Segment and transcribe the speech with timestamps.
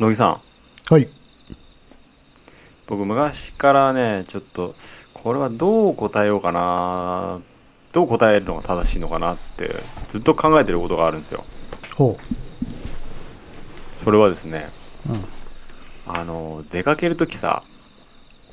[0.00, 0.40] 乃木さん
[0.92, 1.06] はい。
[2.86, 4.74] 僕昔からねちょっと
[5.12, 7.38] これはどう答えようかな
[7.92, 9.74] どう答えるのが正しいのかなって
[10.08, 11.44] ずっと考えてることがあるんですよ
[11.94, 12.16] ほ
[13.96, 14.68] それはですね
[15.06, 15.10] う。
[16.06, 17.62] あの出かけるときさ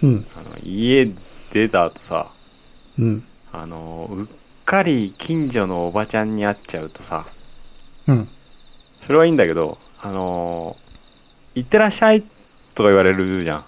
[0.03, 0.09] うん。
[0.09, 0.27] うん。
[0.35, 1.09] あの家
[1.53, 2.27] 出た後さ
[2.99, 3.23] うん。
[3.53, 4.27] あのうっ
[4.65, 7.25] かり近所のおばちゃんに会っちゃうとさ
[8.07, 8.27] うん。
[9.01, 10.75] それはいいんだけどあの
[11.57, 12.21] 行ってらっしゃい
[12.75, 13.63] とか言われるじゃんあ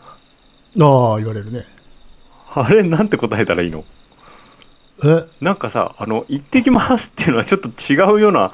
[1.13, 1.63] あ、言われるね。
[2.53, 3.84] あれなんて答えたらいいの？
[5.03, 5.23] え？
[5.41, 8.52] なんかさあの行ってきますっていうのはちょっと違うような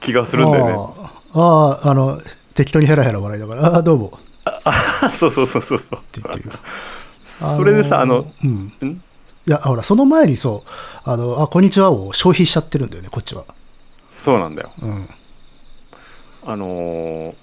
[0.00, 2.20] 気がするんだよねああ、あああの、
[2.54, 4.18] 適当にヘラヘラ笑いながら、ああ、どうも。
[4.64, 6.52] あそうそうそうそうそうって言っていう。
[7.24, 8.50] それでさあのうん。
[8.50, 8.70] ん？
[9.44, 10.70] いや、ほら、その前にそう、
[11.10, 13.44] あの、あ、こんにちはを消費しちゃってるんだよね、こっちは。
[14.08, 15.08] そうなんだようん。
[16.44, 17.34] あのー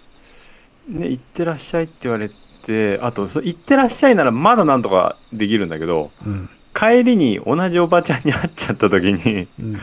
[0.90, 2.30] ね行ってらっしゃいって言われ
[2.66, 6.50] てあとそ行ってらっしゃいならまだなんとかできるんだけどうん。
[6.74, 9.74] 帰りに同じおばちゃんに会っちゃった時にうん。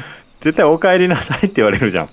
[0.40, 2.08] 絶対お帰りなさいって言われるじゃん。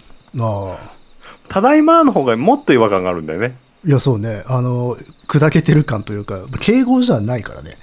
[1.50, 4.44] ただいまの方がもっと違和感があるんだよねいや、そうね。
[4.47, 4.95] あの、
[5.28, 7.78] 砕けてる感というか、敬語じゃないからね。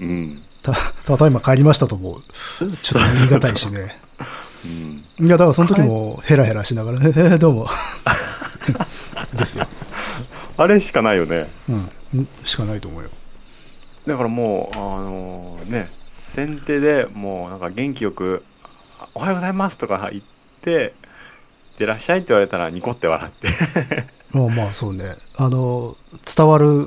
[0.00, 0.72] うん、た、
[1.04, 2.20] ただいま帰りましたとも、
[2.58, 3.94] ちょっと言い難いしね。
[5.20, 7.68] うん、いや、だからその時もヘラヘラしながら、えー、どうも。
[9.36, 9.68] ですよ。
[10.56, 11.48] あれしかないよね
[12.14, 12.20] うん。
[12.22, 13.10] んしかないと思うよ。
[14.06, 18.44] だからもうあのね先手でもうなんか元気よく
[19.14, 20.22] 「おはようございます」とか言っ
[20.62, 20.94] て
[21.78, 23.48] 「でらっしゃい」って言われたらニコって笑って
[24.36, 25.16] まあまあ、そうね。
[25.36, 25.96] あの、
[26.36, 26.86] 伝わる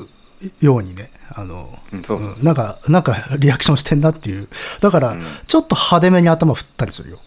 [0.62, 4.48] ようにね、あの、うんなんか、なんかリアクションしてんなっていう。
[4.82, 7.20] だから、うんちょっと派手めに頭振ったりするよ。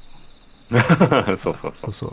[0.71, 0.77] そ
[1.33, 2.13] うそうそうそうそう。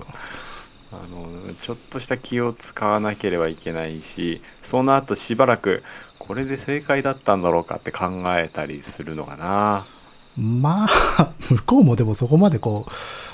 [0.91, 5.83] あのちょっとした気を使わなければいけないしその後しばらく
[6.17, 8.05] これで正解だったんだろうかって考
[8.37, 9.85] えたりするのかな。
[10.37, 12.91] まあ、向こうもでもそこまでこう、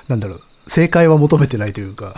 [0.09, 2.15] なんだろう、正解は求めてないというか、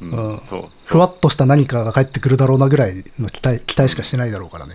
[0.00, 0.40] うんうん。
[0.40, 4.74] そうふわっとした何かが返ってくるだろうなぐらいの期待、期待しかしてないだろうからね。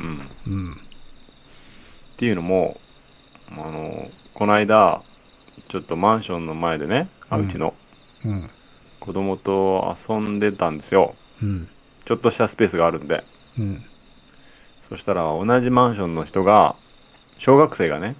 [0.00, 0.76] うん、っうん。
[2.16, 2.76] ていうのも
[3.52, 5.00] あのこの間
[5.68, 7.48] ちょっとマンションの前でね、あううん。
[7.48, 7.72] ちの
[8.24, 8.50] うん。
[9.06, 11.68] 子供と遊んでたんですようん。
[12.04, 13.24] ちょっとしたスペースがあるんで
[13.58, 13.80] うん。
[14.88, 16.76] そしたら同じマンションの人が
[17.38, 18.16] 小学生がね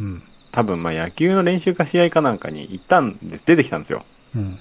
[0.00, 0.22] うん。
[0.52, 4.02] 多分まあ野球の練習か試合かなんかに行ったんで出てきたんですよ
[4.34, 4.56] うん。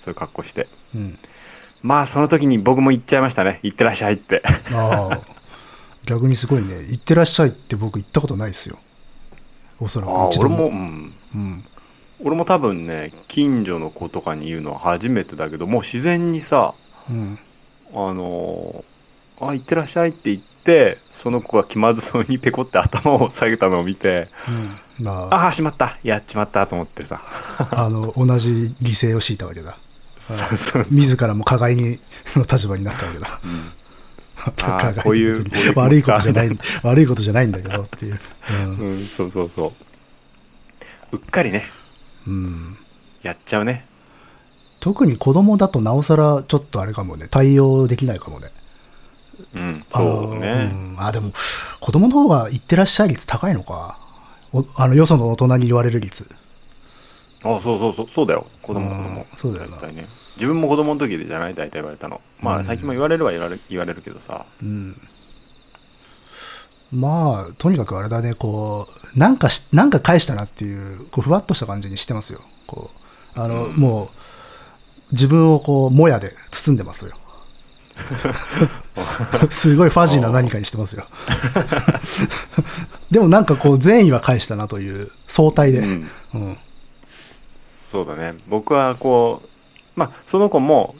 [0.00, 1.18] そういう格好してうん。
[1.82, 4.42] まあその時に僕も行っちゃいましたね行ってらっしゃいって
[4.74, 5.20] ああ。
[6.06, 6.68] 逆にすごいね。
[6.90, 8.78] 行ってらっしゃいって僕行ったことないですよ。
[9.80, 11.64] おそらくあ俺も、うん、うん。
[12.24, 16.74] 俺も多分ね近所の子とかに言うのは初めてだけどもう自然にさ
[17.10, 17.38] うん。
[17.92, 18.96] あのー
[19.38, 24.28] あ行ってらっしゃいって言ってその子が気まずそうにペコって頭を下げたのを見て
[24.98, 25.04] うん。
[25.04, 27.20] まあ、ああしまったやっちまったと思ってさ
[27.70, 29.78] あの、同じ犠牲を強いたわけだ。
[30.26, 32.00] そうそう自らも加害に
[32.34, 33.40] の立場になったわけだ。
[33.44, 33.72] うん
[34.56, 35.44] 加害こういう
[35.74, 38.20] 悪いことじゃない悪いことじゃないんだけどっていう。
[38.48, 39.74] うん、そうそうそ
[41.12, 41.70] ううっかりね
[42.26, 42.34] うん。
[42.34, 42.76] うん
[43.22, 43.84] やっちゃうね。
[44.78, 48.48] 特に子供だとなおさらちょっとあれかもね、対応できないかもね。
[49.54, 49.84] うん。
[49.92, 50.96] あのそうね、うん。
[51.00, 51.32] あ、でも、
[51.80, 53.98] 子供の方が行ってらっしゃい率高いのか。
[54.52, 56.28] おあの、よその大人に言われる率。
[57.42, 58.06] あそうそうそう。
[58.06, 58.46] そうだよ。
[58.62, 59.04] 子供子うん。
[59.16, 59.68] 供そうだよな。
[59.70, 60.08] 絶対ね。
[60.36, 61.54] 自分も子供の時でじゃない？
[61.54, 62.20] 大体言われたの。
[62.40, 62.60] まうん。
[62.60, 64.46] あ最近も言われるは言われ言われるけどさ。
[64.62, 64.94] うん。
[66.92, 72.40] まあ、とにかくあれだね、こう、なんかし、なんか返したなっていう、こう、ふわっとした感じにしてますよ。
[72.66, 72.90] こ
[73.36, 74.08] う、あの、うんもう、
[75.12, 77.12] 自分をこう、もやで包んでますよ。
[79.50, 81.06] すごいファジーな何かにしてますよ。
[83.10, 85.78] でもなんかこう、善意は返したなという相対で。
[85.78, 86.58] ううんん。
[87.90, 89.48] そうだね僕はこう
[89.98, 90.96] まあその子も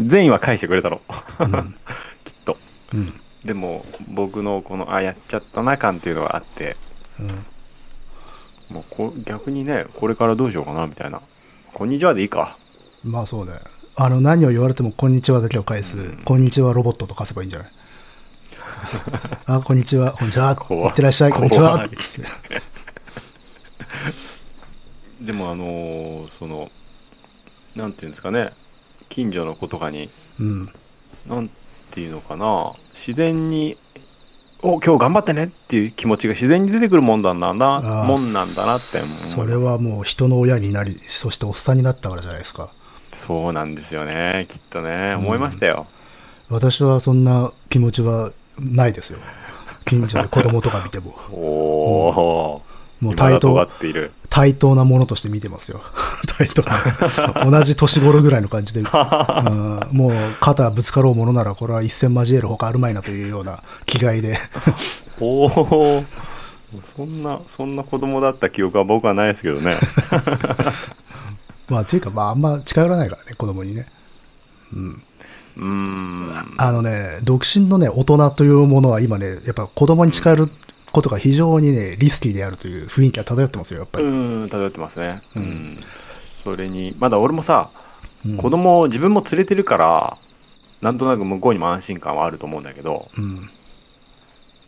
[0.00, 0.98] 善意は返してくれたの
[2.24, 2.56] きっと
[2.92, 3.20] うん。
[3.44, 6.76] でも僕のこのあやっちゃったな感っていうのがあって
[7.20, 7.28] うん。
[8.74, 11.20] もうこ逆にねこれからどうしようかなみたいな
[11.74, 12.58] 「こんにちは」でいいか。
[13.04, 13.52] まあそうね。
[13.96, 17.68] あの、何を言われても、こんにちはだけを返す、こんにちはロボットと貸せばいいんじゃない？
[19.46, 20.88] あ、こんにちは、こんにちは、怖い。
[20.88, 21.86] いってらっしゃい、こんにちは。
[25.20, 26.70] でもあのーその
[27.76, 28.52] なんていうんですかね。
[29.08, 30.68] 近所の子とかにうん。
[31.26, 31.50] なん
[31.90, 32.72] ていうのかな。
[32.92, 33.76] 自然に
[34.66, 42.70] 「お今日頑張ってね」っていう気持ちが自然に出てくるもんだなもんなんだなってそれはもう人の親になり、そしておっさんになったからじゃないですか。
[43.12, 45.86] そうなんですよねきっとね思いましたよ、
[46.48, 49.18] 私はそんな気持ちはないですよ。
[49.84, 51.14] 近所で子供とか見ても。
[51.30, 53.68] おおもう今だと対等
[54.30, 55.80] 対等なものとして見てますよ。
[56.38, 57.50] 対等な。
[57.50, 58.80] 同じ年頃ぐらいの感じで。
[58.80, 64.38] うんもう肩ぶつかろうものならこれは一戦交えるほかあるまいなというような気概で。
[65.20, 66.04] おお
[66.96, 69.76] そんなそんな子供だった記憶は僕はないですけどね
[71.68, 73.86] まあ、っていうか、まあ、あんま近寄らないからね、子供にね。
[74.72, 80.48] うーんあのね、独身のね、大人というものは今ね、やっぱ子供に近寄る
[80.94, 84.08] ことが非常にね、リスキーであるという雰囲気が漂ってますよ、やっぱうり。
[84.08, 85.20] ーん漂ってますね。
[85.36, 85.78] うん、
[86.42, 87.70] それにまだ俺もさ、
[88.24, 88.36] うん。
[88.38, 90.16] 子供を自分も連れてるから
[90.80, 93.50] なんとなく向こうにも安心感はあると思うんだけどうん。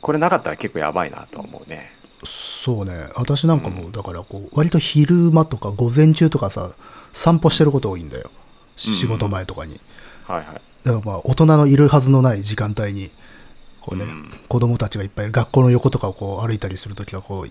[0.02, 1.87] これなかったら結構やばいなとは思うね。
[2.25, 6.70] そうね、私なんかも、だからこう、割と昼間とか午前中とかさ、
[7.12, 8.31] 散歩してること多いんだよ。
[8.76, 9.81] 仕事前とかに。
[10.25, 10.46] はいはい。
[10.84, 13.11] だからまあ、大人のいるはずのない時間帯に、
[13.87, 14.31] こうね、うん。
[14.49, 17.49] 子供たちがいっぱい学校の横とかをこう歩いたりするときは、こう、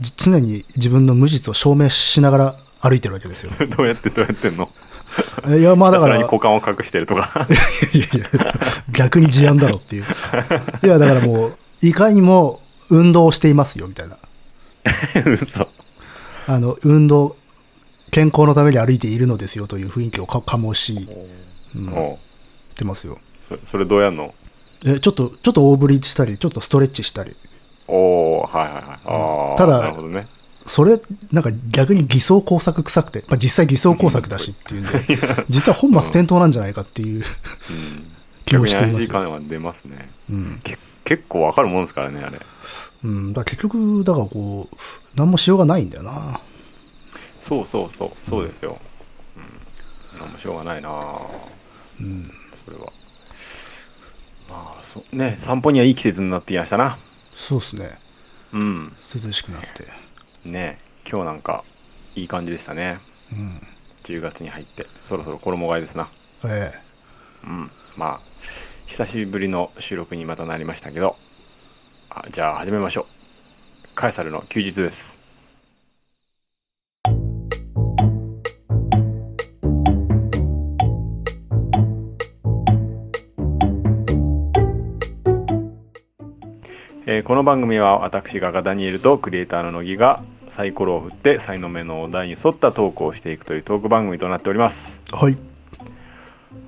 [0.00, 3.52] じ常に自分の無実を証明しながら歩いてるわけですよ。
[3.76, 4.68] どうやってどうやってんの？
[5.56, 7.46] いや、まあだから、股間を隠してるとか。
[7.94, 8.54] いやいや、
[8.92, 10.04] 逆に事案だろっていう。
[10.82, 12.60] いや、だからもう、いかにも
[12.90, 14.18] 運動をしていますよ、みたいな。
[15.24, 15.68] 嘘。
[16.48, 17.36] あの、運動、
[18.10, 21.08] 健康のために歩いているのですよという雰囲気をか醸し
[21.74, 21.88] うん。
[21.94, 22.74] おう。
[22.76, 23.18] てますよ。
[23.48, 24.34] そそれどうやんの？
[24.86, 27.34] え、ちょっと、ちょっと大振りしたり、ちょっとストレッチしたり。
[27.88, 30.26] おおはいはいはいああただなるほどね
[30.66, 30.98] それ、
[31.30, 37.24] なんか逆に偽装工作臭くて、まあ実際偽装工作だしっていうんで、実は本末転倒なんじゃないかっていう
[37.70, 38.10] うん
[38.44, 39.08] 気もしていますよ。
[39.08, 40.60] 感は出ますねうん。
[40.64, 42.40] け結構わかるもんですからねあれ
[43.04, 43.32] うん。
[43.32, 44.76] だ結局、だからこう、
[45.14, 46.40] 何もしようがないんだよな。
[47.40, 48.76] そうそうそうそうですよ
[50.14, 50.90] うんなんもしょうがないな
[52.00, 52.24] うん。
[52.64, 52.92] それは
[55.12, 56.98] ね散歩にはいい季節になってきましたな
[57.34, 57.98] そうですね。
[58.52, 58.84] うん
[59.14, 59.86] 涼しくなって。
[60.48, 60.78] ね
[61.10, 61.64] 今日なんか
[62.14, 62.98] いい感じでしたね
[63.32, 63.62] うん。
[64.04, 66.08] 10月に入ってそろそろ衣替えですな
[66.44, 66.78] ええ。
[67.46, 68.20] うんまあ
[68.86, 71.16] 久しぶりの収録にまたなりましたけど
[72.10, 75.15] あじゃあ始めましょうカエサルの休日です
[87.16, 95.38] えーこの番組は私がガダニエルとクリエイターの乃木がサイコロを振って才能目のお題に沿ったトークをしていくというトーク番組となっておりますはい。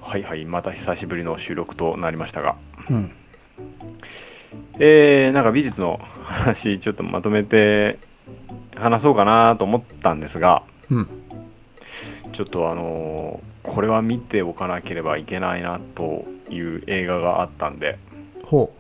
[0.01, 2.57] はいはいまた久しぶりの収録となりましたが
[2.89, 3.13] うん。
[4.79, 7.99] えー、なんか美術の話ちょっとまとめて
[8.75, 11.09] 話そうかなと思ったんですがうん。
[12.33, 17.99] ちょっとあのーこれは見ておかなければいけないなという映画があったんで
[18.45, 18.73] ほ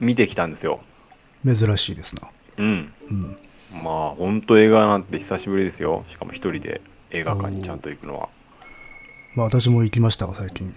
[0.00, 0.80] 見てきたんですよ
[1.44, 1.54] う。
[1.54, 2.22] 珍しいですな。
[2.58, 3.36] うんうん。
[3.82, 6.80] まあ本当映画なんて久しぶりですよしかも一人で
[7.10, 8.28] 映画館にちゃんと行くのは
[9.34, 10.68] まあ私も行きましたが、最近。
[10.68, 10.74] う。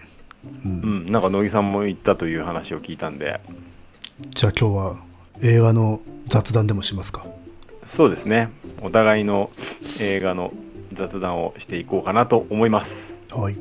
[0.65, 3.39] うんんなんか乃木さんも行ったという話を聞いたんで
[4.35, 4.95] じゃあ今日は
[5.41, 7.25] 映画の雑談でもしますか。
[7.85, 8.49] そうですね
[8.81, 9.51] お互いの
[9.99, 10.53] 映画の
[10.93, 13.57] 雑談をしていこうかなと思いますはい。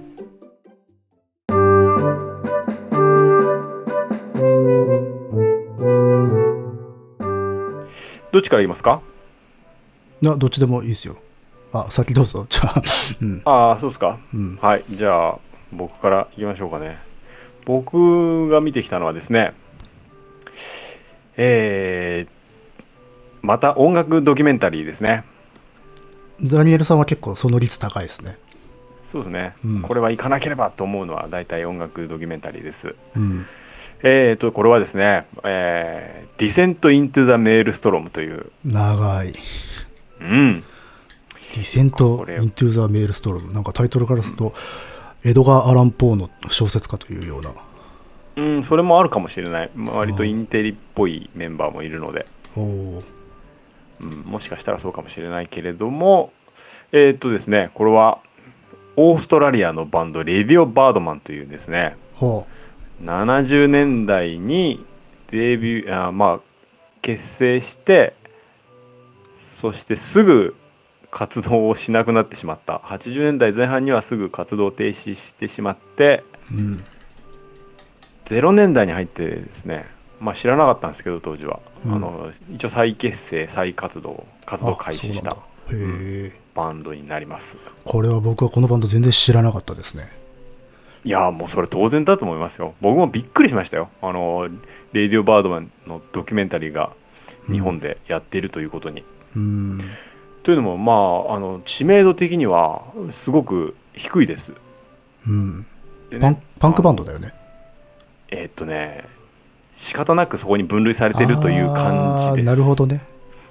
[5.80, 5.86] ど
[8.38, 9.00] っちから言いますか？
[10.20, 11.16] な、どっちでもいいですよ。
[11.72, 12.44] あ、先どうぞ。
[12.50, 12.82] じゃあ、
[13.22, 13.40] うん。
[13.46, 14.58] ああそうですかうん。
[14.60, 15.38] はいじゃあ
[15.72, 16.98] 僕からいきましょうかね
[17.64, 19.52] 僕が見てきたのはですね
[21.36, 22.30] えー、
[23.46, 25.24] また音楽ドキュメンタリーですね
[26.42, 28.36] ダニエルさんは結構その率高いですね。
[29.04, 33.46] そうですね、うんこれは行かなければと思うのは大体音楽ドキュメンタリーですうん。
[34.02, 39.34] えーとこれはですね、えー、ディセント・イントゥ・ザ・メールストロムという長い。
[40.20, 40.64] うん
[41.54, 43.52] ディセントイントゥ・ザ・メールストローム。
[43.52, 44.54] なんかタイトルからすると、
[45.24, 47.52] エドガー・アラン・ポーの小説かというような。
[48.36, 49.70] うん、それもあるかもしれない。
[49.74, 52.26] まあ割とインテリっぽいメンバーもいるので。
[52.56, 53.02] うん、
[54.24, 56.32] もしかしたらそうかもしれないけれども、
[56.92, 58.18] えーっとですね、これは
[58.96, 62.46] オーストラリアのバンド、レディオ・バードマンというですね、ほ
[63.02, 64.84] 70年代に
[65.28, 66.40] デビュー、あまあ、
[67.02, 68.14] 結成して、
[69.38, 70.54] そしてすぐ
[71.10, 72.76] 活動をしなくなってしまった。
[72.84, 76.56] 80年代前半にはすぐ活動を停止してしまって、う。
[76.56, 76.84] うん。
[78.26, 79.86] 0年代に入ってですね、
[80.20, 85.36] まあ、知らなかったんですけど当時は、うんあの一応再結成再活動活動開始した。
[86.54, 90.19] バンドになりますこれは僕はこのバンド全然知らなかったですね。
[91.04, 92.74] いやもうそれ当然だと思いますよ。
[92.80, 93.88] 僕もびっくりしましたよ。
[94.02, 94.48] あの
[94.92, 96.92] レイディオ・バードマンのドキュメンタリーが
[97.50, 99.04] 日本でやっているということに。
[99.34, 99.80] うん。
[100.42, 104.52] というのもまああの知名度的にはすごく低いです。
[105.26, 105.66] うん。
[106.10, 106.20] でね。
[106.20, 107.32] パンパンクバンドだよね。
[108.28, 109.04] えーっとね
[109.72, 112.42] 仕方なくそこに分類されてるという感じです。
[112.44, 113.02] なるほどね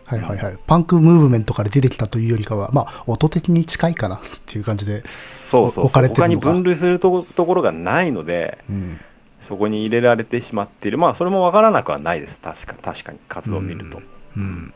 [0.10, 0.58] はいはいはい。
[0.66, 9.00] パンクムーブメントから出てきたというよりかはまあ音的に近いかなっていう感じでそうそう置かれてる他に分類するとこところがないのでうん。
[9.40, 10.98] そこに入れられてしまっている。
[10.98, 12.40] まあそれも分からなくはないです。
[12.40, 13.20] 確か確かに。
[13.28, 14.02] 活動を見ると。
[14.36, 14.74] うん。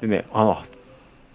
[0.00, 0.62] でねあの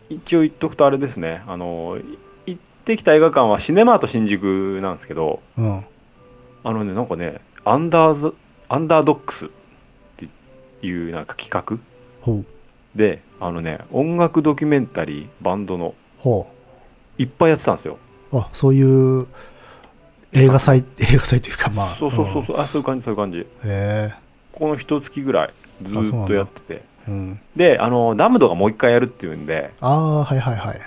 [0.10, 1.42] 一応言っとくとあれですね。
[1.48, 1.98] あの
[2.46, 5.86] い行ってきた映画館はシネマート新宿なんですけどうん。
[6.64, 8.36] あのねなんかねアンダーズ
[8.70, 9.50] アンダードックスっ
[10.18, 10.28] て
[10.86, 11.78] いうなんか企画
[12.96, 16.48] であのね音楽ドキュメンタリーバンドのほ
[17.18, 17.98] いっぱいやってたんですよ。
[18.32, 19.28] うあそういう
[20.34, 21.88] 映画祭映画祭というかまあ。
[21.88, 22.60] そうそうそうそう。
[22.60, 23.40] あそういう感じそういう感じ。
[23.40, 24.14] うんへ
[24.52, 26.74] この一月ぐらいずーっとやってて。
[27.08, 29.72] えうんであのダムドがもう一回やるっていうんで。
[29.82, 30.82] ああはいはいはい。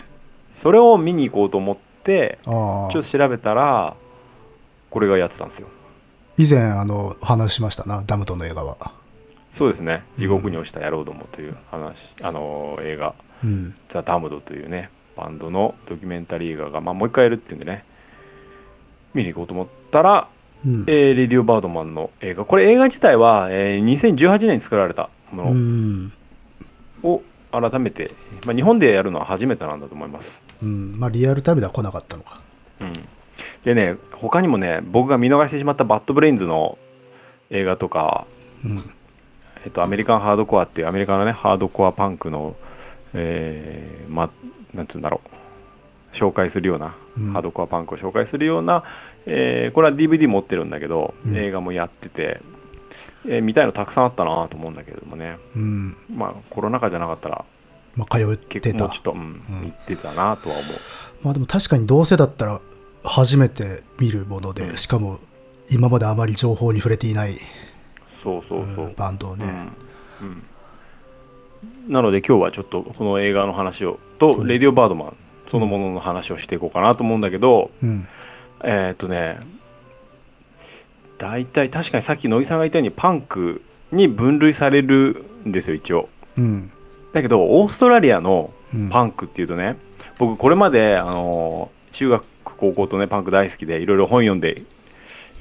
[0.50, 3.94] それを見に行こうと思ってちょっと調べたら
[4.88, 5.68] これがやってたんですよ。
[6.38, 8.92] 以前あの話しましたなダムトの映画は
[9.56, 13.14] そうですね「地獄に落ちた野郎ども」という話、あの映画。
[13.42, 17.82] うん「ザ・ダムド」というねバンドのドキュメンタリー映画が、まあ、もう一回やるっていうんでね。
[19.14, 20.28] 見に行こうと思ったら、
[20.62, 20.84] うん。
[20.86, 22.44] えーレディオ・バードマンの映画。
[22.44, 26.12] これ映画自体は、えー2018年に作られたもうのん。
[27.02, 28.10] を改めて、
[28.44, 31.00] まあ、日本でやるのは初めてなんだと思います、うん。
[31.00, 32.42] まあリアルタイムでは来なかったのか。
[32.80, 32.92] うん、
[33.64, 36.76] でね他にもね僕が見逃してしまったバッドブレインズの
[37.48, 38.26] 映画とか
[38.62, 38.90] うん
[39.66, 42.54] えっと、アメリカンハードコアっていうアメリカのねハードコアパンクの、
[43.14, 44.30] えー、まあ
[44.76, 45.37] なんて言うんだろう。
[46.12, 47.32] 紹介するような、うん。
[47.32, 48.85] ハードコアパンクを紹介するような、
[49.26, 51.37] えーこれは DVD 持ってるんだけど、うん。
[51.37, 52.40] 映画もやってて、
[53.26, 55.37] えー見たいのたくさんあったなと思うんだけれどもね。
[55.56, 55.96] うん。
[56.14, 57.44] まあコロナ禍じゃなかったら
[57.96, 58.70] まあ通ってた。
[58.70, 59.42] 結構ちょっと、うん。
[59.64, 60.75] 行ってたなとは思う。
[61.23, 62.61] まあでも確かにどうせだったら
[63.02, 64.78] 初めて見るもので、うん。
[64.78, 65.18] しかも
[65.70, 67.38] 今まであまり情報に触れていない、
[68.16, 69.44] そうそうそう、うんバンドをね、
[70.23, 70.28] うん。
[70.28, 70.30] う
[71.88, 71.92] ん。
[71.92, 74.46] なので今日はちょっとこの映画の話をと、うん。
[74.46, 78.08] レディオ・バードマンそのものの話をしていこうかなと思うんだけど、うん。
[78.64, 79.38] えーっとね
[81.18, 86.08] 大体確かにさっき乃木さんが言ったようにパンクに分類されるんですよ一応。
[86.37, 86.70] うん。
[87.12, 88.88] だけどオーストラリアのうん。
[88.90, 89.76] パンクっていうとね、
[90.18, 94.64] 僕これまであの中学高校とねパンク大好きでいろいろ本読んで、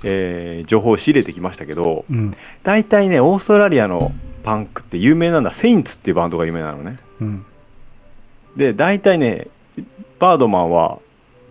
[0.03, 2.33] えー情報を仕入れてきましたけどうん。
[2.63, 4.11] 大体ねオーストラリアの
[4.43, 5.51] パンクって有名なんだ。
[5.53, 6.99] セインツっていうバンドが有名なのね。
[7.19, 7.45] うん。
[8.55, 9.47] で大体ね
[10.19, 10.99] バードマンは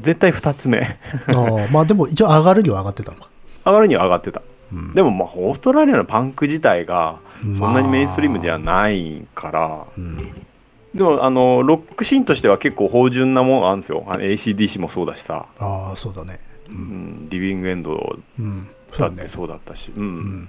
[0.00, 0.80] 絶対2つ目。
[0.80, 3.28] ああまあでも一応上がるには上がってたのか、
[3.64, 4.42] 上がるには上がってた。
[4.72, 4.94] うん。
[4.94, 7.18] でもまあオーストラリアのパンク自体が
[7.58, 10.16] そんなにメインストリームではまないから、あうん。
[10.94, 14.04] でもあのロックシーンとしては結構芳醇なものがあるんですよ。
[14.06, 16.78] ACDC もそうだしさ、ああそうだねううん。
[17.26, 18.18] ん、リビングエンド
[18.98, 20.06] だってそうだったし、ううん。
[20.42, 20.48] ん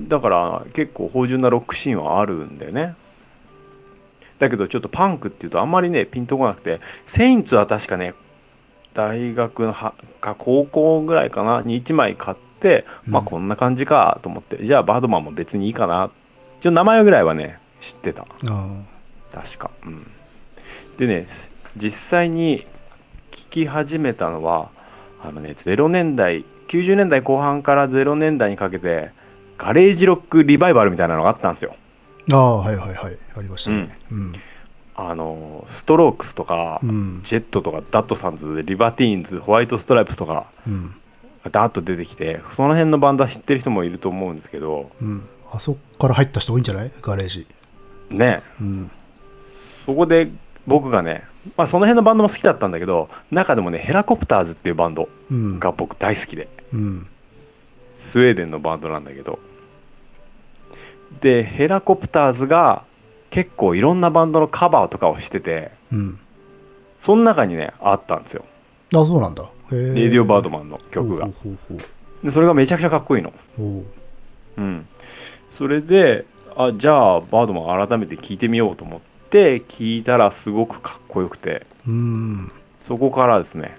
[0.00, 2.94] だから結構芳醇なロックシーンはあるんだよね。
[4.38, 8.14] だけどちょっとパンクっていうとあんまりねピンとこなくてセインツは確かね
[8.94, 16.10] 大学のはか高校ぐらいかなに1枚買って、まあうんこんな感じかと思ってじゃあバードマンも別にいいかな。
[16.58, 18.26] 一応名前ぐらいはね知ってた。
[18.46, 18.68] あ。
[19.32, 20.10] 確か、うん、
[20.96, 21.26] でね
[21.76, 22.66] 実際に
[23.46, 24.70] 聞き始めたのは
[25.22, 29.10] あのね0年代90年代後半から0年代にかけて
[29.58, 31.74] ガレージロックリバイバルみたいなのがあったんですよ。
[32.32, 33.18] ああはいはいはい。
[33.36, 33.96] ありましたね。
[34.10, 34.32] うん。
[34.94, 37.20] あのストロークスとか、うん。
[37.22, 40.94] ジェットとかダットサンズリバティーンズホワイトストライプスとかうん。
[41.44, 45.26] がダーッと出てきてその辺のバンドは知ってる人もいると思うんですけどうん。
[45.50, 46.92] あそっから入った人多いんじゃない？
[47.02, 47.46] ガレージ。
[48.10, 48.42] ね。
[48.60, 48.90] うん。
[49.84, 50.30] そこで
[50.66, 51.24] 僕がね、
[51.56, 55.58] まあ、その辺のバンドも好きだったんだけど中でもねヘラコプターズっていうバンドうん。
[55.58, 57.06] が僕大好きでうん。
[57.98, 59.38] スウェーデンのバンドなんだけど。
[61.20, 62.84] でヘラコプターズが
[63.30, 66.18] 結構いろんなバンドのカバーとかをしててうん。
[66.98, 68.44] その中にねあったんですよ。
[68.94, 69.44] あそうなんだ。
[69.70, 71.26] レディオ・バードマンの曲が。
[71.26, 71.78] ほうほうほう
[72.24, 73.32] でそれがめちゃくちゃかっこいいの。
[73.56, 73.82] ほ
[74.58, 74.60] う。
[74.60, 74.86] うん。
[75.48, 79.00] それであじゃあバードマン改めて聴いてみようと思っ
[79.30, 81.66] て聞いたらすごくかっこよくて。
[81.86, 82.52] うん。
[82.78, 83.76] そこからですね。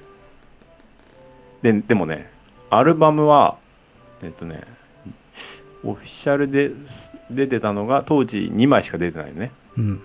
[1.61, 2.29] ででもね
[2.69, 3.57] アルバムは
[4.23, 4.63] えっとね
[5.83, 9.51] オフィシャルです出てたのが当時2枚しか出てないのね。
[9.77, 10.01] うん。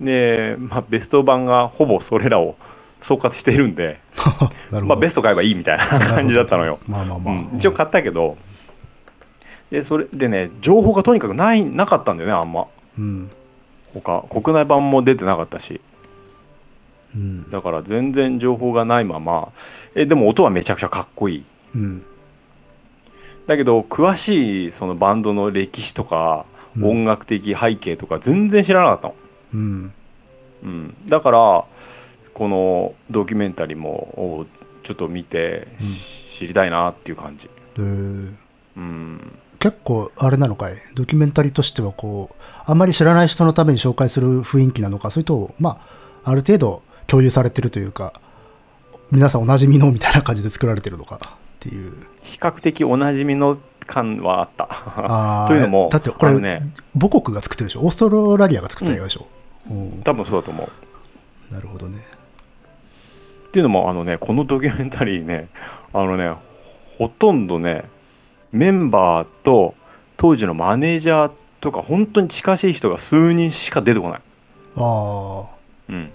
[0.00, 2.56] で、まあ、ベスト版がほぼそれらを
[3.00, 4.00] 総括しているんで。
[4.70, 7.34] まあ、ベスト買えばいいみたいな感じだったのよ、まあまあまあ。
[7.34, 8.36] うん、一応買ったけど。
[9.70, 12.66] でそれでね情報がとにかくないなかったんだよねあんま。
[12.98, 13.30] うん。
[14.00, 15.80] 他国内版も出てなかったし。
[17.14, 17.50] うん。
[17.50, 19.52] だから全然情報がないまま。
[19.94, 21.44] えでも音はめちゃくちゃかっこいい。
[21.74, 22.04] うん。
[23.46, 26.46] だけど詳しいそのバンドの歴史とか
[26.76, 26.84] うん。
[26.84, 29.14] 音楽的背景とか全然知らなかったの、
[29.54, 29.92] うん。
[30.64, 31.64] うん、だから
[32.32, 34.46] このドキュメンタリーもお
[34.82, 35.86] ちょっと見て、うん。
[36.34, 37.82] 知りたいなっていう感じ、で
[38.76, 40.74] うん、結構あれなのかい？
[40.94, 45.10] ドキュメンタリーとしてはこうあんまり知らない人のために紹介する雰囲気なのか？
[45.10, 45.80] それとま
[46.24, 48.12] あある程度共有されてるというか
[49.10, 51.16] 皆さんおなじみのみたいな感じで作られてるのか？
[51.16, 51.18] っ
[51.60, 51.94] ていう。
[52.22, 55.46] 比較的おなじみの感はあった。
[55.48, 57.80] というのもだってこれ、ね母国が作ってるでしょ？
[57.80, 59.26] オーストラリアが作った映画でしょ、
[59.70, 60.02] うん。
[60.02, 60.68] 多分そうだと思
[61.50, 61.54] う。
[61.54, 62.04] なるほどね。
[63.46, 65.48] っていうのもあのねこのドキュメンタリーね
[65.92, 66.34] あのね
[66.98, 67.84] ほとんどね
[68.54, 69.74] メンバーと
[70.16, 74.20] 当時のマネージャーとか本当に近しい人が数人しか出てこない、
[74.76, 75.46] あ
[75.88, 76.10] うん、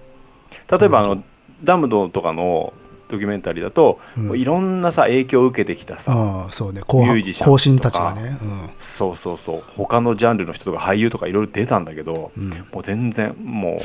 [0.80, 1.22] 例えばあの
[1.64, 2.74] ダムドとかの
[3.10, 4.28] ドキュメンタリーだと、あ、うん。
[4.28, 6.82] もういろんなさ影響を受けてきたさ、ああそうね。
[6.82, 8.38] 後半ミュージシャン後進たちがね。
[8.78, 9.64] そうそうそう。
[9.76, 13.82] 他のジャンルの人とか俳優とかいろいろ出たんだけどうん、うんもう全然も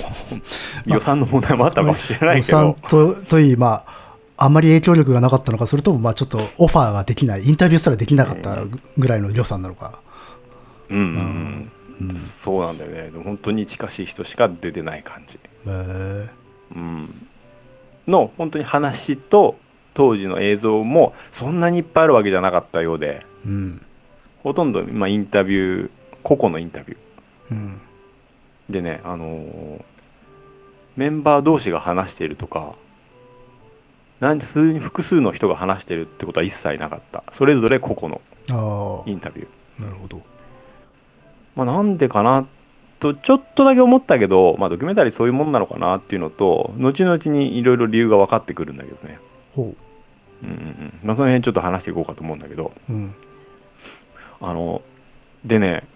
[0.87, 4.04] う予算の問題もあったかもしれないけ 予ど算とといい、まあ、
[4.37, 8.65] あんまり影響力がなかったのか、それともまあちょっとオファーができない、インタビューすらできなかった
[8.97, 10.01] ぐらいの予算なのか。
[10.91, 11.71] うんうん。
[12.01, 13.11] うんうん、そうなんだよね。
[13.23, 17.27] 本当に近しい人しか出てない感じ、うん、
[18.09, 19.57] の本当に話と
[19.95, 23.25] 当時の映像もそんなにいっぱいあるわけじゃなかったようで。
[23.47, 23.87] うん。
[24.43, 25.91] ほとんど、まあ、インタビュー
[26.23, 26.99] 個々のインタビュー。
[27.53, 27.81] うん。
[28.69, 29.85] でねあのー
[30.97, 32.75] メンバー同士が話しているとか
[34.25, 40.23] 何数に複数の人が話してるってことは一切なかったそれぞれ個々のインタビューなるほど。
[41.55, 42.47] まあ、なんでかな
[43.01, 49.19] とちょっとだけ思ったけど、まあ、ドキュメンタリーそういうもんなのかなっていうのと後々にいろいろ理由が分かってくるんだけどね、
[49.55, 49.75] ほ
[50.43, 52.93] うんうんうんまあ、その辺ちょっと話していこうかと思うんだけどう。
[52.93, 53.15] うん。
[54.41, 54.83] あの
[55.45, 55.87] でね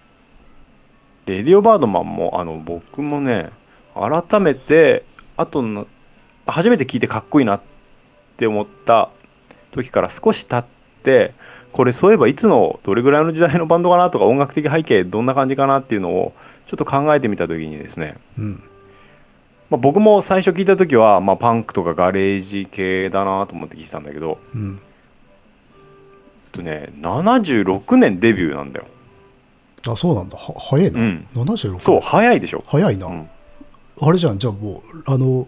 [1.25, 3.49] レディオバードマンもあの僕もね
[3.95, 5.03] 改めて
[5.37, 5.87] あとの
[6.45, 7.61] 初めて聞いてかっこいいなっ
[8.39, 9.09] て思った
[9.71, 10.65] 時から少し経っ
[11.03, 11.33] て
[11.73, 16.33] これそういえばいつのどれぐらいの時代のバンドかなとか音楽的背景どんな感じかなっていうのを
[16.65, 18.63] ちょっと考えてみた時にですね、うん。
[19.69, 24.75] まあ、僕も最初聞いた時は、まあ、パンクとかガレージ系だなと思って聞いてたんだけどうん。
[24.75, 28.85] えっとね76年デビューなんだよ。
[29.87, 30.37] あ、そうなんだ。
[30.37, 30.99] は早いな。
[30.99, 32.63] うん76そう早いでしょ。
[32.65, 33.07] 早いな。
[33.07, 33.29] うん
[34.01, 35.45] あれじゃん、じゃあもう、あの、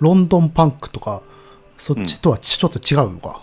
[0.00, 1.22] ロンドンパンクとか、
[1.76, 3.40] そっちとはちちょっと違うのか。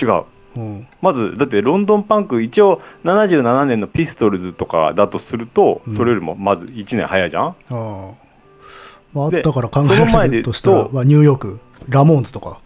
[0.00, 0.24] 違う
[0.56, 0.88] うん。
[1.00, 8.12] まずだってロンドンパンク一応77年のピストルズとかだとするとうんそれよりもまず1年早いじゃん、ああ。
[9.12, 12.58] まあ、でだから考えその前でるとしたら、ニューヨーク、ラモーンズとか。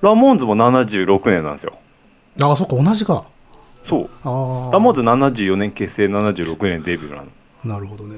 [0.00, 1.72] ラモーンズも76年なんですよ
[2.40, 3.24] ああ、そっか、同じか。
[3.82, 4.72] そうああ。
[4.72, 7.26] ラモーンズ74年結成76年デビューなの
[7.64, 8.16] なるほどね。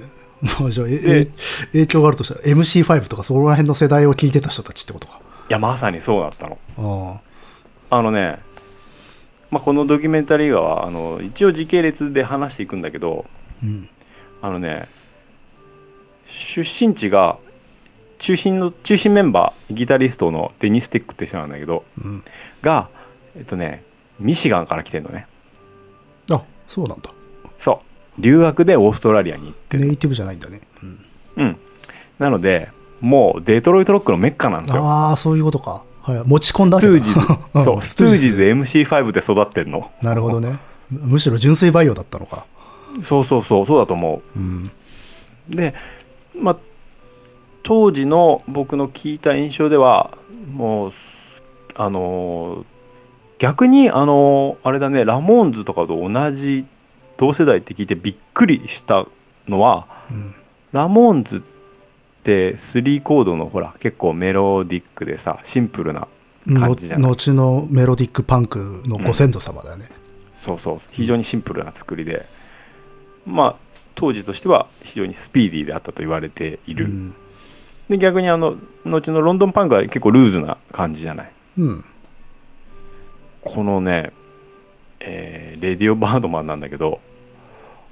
[0.61, 1.29] まあじゃあ、え
[1.73, 5.21] 影響があるとしたら MC5 とかそこら辺の世代を聞いてた人たちってことか。
[5.51, 7.21] いやまさにそうだったの
[7.91, 8.39] ああのね、
[9.51, 13.27] まあ、このドキュメンタリー映画はあの一応時系列で話していくんだけど
[13.63, 13.67] あ。
[13.67, 13.89] うん。
[14.43, 14.89] あのね
[16.25, 17.37] 出身地が
[18.19, 22.25] 中心の中心メンバーギタリストのデニス・テックって人なんだけどうん。
[22.63, 22.89] が
[23.37, 23.83] えっとね
[24.21, 25.27] ミシガンから来てんのね
[26.31, 27.11] あ、そうなんだ。
[27.59, 27.83] そ
[28.19, 30.61] う留学でオーストラリアに行ってるネイティブじゃないんだね。
[30.81, 31.05] うん。
[31.39, 31.57] うん
[32.21, 32.69] なので
[33.01, 35.83] もうデトロイトロックのメッカなんですよああ、そういうことか。
[36.03, 36.23] はい。
[36.27, 38.41] 持ち込んだスわけだトゥージーズそうストゥージーズ
[38.89, 40.59] MC5 で育ってんのなるほどね。
[40.91, 42.47] むむしろ純粋培養だったのか。
[43.03, 44.71] そうそうそうそうだと思うん。
[45.51, 45.75] うで
[46.35, 46.57] まあ
[47.63, 50.11] 当時の僕の聞いた印象では
[50.49, 51.43] もうす
[51.77, 52.65] あのー
[53.39, 56.65] 逆にあのーあれだねラモーンズとかと同じ
[57.17, 59.07] 同世代って聞いてびっくりした
[59.49, 60.35] のはうん。
[60.73, 61.60] ラモーンズって
[62.25, 66.09] 3コードのほら結構メロディックでさシンプルな
[66.47, 67.03] 感じじゃない？
[67.03, 69.87] の後のメロディックパンクのご先祖様だよね。
[70.35, 72.27] そうそう非常にシンプルな作りで
[73.27, 73.57] まあ
[73.95, 77.15] 当時としては非常にスピーディーであったと言われている、うん。
[77.89, 81.33] で逆にあの後のロンドンパンクは結構ルーズな感じじゃない？
[81.59, 81.85] うん。
[83.43, 84.13] このね、
[85.01, 87.01] えーレディオバードマンなんだけど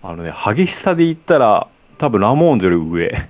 [0.02, 1.66] あのね激しさで言ったら
[1.98, 3.28] 多分ラモーンズより上。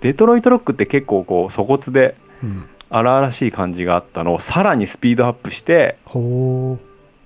[0.00, 2.68] デトロイトロックって結構こう粗骨でうん。
[2.90, 6.78] 荒々しい感じがあったのをさらにスピードアップしてほ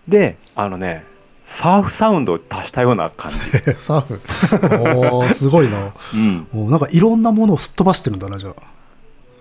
[0.07, 1.05] であのね
[1.44, 3.74] サーフサウンドを足したような感じ、う。
[3.77, 4.20] サーフ？
[5.09, 5.94] おー、すごいな。
[6.14, 8.55] うん、なんかいろんなものをすっ飛ばしてるんだな、じゃあ。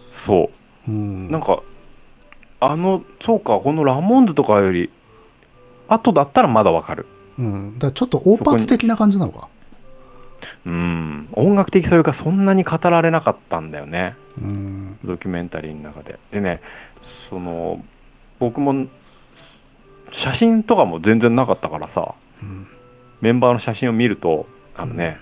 [0.10, 0.50] そ
[0.88, 1.30] ううん。
[1.30, 1.62] なんか
[2.62, 4.90] あのそうかこのラモンズとかより
[5.90, 7.06] 後だったらまだわかる
[7.38, 7.78] うん。
[7.78, 9.50] だちょっと大パーツ的な感じなのか。
[10.66, 11.30] うん。
[11.34, 14.16] 音楽的それがそんなに語られなかったんだよね。
[14.38, 15.00] うん。
[15.04, 16.20] ドキュメンタリーの中で。
[16.32, 16.62] でね
[17.04, 17.84] その
[18.40, 18.88] 僕も
[20.12, 22.68] 写真とかも全然なかったからさうん。
[23.22, 25.20] メンバーの写真を見るとあのね、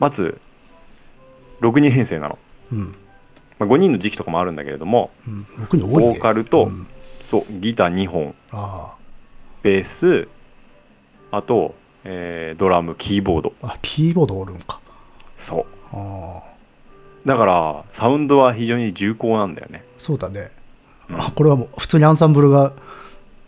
[0.00, 0.40] まず
[1.60, 2.38] 6人編成なの、
[2.72, 2.94] うん。
[3.58, 5.46] まあ、5人の時期とかもあるんだけれどもうん。
[5.88, 6.86] ボーカルとうん。
[7.30, 8.34] そうギター2本。
[8.52, 8.94] あ。
[9.62, 10.28] ベース
[11.30, 11.74] あと、
[12.10, 13.74] えードラムキーボードあ。
[13.74, 14.80] あ、キーボードおるんか。
[15.36, 16.48] そうああ。
[17.26, 20.50] だからサウンドは非常に重厚なんだよねそうだね。
[21.12, 22.72] あ、これはもう普通にアンサンブルが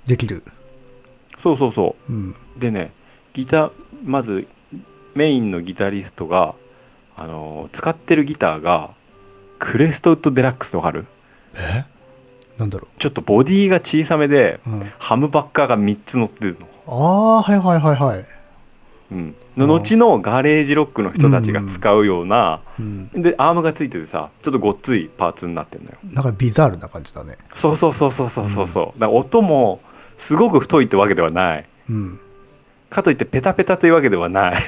[0.07, 0.43] できる。
[1.39, 2.31] そうそうそうん。
[2.31, 2.93] うでね
[3.33, 3.73] ギター
[4.05, 4.47] まず
[5.15, 6.55] メインのギタリストが
[7.17, 8.91] あのー使ってるギターが
[9.59, 11.07] クレストウッドデラックスってわかる
[11.55, 11.85] え？
[12.59, 14.71] なんだろちょっとボディが小さめでう。
[14.71, 14.93] うん。
[14.99, 18.25] ハムバッカーが3つ乗ってるの、ああ、はいはいはいはい。
[19.13, 23.09] うん、の後のガレージロックの人たちが使うような、うん。
[23.11, 27.37] でアームがついててさちょっとごっついパーツになってるのよなんかビザールな感じだね。
[27.55, 29.81] そうそうそうそうそうそうそうだから音も
[30.17, 32.21] すごく太いってわけではないうん。
[32.89, 34.63] かといってペタペタというわけではない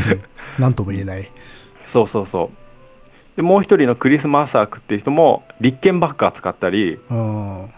[0.58, 1.28] なんとも言えない。
[1.84, 7.68] そうそうそうでもう一人のクリス・マーサークっていう人もリッケンバッカー使ったりあ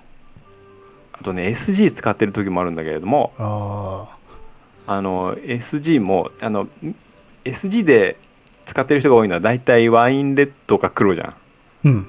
[1.23, 4.09] とね SG 使ってる時もあるんだけれどもあ。
[4.11, 4.14] あ
[5.01, 6.69] の SG もあの
[7.45, 8.17] SG で
[8.67, 11.35] 使ってる人が多いのは大体ワインレッドか黒じゃん
[11.85, 12.07] うん。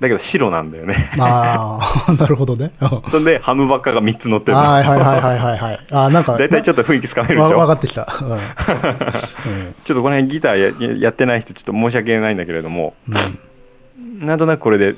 [0.00, 2.70] だけど白なんだよねああ、 なるほどね。
[2.78, 5.86] あそんでハムバッカーが3つ乗ってるのはいはいはいはいはいはい。
[5.90, 8.06] あーなんか、大体ちょっと雰囲気つかめるでしょわ分かってきた。
[8.22, 8.30] うん。
[8.30, 8.38] うん
[9.84, 14.94] ちょっとこの辺ギターやややってない人ちょっと申し訳ないんだけれどもうんなんとなくこれで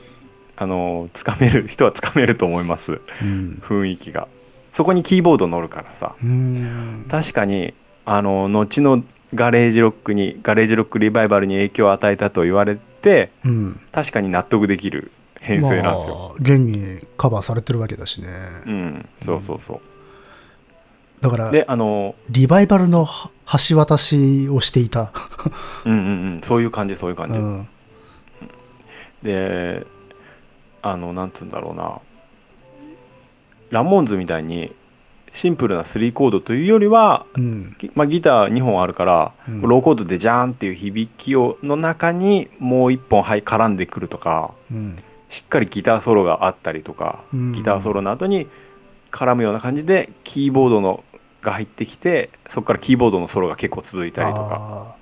[0.57, 3.63] あのつかめる人はつかめると思いますうん。
[3.67, 4.29] 雰囲気が
[4.73, 7.07] そこにキーボード乗るからさうん。
[7.09, 9.03] 確かにあの後の
[9.35, 13.81] ガレージロックにガレージロックリバイバルに影響を与えたと言われてうん。
[13.93, 18.29] 確かに納得できる編成なんですよ、まあ現にカバーされてるわけだしね。
[18.67, 19.81] うんそうそうそ
[21.21, 23.31] だからう、であのリバイバルのは
[23.69, 25.13] 橋渡しをしていた。
[25.85, 27.69] うんうんうんそういう感じそういう感じ、うん。
[29.23, 29.87] で
[30.83, 32.01] あのなんつうんだろうな
[33.71, 34.73] ラモーンズみたいに
[35.33, 37.77] シンプルな3コードというよりは、うん。
[37.79, 44.97] ギまあ、ギター2本あるから、うんローコードでジャーンっていう響きをの中にもう1本はい絡んでくるとかうん。
[45.29, 48.49] しっかりギターソロがあったりとか、うんギターソロの後に
[49.11, 51.05] 絡むような感じでキーボードの
[51.43, 54.97] が入ってきてそこからキーボードのソロが結構続いたりとか、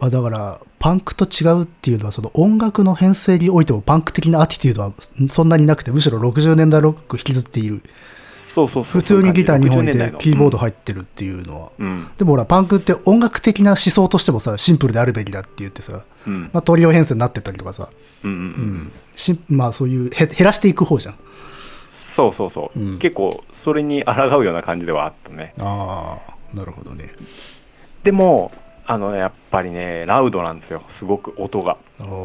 [0.00, 4.92] まあ、だからパンクと違うっていうのはその音楽の編成においてもパンク的なアティテュードは
[5.30, 7.82] そんなになくてむしろ60年代ロック引きずっている
[8.30, 12.08] そうそうそう普通にギター2本い60年代のてキーボード入ってるっていうのは、うん。
[12.16, 16.50] でもほらパンクって音楽的な思想としてもさシンプルであるべきだって言ってさ、うん。
[16.52, 17.90] まあ、トリオ編成になってったりとかさ、
[18.24, 18.92] うんうん
[19.48, 21.14] まあそういうへ減らしていく方じゃん。
[21.92, 22.98] そうそうそう、うん。
[22.98, 25.52] 結構それに抗うような感じではあったね。
[25.60, 27.12] ああなるほどね。
[28.02, 28.50] でも
[28.90, 30.82] あのやっぱりねラウドなんですよ。
[30.88, 31.76] すごく音が。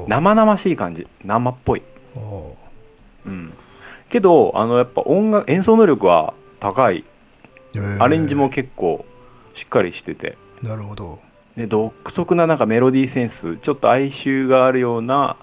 [0.07, 1.05] 生々しい感じ。
[1.23, 1.83] 生っぽい、
[2.15, 2.55] お
[3.25, 3.29] う。
[3.29, 3.53] ん、
[4.09, 7.03] けどあのやっぱ音楽演奏能力は高い。
[7.73, 9.05] ーアレンジも結構
[9.53, 11.19] しっかりしてて、なるほど。
[11.57, 13.57] で独特ななんかメロディーセンス。
[13.57, 15.35] ちょっと哀愁があるような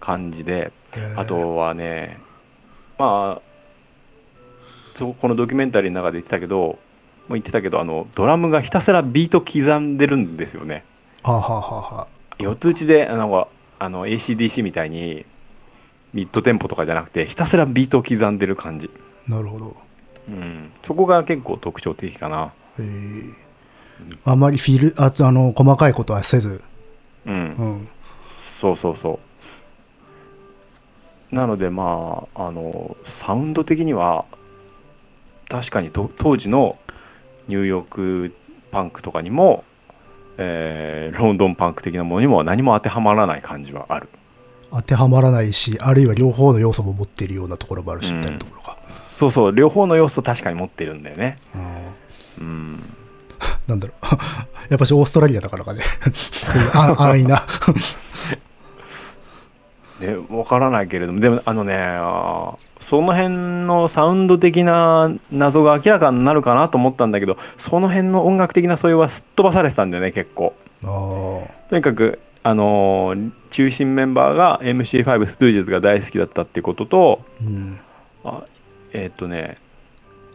[0.00, 0.72] 感じで。
[1.16, 2.18] あとはね
[2.98, 3.42] まあ
[4.94, 6.78] そうこのドキュメンタリーの中で言ってたけど
[7.34, 10.84] 言ってたけどあのドラムがひたすらビート刻んでるんですよね。
[11.22, 15.24] はあ、はあはあはあ、四つ打ちであのあの ACDC みたいに
[16.12, 18.90] ミッドテンポとかじゃなくてひたすらビートを刻んでる感じ、
[19.26, 19.76] なるほど。
[20.28, 22.52] うん、そこが結構特徴的かな。
[22.78, 23.42] へえ。
[24.24, 26.62] あまりフィルああの細かいことはせず、
[27.26, 27.88] うん、うん、
[28.22, 29.20] そうそうそ
[31.32, 31.34] う。
[31.34, 34.26] なのでまああのサウンド的には
[35.48, 36.78] 確かにと当時の
[37.48, 38.34] ニューヨーク
[38.70, 39.64] パンクとかにも、
[40.38, 44.08] えーロンドンパンク的なものにも何も当てはまらない感じはある。
[44.70, 48.18] 当てはまらないしあるいは両方の要素も持っているようなところもあるし、うん。
[48.18, 49.54] みたいなところが、そうそう。
[49.54, 51.36] 両方の要素確かに持ってるんだよね。
[52.38, 52.46] うん。
[52.46, 52.80] うん。
[53.66, 54.06] なんだろう。
[54.70, 55.82] やっぱしオーストラリアだからかね。
[56.72, 57.46] 安易な
[60.06, 61.20] ね、わからないけれども。
[61.20, 61.76] でもあのね
[62.80, 63.28] その辺
[63.66, 70.54] のサウンド的な謎が明らかになるかなと思ったんだけどその辺の音楽的な素養はすっ飛ばされてたんだよね結構。
[70.82, 77.78] とにかくあのー中心メンバーが MC5 ストゥージェズが大好きだったっていうこととうん。
[78.24, 78.44] あ
[78.92, 79.58] えーっとね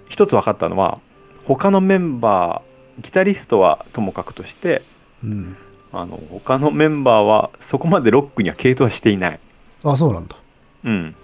[0.07, 0.99] 一つ分かったのは
[1.43, 4.83] 他のメンバーギタリストはともかくとして
[5.23, 5.57] うん。
[5.91, 9.39] あの他のメンバーはそこまでロックには傾倒はしていない。
[9.83, 10.35] あそうなんだ。
[10.83, 11.15] うん、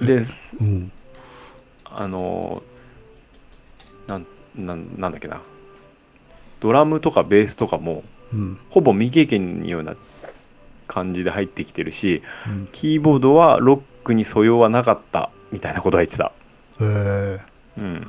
[0.00, 0.22] で
[0.60, 0.92] うん。
[1.84, 2.62] あの
[4.06, 5.40] なんなんなんだっけな。
[6.60, 8.58] ドラムとかベースとかもうん。
[8.70, 9.94] ほぼ未経験のような
[10.86, 12.68] 感じで入ってきてるしうん。
[12.72, 16.32] キーボードはロックに素養はなかったみたいなことは言ってた、
[16.80, 17.40] へえ
[17.76, 18.06] うん、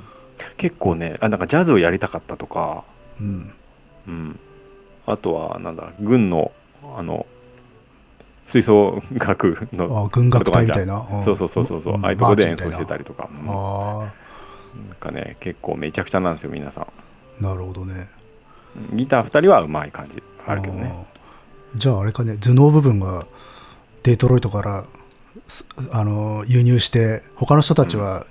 [0.58, 2.84] 結構ねあなんかジャズをやりたかったとか、
[3.20, 3.54] うん。
[4.08, 4.40] うん、
[5.06, 6.52] あとはなんだ軍の
[6.96, 7.26] あの
[8.46, 11.06] 吹奏楽のあ軍楽隊みたいな？
[11.24, 12.06] そうそうそうそうそう、ん。
[12.06, 13.50] ああいうとこで演奏してたりとか、うん。
[13.50, 14.12] あ
[14.88, 16.84] なんかね結構めちゃくちゃなんですよ皆さん。
[16.84, 16.88] あ
[17.40, 18.10] なるほどね。
[18.94, 20.22] ギター2人はうまい感じ。
[20.46, 21.08] あるけどね。
[21.76, 23.26] じゃああれかね頭脳部分が
[24.04, 24.86] デトロイトから
[25.48, 28.26] すあの輸入して他の人たちは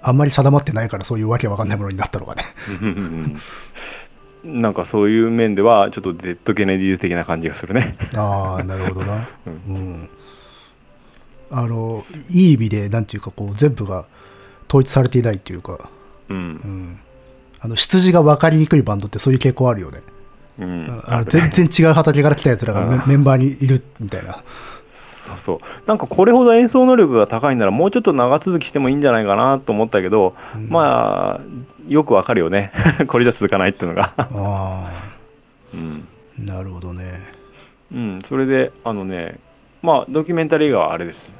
[0.00, 2.44] あんまり定まってないからそういうわけわかんないものになったのかね
[4.46, 7.96] なんかそういう面ではちょっと Z ケネディ的な感じがするね。
[8.16, 9.28] ああなるほどな。
[9.46, 10.10] ううん。
[11.50, 14.06] あのいい意味でなんていうかこう全部が
[14.68, 15.90] 統一されていないっていうか、
[16.28, 16.36] うん。
[16.36, 16.98] うん、
[17.60, 20.02] あの出自が分かりにくいバンドってそういう傾向あるよね、
[20.58, 21.02] うん。
[21.06, 24.42] あの全然違う畑から来たやつらがメメンバーにいるみたいな。
[24.92, 25.58] そうそう。
[25.86, 30.68] なんかこれほど演奏能力が高いならもうちょっと長続きしてもいいんじゃないかなと思ったけど、うん。
[30.68, 31.40] まあ
[31.86, 32.72] よくわかるよね。
[33.08, 34.12] これじゃ続かないっていうのが。
[34.16, 34.90] あ
[35.74, 37.32] うん、あなるほどね。
[37.94, 39.38] うん、それであのね
[39.82, 41.34] まあドキュメンタリー映画はあれです。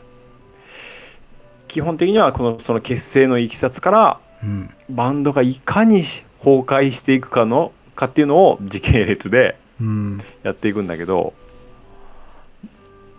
[1.69, 4.71] 基本的にはこのその結成のいきさつからうん。
[4.89, 6.03] バンドがいかに
[6.39, 10.23] 崩壊していくかのかっていうのを時系列でうん。
[10.43, 11.35] やっていくんだけど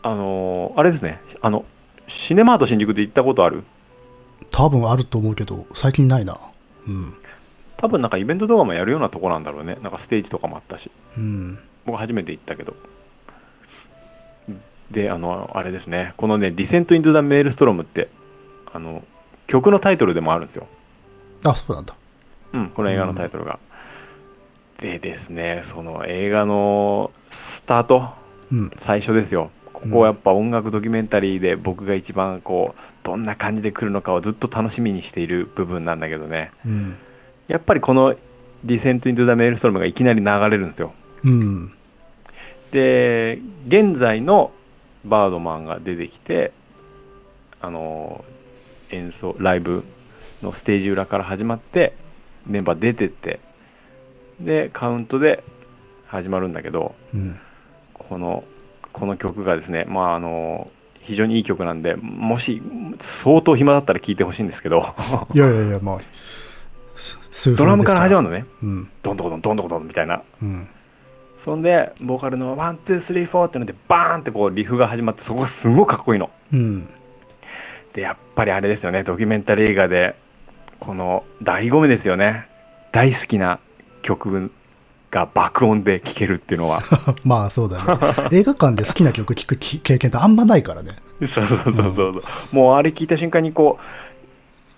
[0.03, 1.19] あのーあれですね。
[1.41, 1.65] あの
[2.07, 3.63] シネマート新宿で行ったことある？
[4.51, 6.37] 多分あると思うけど最近ないな。
[6.87, 7.13] うん
[7.77, 9.77] 多分なんかイベントとかもやるようなとこなんだろうね。
[9.81, 10.91] なんかステージとかもあったし。
[11.17, 11.59] うん。
[11.85, 12.75] 僕初めて行ったけど。
[14.91, 16.13] であのあれですね。
[16.17, 18.09] このね「ディセント・イントゥ・ザ・メールストロム」って
[18.73, 19.03] あの
[19.45, 20.67] 曲のタイトルでもあるんですよ。
[21.43, 21.95] あそうなんだ。
[22.53, 23.59] うん、この映画のタイトルが。
[24.79, 28.13] でですね、その映画のスタート、
[28.51, 28.71] うん。
[28.77, 29.49] 最初ですよ。
[29.73, 36.51] ここはやっぱ音楽ドキュメンタリーで僕が一番こう、どんな感じで来るのかをずっと楽しみにしている部分なんだけどね。
[36.65, 36.97] うん
[37.47, 38.15] やっぱりこの
[38.63, 40.93] ディセント・イントゥ・ザ・メールストロムがいきなり流れるんですよ。
[41.23, 41.73] うん。
[42.71, 44.51] で、現在の
[45.05, 46.51] バードマンが出てきて、
[47.61, 48.25] あの、
[48.91, 49.83] 演奏、ライブ
[50.41, 51.93] のステージ裏から始まって、
[52.45, 53.39] メンバー出てって、
[54.39, 55.43] で、カウントで
[56.07, 57.39] 始まるんだけど、うん。
[57.93, 58.43] この、
[58.91, 62.61] この曲がですね、まあ、あの、非常にいい曲なんで、もし
[62.99, 64.83] 相当暇だったら聴いてほしいんですけど、
[65.33, 65.99] いやいやいやまあ
[67.55, 68.89] ドラムから始まるるのね、うん。
[69.03, 70.23] ドンドコドン、ドンドコドンみたいな。
[70.41, 70.67] うん。
[71.37, 76.31] そんで、ボーカルのワン、ツー、スリー、フォーってので、バーンってこうリフが始まって、そこがすごいかっこいいの。
[76.51, 76.89] うん。
[77.97, 79.03] でやっぱりあれですよね。
[79.03, 80.15] ドキュメンタリー映画で
[80.79, 82.47] この醍醐味ですよね。
[82.91, 83.59] 大好きな
[84.03, 84.51] 曲
[85.09, 86.83] が爆音で聴けるっていうのは。
[87.25, 87.83] まあそうだね。
[88.31, 90.91] 映画館で好きな曲聴くき経験ってあんまないからね。
[91.21, 91.93] そうそうそうそう。
[91.95, 93.83] そうもうあれ聞いた瞬間にこう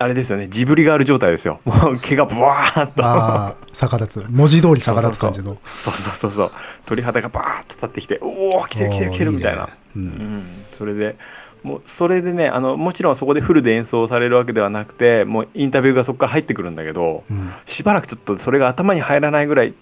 [0.02, 0.48] あれですよね。
[0.48, 1.60] ジブリガール状態ですよ。
[1.66, 3.04] もう毛がブワーッと。
[3.04, 4.26] ああ逆立つ。
[4.30, 5.58] 文字通り逆立つ感じの。
[5.62, 6.52] そうそうそうそう。
[6.86, 9.64] 鳥肌がバーッと立ってきておお来てる来てる来てるみたいな。
[9.64, 10.14] おーいいね。
[10.18, 11.16] うん、それで
[11.62, 17.52] もうそれでねあのもちろんそこでフルで演奏されるわけではなくてもうインタビューがそこから入ってくるんだけど、うん。
[17.66, 19.74] しばらくちょっとそれが頭に入らないぐらい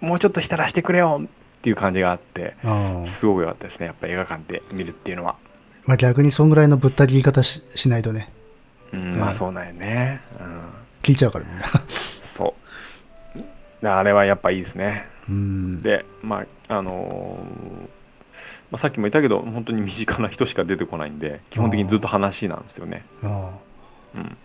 [0.00, 3.86] もうちょっと浸らしてくれよっていう感じがあってああすごく良かったですね。
[3.86, 5.34] やっぱ映画館で見るっていうのは、
[5.84, 8.30] まあ逆にそんぐらいのぶった切り方ししないとね
[8.92, 9.12] うん。
[9.12, 10.60] うんまあそうなんよね、うん、
[11.02, 11.66] 聞いちゃうからみんな。
[11.88, 12.54] そ
[13.34, 13.82] う。
[13.82, 15.06] であれはやっぱいいですね。
[15.28, 15.82] うん。
[15.82, 17.98] でまああのー
[18.70, 23.52] まあ、さっきも言ったけど本当に身近な人しか出てこないんで基本的にずっと話なんですよね、あ
[24.14, 24.36] うん、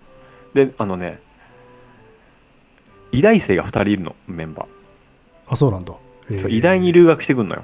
[0.54, 1.20] であのね
[3.12, 4.66] 医大生が2人いるのメンバー。
[4.66, 5.94] ああそうなんだ、
[6.32, 7.64] えそう医大に留学してくんのよ。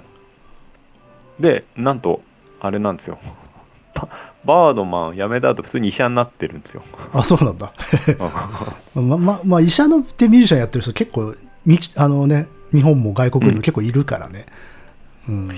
[1.40, 2.22] でなんと
[2.60, 3.18] あれなんですよ
[4.46, 6.82] ババードマン辞めた後普通に医者になってるんですよ。
[7.14, 7.74] あそうなんだ。
[8.96, 11.36] まままあ医者のでミュージシャンやってる人結構
[11.98, 14.46] あのね日本も外国にも結構いるからね。
[15.28, 15.50] うん。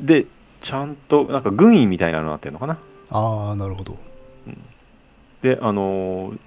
[0.00, 0.26] で
[0.60, 2.78] ちゃんとなんか軍医みたいなのになってるのかな。
[3.10, 3.96] ああなるほど。
[5.42, 6.38] であのー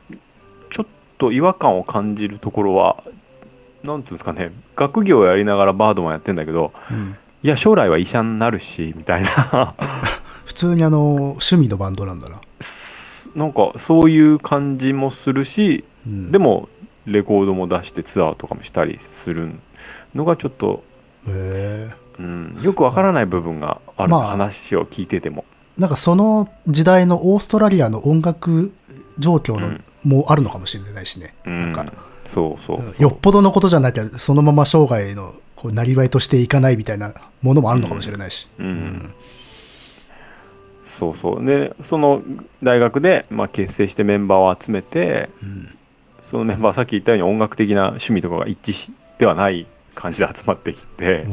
[0.70, 0.86] ちょっ
[1.18, 3.04] と違和感を感じるところは
[3.84, 7.16] なんていうんですかね学業をやりながらバードマンやってんだけどうん。
[7.44, 9.76] いや将来は医者になるしみたいな
[10.46, 12.40] 普通にあの趣味のバンドなんだな、
[13.36, 16.70] なんかそういう感じもするしうん、でも
[17.06, 19.52] レコードも出してツアーとかもしたりする
[20.14, 20.84] のがちょっと、
[21.28, 24.28] へえうん、よくわからない部分がある、まあ。
[24.28, 25.46] 話を聞いてても。
[25.78, 28.74] なんかその時代のオーストラリアの音楽
[29.20, 29.84] 状況の、うん。
[30.04, 31.74] もあるのかもしれないしね、うん。
[31.74, 31.94] なんか。
[32.26, 39.14] そうそうよっぽどのことじゃなきゃそのまま生涯のこうなりわいとしていかないみたいなものもあるのかもしれないし、うん
[40.98, 41.46] そうそう。
[41.46, 42.24] でその
[42.64, 45.78] 大学で、まあ、結成してメンバーを集めてうん。
[46.24, 51.28] そのメンバーはさっき言ったように音楽的な趣味とかが一致しではない感じで集まってきて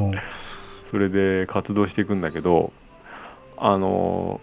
[0.84, 2.72] それで活動していくんだけど
[3.56, 4.40] あの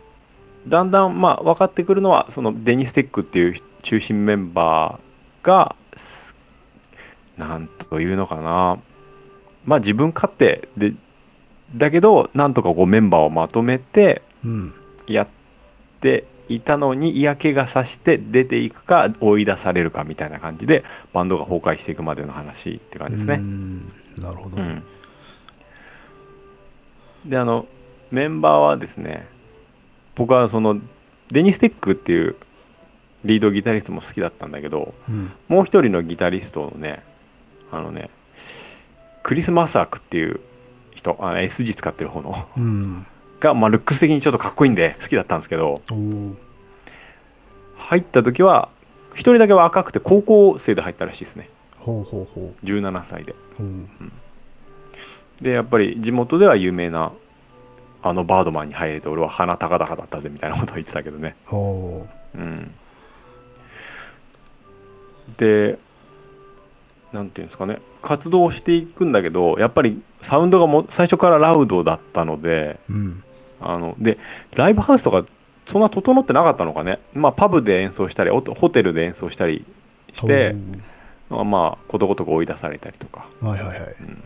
[0.68, 6.36] だんだんまあ分かってくるのはそのデニス・テックっていう中心メンバーがす
[7.38, 8.80] なんというのかな。
[9.66, 10.94] まあ自分勝手で
[11.76, 14.74] だけどなんとかこうメンバーをまとめてうん
[15.10, 15.28] やっ
[16.02, 23.36] ていたのに嫌気がさして出ていくか追い出されるかみたいな感じでバンドが崩壊していくまでの話って感じですね。
[23.36, 23.94] うん。
[24.20, 24.84] なるほど、うん、
[27.26, 27.68] であの
[28.12, 29.28] メンバーはですね
[30.16, 30.82] 僕はその
[31.30, 32.36] デニス・テックっていう
[33.24, 35.32] リードギタリストも好きだったんだけどうん。
[35.48, 37.04] もう一人のギタリストのね
[37.72, 38.10] あのね
[39.22, 40.40] クリス・マサークっていう
[40.96, 43.06] 人あの SG 使ってる方のうん
[43.40, 45.82] が、まあ、ルックス的にちょっとかっこいいんで好きだったんですけど
[47.78, 48.70] 入った時は
[49.14, 51.50] 一人だけ若くて高校生で入ったらしいですね。
[51.78, 53.34] ほうほうほ17歳で。
[53.60, 53.90] ううん。
[55.42, 57.12] でやっぱり地元では有名な
[58.02, 61.36] あのバードマンに入れて俺は鼻高々だったぜみたいなことを言ってたけどね。
[61.52, 62.72] うん。
[65.38, 65.80] で
[67.12, 67.80] なんていうんですかね。
[68.02, 73.24] 活動していくんだけどやっぱりサウンドがも最初からラウドだったのでうん
[73.62, 74.18] あので
[74.56, 75.26] ライブハウスとか
[75.66, 77.00] そんな整ってなかったのかね。
[77.14, 79.66] まあパブで演奏したりホホテルで演奏したり
[80.14, 80.56] して
[81.30, 83.78] まあことごとく追い出されたりとか、はいはいはい、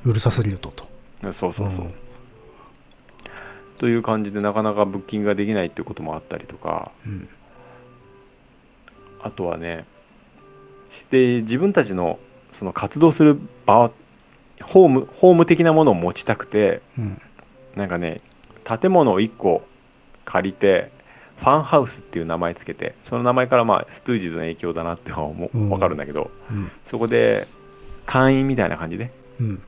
[0.05, 0.71] ううるさすぎると。
[0.71, 0.87] と
[1.33, 1.93] そうそうそう、ん。
[3.77, 6.91] という感じでなかなかブッキングができないっていうこともあったりとか。
[7.05, 7.27] うん。
[9.21, 9.85] あとはね
[11.09, 12.19] で自分たちの
[12.51, 13.89] その活動する場
[14.61, 17.21] ホームホーム的なものを持ちたくてうん。
[17.75, 18.21] なんかね
[18.63, 19.65] 建物を1個
[20.25, 20.91] 借りて
[21.37, 26.71] ファンハウスっていう名前つけてその名前からまあストゥージーズの影響だなっては思分かるんだけど、うん。
[26.85, 27.47] そこで
[28.05, 29.61] 会員みたいな感じでうん。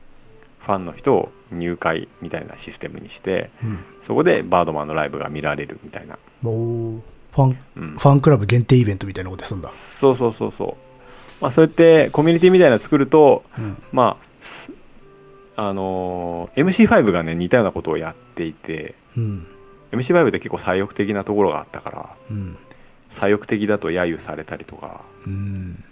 [0.60, 3.78] ファンの人を入会みたいなシステムにしてうん。
[4.00, 7.88] そこでバードマンのライブが見られるみたいな、ファンうん。
[7.90, 10.74] ファンクラブ限定イベントみたいなことすんだ、そうそうそうそう。
[11.40, 13.82] まあそうやってコミュニティみたいなの作るとうん。
[13.92, 14.72] まあす
[15.56, 19.46] あのー MC5 がね似たようなことをやっていてうん。
[19.92, 22.56] MC5 で結構左翼的なところがあったからうん。
[23.10, 25.82] 左翼的だと揶揄されたりとかうん。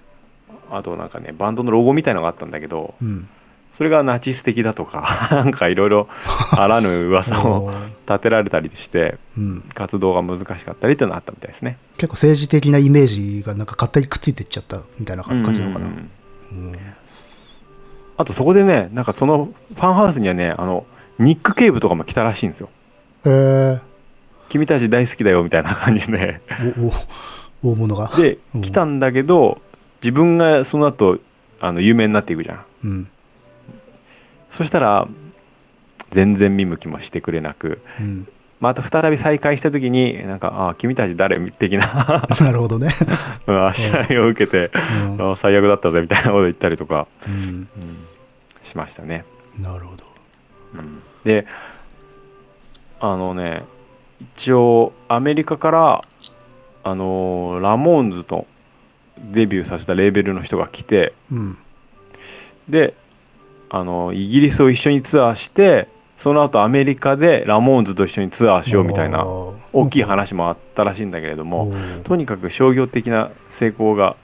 [0.71, 3.29] あとなんかねバンドのロゴみたいのがあったんだけどうん。
[3.73, 6.09] それがナチス的だとか なんかいろいろ
[6.53, 7.73] あらぬ噂を
[8.07, 11.77] 立てられたりしてうん、活動が難しかったりっていうのがあったみたいですね。
[11.99, 16.77] 結構政治的なイメージがなんか勝手にくっついていっちゃったみたいな感じなのかな、ううんん
[18.17, 20.87] あとそこでねなんかそのファンハウスにはねあの
[21.19, 22.69] ニック・ケイブとかも来たらしいんですよ。
[23.25, 23.81] へえ
[24.49, 26.41] 君たち大好きだよみたいな感じで。
[27.63, 28.13] おお大物が。
[28.17, 28.63] でうん。
[28.63, 29.61] 来たんだけど
[30.03, 31.19] 自分がその後
[31.61, 32.65] あの有名になっていくじゃん。
[32.85, 33.09] うん。
[34.49, 35.09] そしたら
[36.11, 37.81] 全然見向きもしてくれなく。
[38.01, 38.29] うん
[38.61, 42.27] また再び再会した時になんか「ああ君たち誰?」的な。
[42.41, 42.95] なるほどね、
[43.47, 44.71] うんあしらいを受けて
[45.19, 45.37] うん。
[45.37, 47.69] 最悪だったぜみたいなこと言ったりとか、うん、うん。
[48.63, 49.25] しましたね。
[49.59, 50.05] なるほど。
[50.75, 51.03] うん。
[51.25, 51.47] で
[53.01, 53.65] あのね
[54.37, 56.05] 一応アメリカから
[56.85, 58.47] あのラモーンズと
[59.19, 61.59] デビューさせたレーベルの人が来てうん。
[62.69, 62.95] で
[63.71, 69.27] あのイギリスを一緒にツアーしてその後アメリカでラモーンズと一緒にツアーしようみたいな
[69.73, 71.73] 大きい話もあったらしいんだけれども、
[72.05, 74.17] とにかく商業的な成功が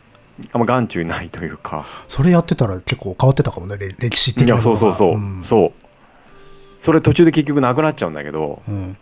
[0.53, 1.85] あんま眼中にないというか。
[2.09, 5.43] それやってたら結構変わってたかもねれ歴史的いやなものがそうそうそう、ん。
[5.45, 5.73] そう。
[6.79, 8.97] それ途中で結局なくなっちゃうんだけどうん。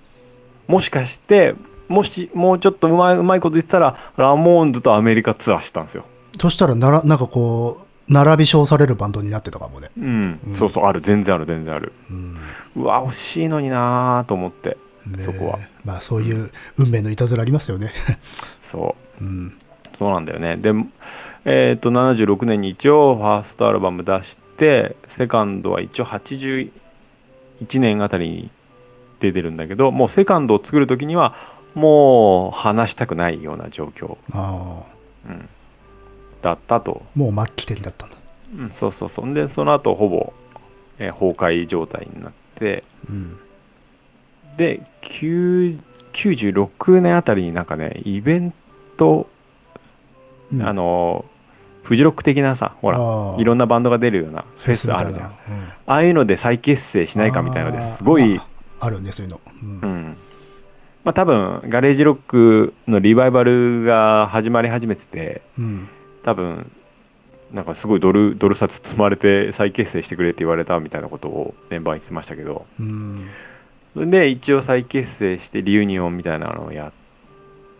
[0.66, 1.54] もしかして
[1.88, 6.04] もしもうちょっとうまいうまいこと言ってたらラモーンズとアメリカツアーしてたんですよ。
[6.40, 9.90] そしたらならなんかこう並び称されるバンドになってたかもね。
[9.98, 11.00] うん、うんそうそうある。
[11.00, 11.92] 全然ある全然ある。
[12.10, 12.36] うん。
[12.76, 15.58] うわ惜しいのになーと思ってねそこは。
[15.84, 17.92] まあそういう運命のいたずらありますよね。
[18.60, 19.24] そう。
[19.24, 19.58] うん。
[19.98, 20.56] そうなんだよね。
[20.56, 20.72] で
[21.44, 26.70] えっ、と76年に一応ファーストアルバム出してセカンドは一応81
[27.74, 28.50] 年あたりに
[29.20, 31.34] 出てるんだけどもうセカンドを作る時には
[31.74, 34.98] もう話したくないような状況、ああ。
[35.28, 35.48] うん、
[36.42, 38.16] だったと、もう末期的だったんだ。
[38.56, 39.34] うん、そうそうそう。
[39.34, 40.32] でその後ほぼ、
[40.98, 42.84] えー崩壊状態になって。
[43.08, 43.38] うん。
[44.56, 45.78] で9
[46.12, 48.54] 96年あたりになんかねイベン
[48.96, 49.28] ト、
[50.52, 50.62] うん。
[50.62, 51.24] あの
[51.82, 55.28] フジロック的なさほらああいろんなバンドが出るようなフェスあるじゃん。
[55.28, 55.34] うん。
[55.86, 58.40] あいうので再結成しないかみたいのですごい、
[58.80, 59.80] あるねそういうの、うん。
[59.80, 60.16] うん。
[61.04, 65.88] まあ多分ガレージロックのリバイバルが始まり始めててうん
[66.28, 66.70] 多分
[67.54, 72.66] なんかすごいドルドル札積まれて再結成してくれって言われたみたいなことをメンバーに言ってましたけど。
[72.78, 73.26] うん。
[73.94, 76.92] それで一応再結成してリユニオンみたいなのをやっ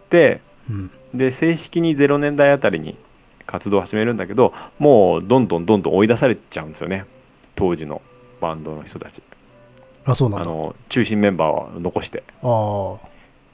[0.09, 0.41] て
[0.71, 0.91] うん。
[1.13, 2.97] で正式に0年代あたりに
[3.45, 7.05] 活動を始めるんだけどもうどんどんどんどん追い出されちゃうんですよね。
[7.55, 8.01] 当時の
[8.41, 9.23] バンドの人たち。
[10.07, 10.49] あそうなんだ。
[10.49, 12.25] ああの中心メンバーは残して。
[12.43, 12.47] あ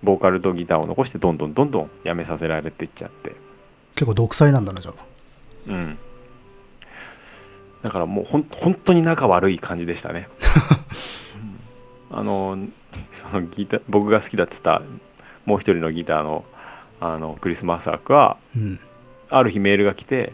[0.05, 3.33] ボーカルとギターを残してどんどんどんどんやめさせられていっちゃって
[3.95, 4.95] 結構独裁なんだなじゃあ。
[5.69, 5.99] うん。
[7.83, 10.29] だからもうほん本当に仲悪い感じでしたね、
[12.11, 12.19] うん。
[12.19, 12.59] あの
[13.13, 14.83] そのギター僕が好きだって言った
[15.45, 16.45] もう一人のギターの
[17.01, 18.81] あのクリスマスワークはうん。
[19.31, 20.33] ある日メールが来て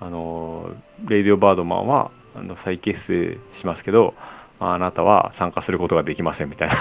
[0.00, 0.70] あの
[1.06, 4.14] レイディオバードマンはあの再結成しますけど
[4.60, 6.74] あなたは参加することができませんみたいな。
[6.74, 6.78] メ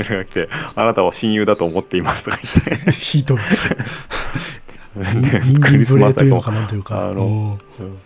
[0.00, 2.50] ールが来てあなたを親友だと思っていますとか言
[3.22, 3.30] って。
[4.92, 7.08] 人間クリスマスワークもかなんというか。
[7.08, 7.82] あのう。
[7.82, 7.98] ん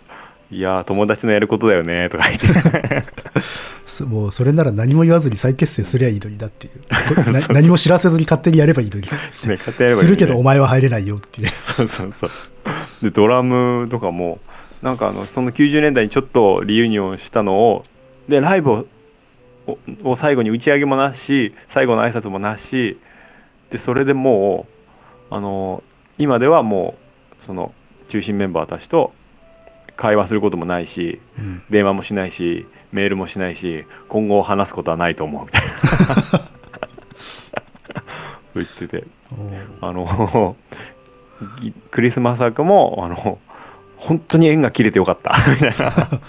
[0.51, 3.05] いやー友達のやることだよねとか言って。
[3.85, 6.73] すもうそれなら何も言わずに再結成すりゃいいのにだっていう。
[7.53, 11.49] 何も知らせずに勝手にやればいいのにするけどお前は入れないよっていう。
[11.49, 12.29] そうそうそう。
[13.01, 14.39] でドラムとかも
[14.85, 17.85] なんかあのその90年代にちょっとリユニオンしたのを
[18.29, 18.87] でライブ
[20.03, 22.99] を最後に打ち上げもなし最後の挨拶もなし
[23.71, 24.67] でそれでも
[25.31, 25.83] うあの
[26.19, 26.93] 今ではも
[27.41, 27.73] うその
[28.07, 29.11] 中心メンバーたちと
[29.95, 31.63] 会話することもないしうん。
[31.71, 35.45] 電話もしないしメールもしないし今後話すことはないと思う。
[35.45, 35.61] みたい
[36.31, 36.49] な
[38.53, 39.03] 言ってて。
[39.81, 40.55] おあの
[41.59, 43.39] ぎクリスマスワークもあの
[44.05, 45.31] 本当に縁が切れてよかった。
[45.49, 46.21] みたいな。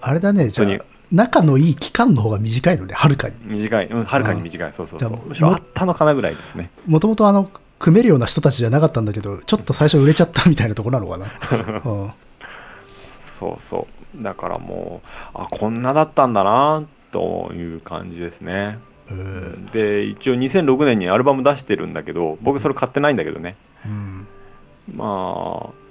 [0.00, 0.68] あれだねじゃあ
[1.10, 3.34] 仲のいい期間の方が短いのではるかに。
[3.46, 3.86] 短い。
[3.86, 4.72] うんはるかに短い。
[4.72, 5.18] そうそうそう。
[5.26, 6.70] むしろあったのかなぐらいですね。
[6.86, 12.12] もともとあの組めるような人たちじゃなかったんだけどちょっと最初売れちゃったみたいなところなのかな、 うん。
[13.18, 13.86] そうそ
[14.16, 14.22] う。
[14.22, 18.78] だからもうあこんなだったんだなという感じですね。
[19.10, 19.70] えー。
[19.70, 23.56] で一応2006年にアルバム出してるんだけど僕それ買ってないんだけどね。
[23.86, 24.26] うん。
[24.94, 25.87] まあ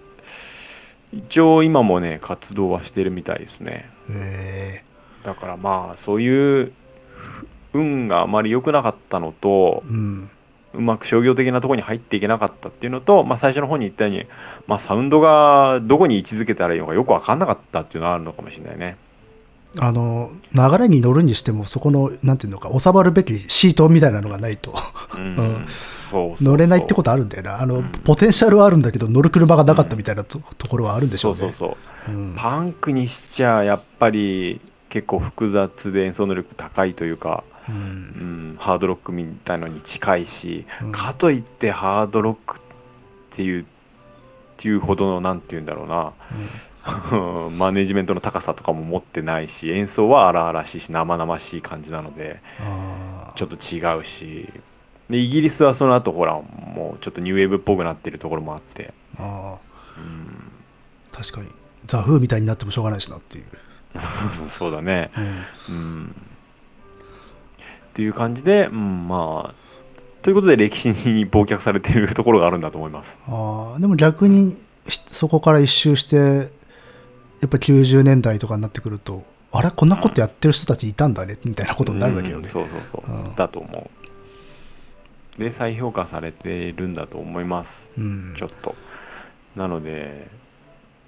[1.14, 3.89] 一応今もね活動はしてるみたいですね。
[4.10, 4.84] え。
[5.24, 6.72] だからまあそういう
[7.16, 10.30] ふ運があまり良くなかったのとーうん。
[10.74, 14.26] うまく商業的なところに入っていけなかったっていうのと、まあ、最初の方に言ったように、
[14.68, 18.97] まあ、サウンドがどこに位置づけたらいいのかよく分かんなかったっていうのはあるのかもしれないね。
[19.80, 24.75] あの流れに乗るにしてもそこのなんていうのか収まるべきシートみたいなのがないと。
[25.15, 25.65] うん。
[25.65, 25.65] う
[26.41, 27.61] 乗れないってことあるんだよな。
[27.61, 31.39] あの、ポテンシャルはあるんだけど乗る車がなかったみたいなと,、ところはあるんでしょうね。
[31.39, 32.32] そうそうそうう。
[32.32, 32.36] ん。
[32.36, 37.75] パンクにしちゃやっぱり結構複雑で演奏能力高いというか、うん。
[37.75, 40.91] うん、ハードロックみたいのに近いし、うん。
[40.91, 42.59] かといってハードロックっ
[43.32, 43.65] ていう
[44.57, 46.13] っていうほどのなんて言うんだろうな、
[47.57, 54.49] マネジメントの高さとかも持ってないし演奏は荒々しいし生々しい感じなのであちょっと違うし。
[55.09, 59.23] でイギリスはその後ほらもうちょっとニューウェーブっぽくなってるところもあって、ー。
[59.23, 59.57] あ
[59.97, 61.49] うん、ー確かに
[61.85, 63.45] ザ・フーみたいになってもしょうがないしなっていう、
[64.47, 65.09] そうだね。
[65.69, 65.75] うん。
[65.75, 66.15] うん。
[67.89, 69.67] っていう感じで、うん、まあ
[70.21, 73.17] ということで歴史に忘却されているところがあるんだと思います。
[73.27, 73.79] あー。
[73.79, 74.57] でも逆に
[74.88, 76.51] ひそこから一周して
[77.39, 79.71] やっぱ90年代とかになってくるとあれ？
[79.71, 83.35] こんなことやってる人たちいたんだねみたいなことになるわけよね、うんそうそうそう、うん。
[83.35, 83.89] だと思
[85.38, 85.41] う。
[85.41, 87.91] で再評価されているんだと思います。
[87.97, 88.33] うん。
[88.35, 88.75] ちょっと。
[89.55, 90.27] なので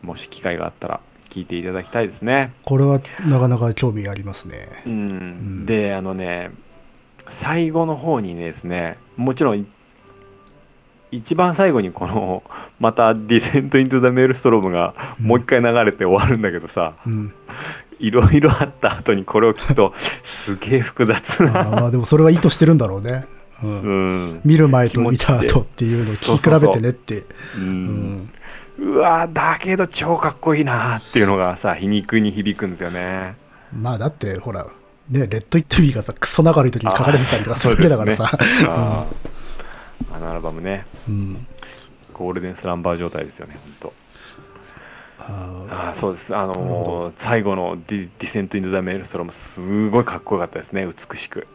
[0.01, 2.53] もし機会があったら聞いていただきたいですね。
[2.63, 4.83] これはなかなか興味ありますね。
[4.85, 5.61] うん。
[5.63, 5.65] ん。
[5.65, 6.51] であのね
[7.29, 9.65] 最後の方にですねもちろんい
[11.11, 12.43] 一番最後にこの
[12.79, 17.33] また「ディセント・イントゥ・ザ・メールストローム」がもう一回流れて終わるんだけどさ、うん。
[17.99, 19.93] いろいろあった後にこれを聞くと
[20.23, 23.25] すげえ複雑な、まあでもそれは意図してるんだろうね。
[23.61, 23.81] うん。
[23.81, 23.95] う
[24.35, 24.41] ん。
[24.45, 27.25] 見る前と見た後っていうのを聞き比べてねって。
[28.81, 33.35] うわだけど超かっこいいなっていうのがさ皮肉に響くんですよね。
[33.77, 34.67] まあだってほら、
[35.09, 38.29] ね、レット・イット・ビーがさ、クソ長い時に書かれてたりとかするわけだからさ。
[38.29, 39.28] そうですね
[40.11, 40.85] あのアルバムね。
[41.07, 41.47] うん。
[42.13, 43.93] ゴールデンスランバー状態ですよね本
[45.19, 46.35] あ当あーそうです。
[46.35, 51.47] あの最後のディ「ディセント・イントゥ・ザ・メールストロム」すごいかっこよかったですね美しく。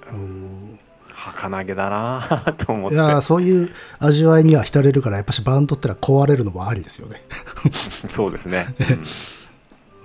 [1.15, 2.97] 儚げだな と思って。
[2.97, 7.23] いやーそういう味わいには浸れるから、やっぱしバンドってのは壊れるのもありですよね。
[8.09, 9.03] そうですね、うん。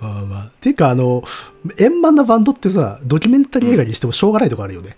[0.08, 1.22] あーまあ、ていうか、あの、
[1.78, 4.96] 円満なバンドってさ、ドキュメンタリー映画にしてもしょうがないとこあるよね。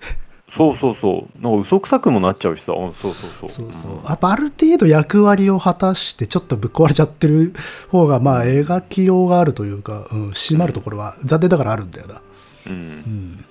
[0.54, 3.92] そうそうそうなんか嘘くさくもなっちゃうしさうんそうそうそうそうそう。
[4.02, 7.54] んやっぱある程度役割を果たして、ちょっとぶっ壊れちゃってる
[7.88, 12.20] 方が、まあ、描きようがあるというか、うん、締まるところは残念ながらあるんだよな。
[12.66, 13.44] うんうん。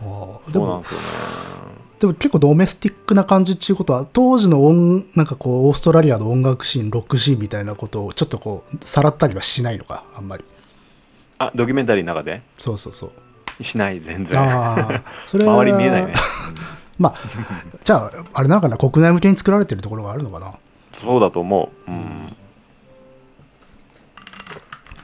[0.00, 1.06] あーでも、そうなんですよね
[2.00, 10.44] でも結構ドメスティックな感じっていうことは、当時の音、なんかこう、オーストラリアの音楽シーン、ロックシーンみたいなことをちょっとこう、さらったりはしないのか、あんまり。
[11.38, 12.42] あドキュメンタリーの中で？
[12.58, 13.12] そうそうそう。
[13.62, 15.54] しない全然ああ、それは。
[15.54, 16.14] 周り見えないね、
[16.98, 17.14] まあ、
[17.84, 20.52] じゃあ、あれなのかな、国内向けに作られてるところがあるのかな？
[20.92, 22.36] そうだと思う、うん、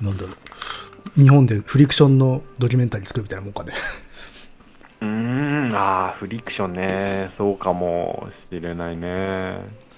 [0.01, 1.21] なんだろう。
[1.21, 3.73] 日本でフリクションのドキュメンタリー作るみたいなもんかね。
[5.01, 9.57] うーんあーフリクションねそうかもしれないね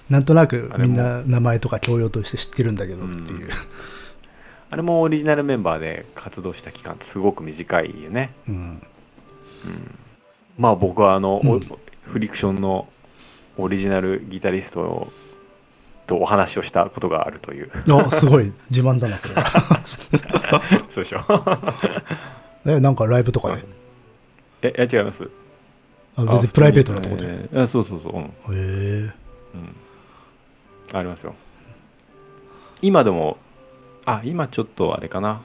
[0.09, 3.49] なんとなくみんな名前とか教養として知ってるんだけどっていう。
[4.71, 8.31] あれもオリジナルメンバーで活動した期間ってすごく短いよね。
[8.47, 8.81] うん。
[10.57, 11.59] まあ僕はあの、おうん。
[12.03, 12.87] フリクションの
[13.57, 15.11] オリジナルギタリスト
[16.07, 17.69] とお話をしたことがあるという。
[17.93, 18.51] あ、すごい。
[18.69, 19.33] 自慢だな、それ。
[19.35, 19.81] は。
[20.89, 21.19] そうでしょ。
[22.65, 23.63] え、なんかライブとかで？
[24.63, 25.29] ええ違います。
[26.15, 27.25] あ別にプライベートなとこで？
[27.25, 28.31] へえーあそうそうそう、うん。
[28.53, 29.11] え。
[29.53, 29.57] う
[30.95, 31.35] ん、ありますよ。
[32.81, 33.37] 今でも
[34.05, 35.41] あ今ちょっとあれかな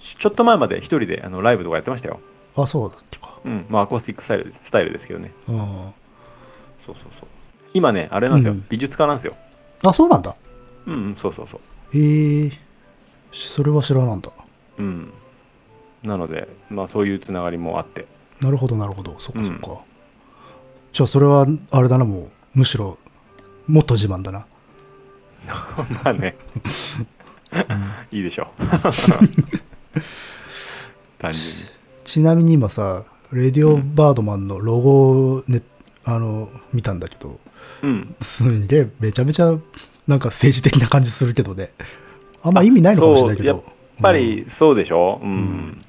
[0.00, 2.20] ちちょっと前まで一人であのライブとかやってましたよ
[2.56, 3.38] あ、そうだっけか。
[3.44, 5.56] うんまあアコースティックスタイルスタイルですけどねうん。
[5.56, 5.94] そう
[6.78, 7.28] そうそう
[7.72, 9.34] 今ねあれなんですよ、うん美術家なんですよ
[9.84, 10.34] あ、そうなんだ。
[10.86, 12.52] うん、うん、そうそうそうへえ。
[13.32, 14.30] それは知らなんだ。
[14.78, 15.12] うん
[16.02, 18.06] なのでまあそういうつながりもあって
[18.40, 19.14] なるほど、なるほど。
[19.18, 19.80] そっかうんそっか。
[20.92, 22.98] じゃあ、それは、あれだな、もう、むしろ、
[23.66, 24.46] もっと自慢だな。
[26.04, 26.36] まあね
[28.10, 28.48] いいでしょ。
[28.58, 28.62] う
[31.18, 31.74] 単純に。
[32.04, 35.62] ちなみに今さ、レディオバードマンのロゴをね、
[36.04, 37.40] あの、見たんだけど、
[37.82, 38.14] うん。
[38.20, 39.46] すんげえ、めちゃめちゃ、
[40.06, 41.72] なんか政治的な感じするけどね。
[42.42, 43.48] あんま意味ないのかもしれないけど。
[43.48, 43.62] やっ
[44.02, 45.20] ぱりそうでしょ。
[45.22, 45.82] うん、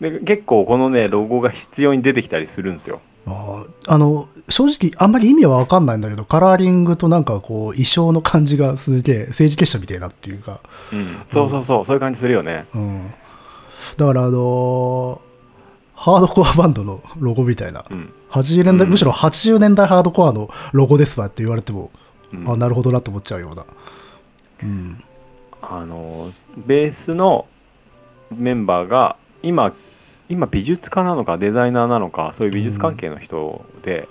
[0.00, 10.60] で結構このねロゴが必要に出てきたりするんですよあーあの、正直、あんまり意味はわかんないんだけど、カラーリングとなんかこう、衣装の感じがすげえ、政治結社みたいなっていうか、
[10.92, 11.22] うん。
[11.28, 12.66] そうそうそうそういう感じするよね。
[12.74, 13.10] うん。
[13.96, 15.32] だから、あのー
[15.94, 18.12] ハードコアバンドのロゴみたいな、うん。
[18.32, 18.90] 80年代、うん。
[18.90, 21.92] むしろ80年代ハードコアのロゴですわって言われても、
[22.32, 22.50] うん。
[22.50, 23.64] あ、なるほどなと思っちゃうような。
[24.64, 25.04] うん。
[25.62, 26.32] あの
[26.66, 27.46] ベースの
[28.34, 29.14] メンバーが
[29.44, 29.72] 今
[30.32, 34.08] 今美術家なのかデザイナーなのかそういう美術関係の人で、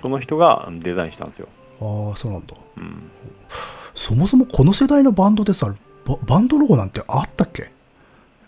[0.00, 1.48] その人がデザインしたんですよ、
[1.80, 2.54] ああ、そうなんだ。
[2.76, 3.10] うん、
[3.94, 5.74] そもそもこの世代のバンドでさ、
[6.04, 7.70] ババンドロゴなんてあったっけ？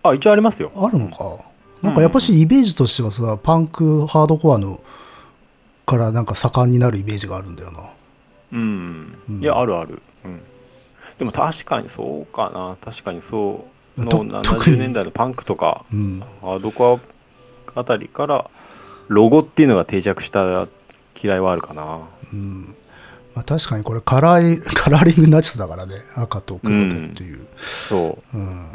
[0.02, 0.70] あ一応ありますよ。
[0.76, 1.44] あるのか。
[1.80, 4.80] なんかやっぱしイメージとしてはさ、パンク、ハードコアの
[5.84, 7.90] からなんか盛んになるイメージがあるんだよな。
[8.52, 9.40] うん、うん。
[9.40, 10.42] いやあるある、うん、
[11.18, 12.76] でも確かにそうかな。
[12.80, 13.54] 確かにそう。
[13.54, 16.20] との特に70年代のパンクとかうん。
[16.40, 17.00] ハードコ
[17.74, 18.50] アあたりから
[19.08, 20.68] ロゴっていうのが定着した
[21.22, 22.00] 嫌いはあるかな
[22.32, 22.74] うん。
[23.34, 25.94] まあ確かにこれカラーイ、 カラーリングナチスだからね。
[26.14, 27.46] 赤と黒でっていう。
[27.56, 28.72] そううん。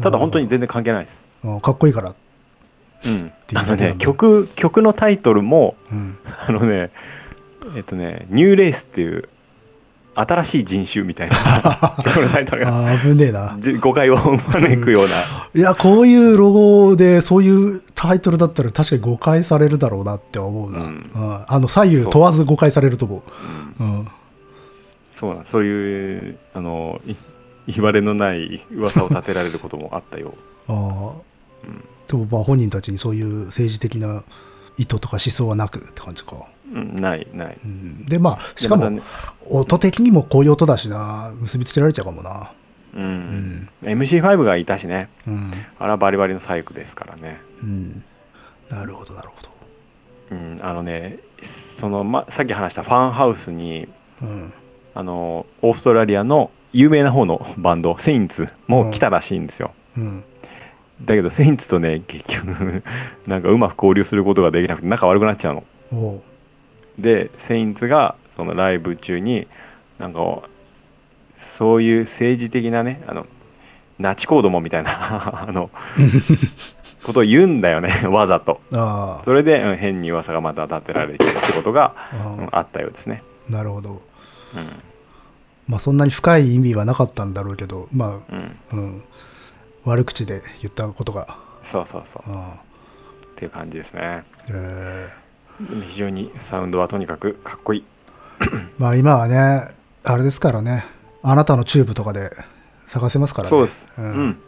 [0.00, 2.14] ただ本当に全然関係ないですうんかっこいいから。
[3.04, 6.18] うんあのね曲曲のタイトルもうん。
[6.46, 6.90] あのね
[7.74, 9.28] えっとね「ニューレース」っていう
[10.16, 11.36] 新しい人種みたいな
[12.04, 13.56] 曲のタイトルがああ、危ねえな。
[13.60, 15.14] じ誤解を招くような、
[15.54, 20.78] いや、こういうロゴで、そういうタイトルだったら確かに誤解されるだろうなって思うな。
[20.78, 21.10] ううんん。
[21.46, 23.22] あの、左右問わず誤解されると思
[23.78, 23.90] うんう。
[23.90, 24.08] うん。
[25.16, 27.14] そうなんそういうあのい
[27.68, 30.34] 言われのない噂を立てられることもあったよ
[30.68, 30.76] ああ。
[30.76, 34.22] うんでもまあ本人たちにそういう政治的な
[34.78, 36.36] 意図とか思想はなくって感じか。
[36.72, 39.00] うんないないうん、でまあしかもね
[39.48, 42.52] 音的にもこういう音だしな結びつけられちゃうかもな。
[42.94, 45.50] うん、MC5 がいたしねうん。
[45.78, 48.02] あれはバリバリの細工ですからねうん。
[48.70, 49.36] なるほど、なるほ
[50.30, 53.88] うんあのねその、ま、さっき話したファンハウスに
[54.20, 54.28] ど。
[54.28, 54.52] うん。
[54.94, 60.24] あのオーストラリアの有名な方のバンドセインツも来たらしいんですよ、うん。
[61.02, 62.82] だけどセインツとね結局
[63.26, 65.54] なんかうまく交流することができなくて仲悪くなっちゃう
[65.92, 66.22] の。
[66.98, 69.46] でセインツがそのライブ中に
[69.98, 70.42] なんか
[71.36, 73.26] そういう政治的なねあの
[73.98, 74.90] ナチコードもみたいな
[75.48, 75.70] あの
[77.02, 78.60] ことを言うんだよね わざと。
[78.72, 83.90] あそれで、うん変に噂がまた立てられてるってことが、あ、うんあったようですね、うんなるほど。
[83.90, 83.98] うん。
[85.68, 89.04] まあそんなに深い意味はなかったんだろうけど、まうん、あ、うん。
[89.84, 91.38] 悪口で言ったことが。
[91.62, 92.30] そうそうそう。
[92.30, 92.50] うん。
[92.50, 92.54] っ
[93.36, 94.24] ていう感じですね。
[94.50, 94.52] え。
[94.52, 95.25] でも
[95.58, 100.84] 非常にサウンドはとにかくかっこいいー まあ今はね、あれですからね。
[101.22, 102.30] あなたのチューブとかで
[102.86, 103.50] 探せますからね。
[103.50, 104.38] そうですううんん、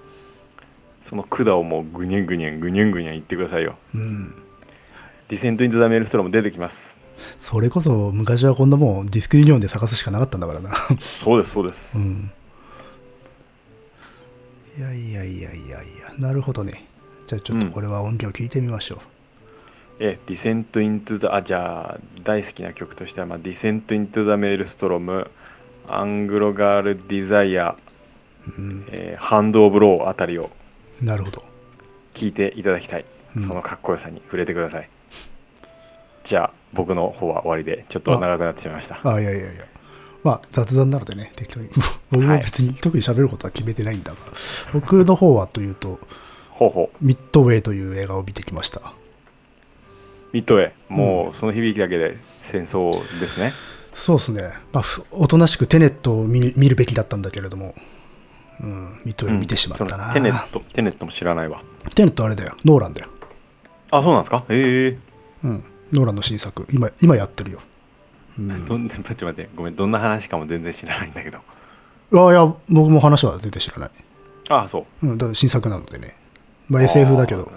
[1.01, 4.35] その管をもうぐにゃんぐにゃんぐにゃんぐにゃん言ってくださいようん。
[5.29, 6.97] ディセント・イントゥ・ザ・メールストロームも出てきます
[7.39, 10.71] それこそ昔はこんなもんディスクユニオンで探すしかなかったんだからな。
[11.01, 12.31] そうですそうですうん。
[14.79, 16.85] いやいやいやいやいや、なるほどね。
[17.27, 19.18] じゃあちょっとこれは音源を聞いてみましょう。
[20.01, 25.31] えディセント・イントゥ・ザあじゃあ大好きな曲としては、まあ、ディセント・イントゥ・ザ・メールストロム
[25.89, 27.77] アングロ・ガール・ディザイア、
[28.59, 28.85] うん。
[28.91, 30.51] えーハンド・オブ・ローあたりを
[31.01, 31.43] なるほど。
[32.15, 33.05] 聴いていただきたい、
[33.37, 34.89] うんそのかっこよさに触れてください
[36.25, 39.65] じゃあ僕の方は終わりでちょっと長くなってしまいましたあ、いやいやいや。
[40.25, 41.69] まあ雑談なのでね、適当に。
[42.11, 44.19] 僕も別に特に喋ることは決めてないんだが、
[44.75, 46.01] 僕の方はというと、
[46.51, 48.93] ほうほうミッドウェイという映画を見てきました。
[50.33, 53.53] ミッドウェイもうその響きだけで戦争ですね、
[53.93, 54.53] そうですね。
[54.73, 57.75] まあ、ふおとなしくテネットを見見るべきだったんだけれども、
[58.61, 59.91] うん、ミッドウェイ見てしまったな。
[59.91, 61.61] そのテネットテネットも知らないわ
[61.95, 62.57] テネットあれだよ。
[62.65, 63.09] ノーランだよ。
[63.91, 64.45] あそうなんですか？
[64.49, 64.99] ええ
[65.45, 65.65] うん。
[65.93, 66.67] ノーランの新作。
[66.71, 67.61] 今、今やってるよ。
[68.39, 68.49] うん。
[68.67, 71.39] どんちょっと待ってごめんどんな話かも全然知らないんだけど
[72.13, 73.91] あいや、僕も話は全然知らない。
[74.51, 76.17] あそううん、だ新作なのでね。
[76.69, 77.51] まあ SF だけど。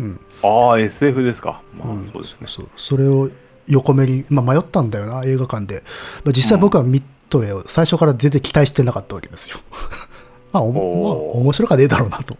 [0.00, 0.20] うん。
[0.42, 1.60] ああ SF ですか。
[1.78, 2.04] まあ、うん。
[2.06, 2.46] そうですね。
[2.46, 3.30] そうそれを
[3.68, 5.82] 横目に、まあ、迷ったんだよな映画館で、
[6.24, 9.58] まあ、実際僕はミッドウェイを最初から全然期待してなかったわけですよ。
[10.52, 12.36] まあおもまあ面白かねえだろうなと。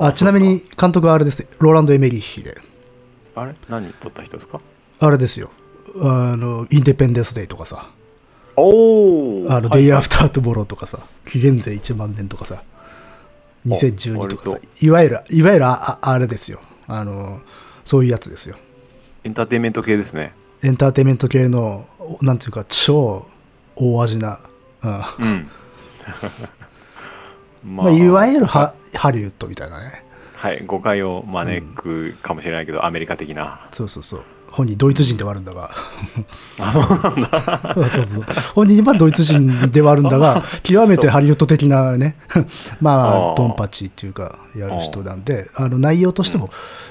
[0.00, 2.58] ああちなみに監督はあれですローランド・エメリッヒで。
[3.34, 3.54] あれ？
[3.68, 4.60] 何撮った人ですか？
[5.00, 5.50] あれですよ。
[6.00, 7.88] あのインデペンデンス・デイとかさ。
[8.56, 11.00] おおあの、デイ・アフター・トゥモローとかさ。
[11.26, 12.62] 紀元前1万年とかさ。
[13.66, 14.50] 2012とかさ。
[14.50, 17.40] 割いわゆるいわゆるあああれですよあの
[17.84, 18.56] そういうやつですよ。
[19.24, 20.34] エンターテインメント系ですね。
[20.62, 21.86] エンターテインメント系の、
[22.20, 23.26] なんていうか、超
[23.76, 24.40] 大味な、
[24.82, 25.50] うんうん。
[27.64, 30.04] ま まあ、いわゆるハハリウッドみたいなね。
[30.34, 33.66] はい誤解を招くかもしれないけど、アメリカ的な。
[33.72, 34.24] そうそうそう。
[34.54, 35.70] 本人ドイツ人ではあるんだが。
[37.74, 38.24] そうそうそう。
[38.54, 42.16] 本人はドイツ人ではあるんだが、 極めてハリウッド的なね、
[42.80, 46.50] まあドンパチっていうか、やる人なんで、あの内容としても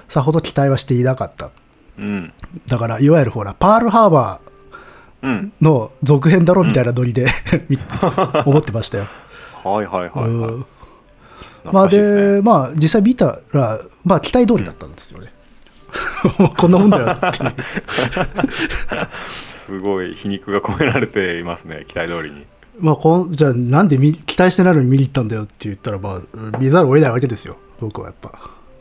[0.09, 1.51] さほど期待はしていなかった。
[1.97, 2.33] うん
[2.67, 4.41] だから、いわゆるほら、パールハーバ
[5.21, 7.27] うんーの続編だろみたいなノリで、
[7.69, 7.77] み
[8.45, 9.07] 思ってましたよ。
[9.63, 10.65] はいはいはいはい、うん
[11.63, 15.29] ま懐あでまあ、実際見たら、まあ、期待通りだったんですよね。
[16.57, 17.53] こんなもんだよっていう。
[19.47, 22.45] すごい皮肉が込められていますね期待通りに。
[22.79, 28.31] まあこん、じゃあ、なんで見期待してないのに見に行ったんだよって言ったら、まあ、見ざるを得ないわけですよ、僕はやっぱ。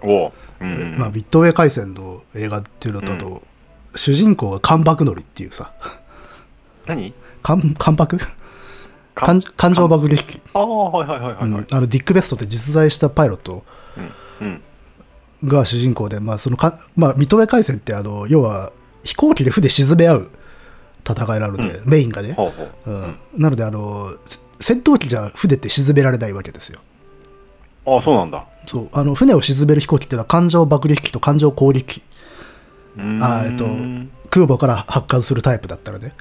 [0.03, 0.99] おう、うんうん。
[0.99, 3.43] まあ、ビットウェイ回線の映画っていうのと、あと
[3.95, 5.73] 主人公が関白のりっていうさ、
[6.87, 7.13] 何？
[7.43, 8.29] 関関白か
[9.15, 11.45] 感感情爆撃機、ああはいはいはいはい、はい。
[11.45, 13.65] うんあのディック・ベストって実在したパイロット。
[14.41, 14.63] うんうん
[15.45, 18.72] が主人公で、まあそのかまあ、ミッドウェイ回線ってあの要は
[19.03, 20.30] 飛行機で船沈め合う
[21.09, 22.90] 戦いなので、メインがね、ほうほう。
[22.90, 26.80] うん、なのであのせ戦闘機じゃ船って沈められないわけですよ。
[27.84, 28.47] ああそうなんだ。
[28.66, 28.88] そう。
[28.93, 32.01] あの船を沈める飛行機っていうのは感情爆撃機と感情攻撃。
[32.01, 32.05] 機
[32.97, 33.22] うーん。
[33.22, 33.66] あーえっと
[34.30, 36.14] 空母から発火するタイプだったらね、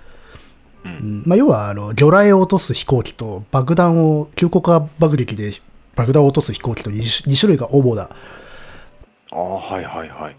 [0.83, 0.91] うん。
[0.91, 1.23] うん。
[1.27, 5.53] まあ、要はあの魚雷を落とす飛行機と爆弾を急降下爆撃で
[5.95, 8.09] 爆弾を落とす飛行機と 2, 種類が主だ、
[9.31, 10.35] ああはいはいはい。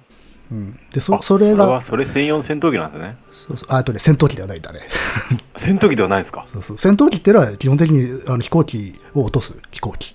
[0.51, 3.17] うん、でそあそれがはそれ専用の戦闘機なんですね。
[3.33, 3.69] そうそう。
[3.71, 4.81] ああとね戦闘機ではないんだね。
[5.57, 6.45] 戦闘機ではないですか？
[6.47, 6.79] そうそう。
[6.79, 10.15] 戦闘機っていうのは基本的にあの飛行機を落とす飛行機。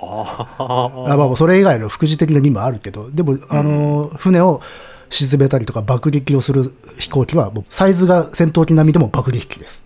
[0.00, 1.16] はあ。
[1.16, 4.60] まあ、それ以外の副次的な任務はあるけどでもあの、船を
[5.10, 9.82] 沈めたりとか爆撃をする飛行機はもうサイズが戦闘機並みでも爆撃機です、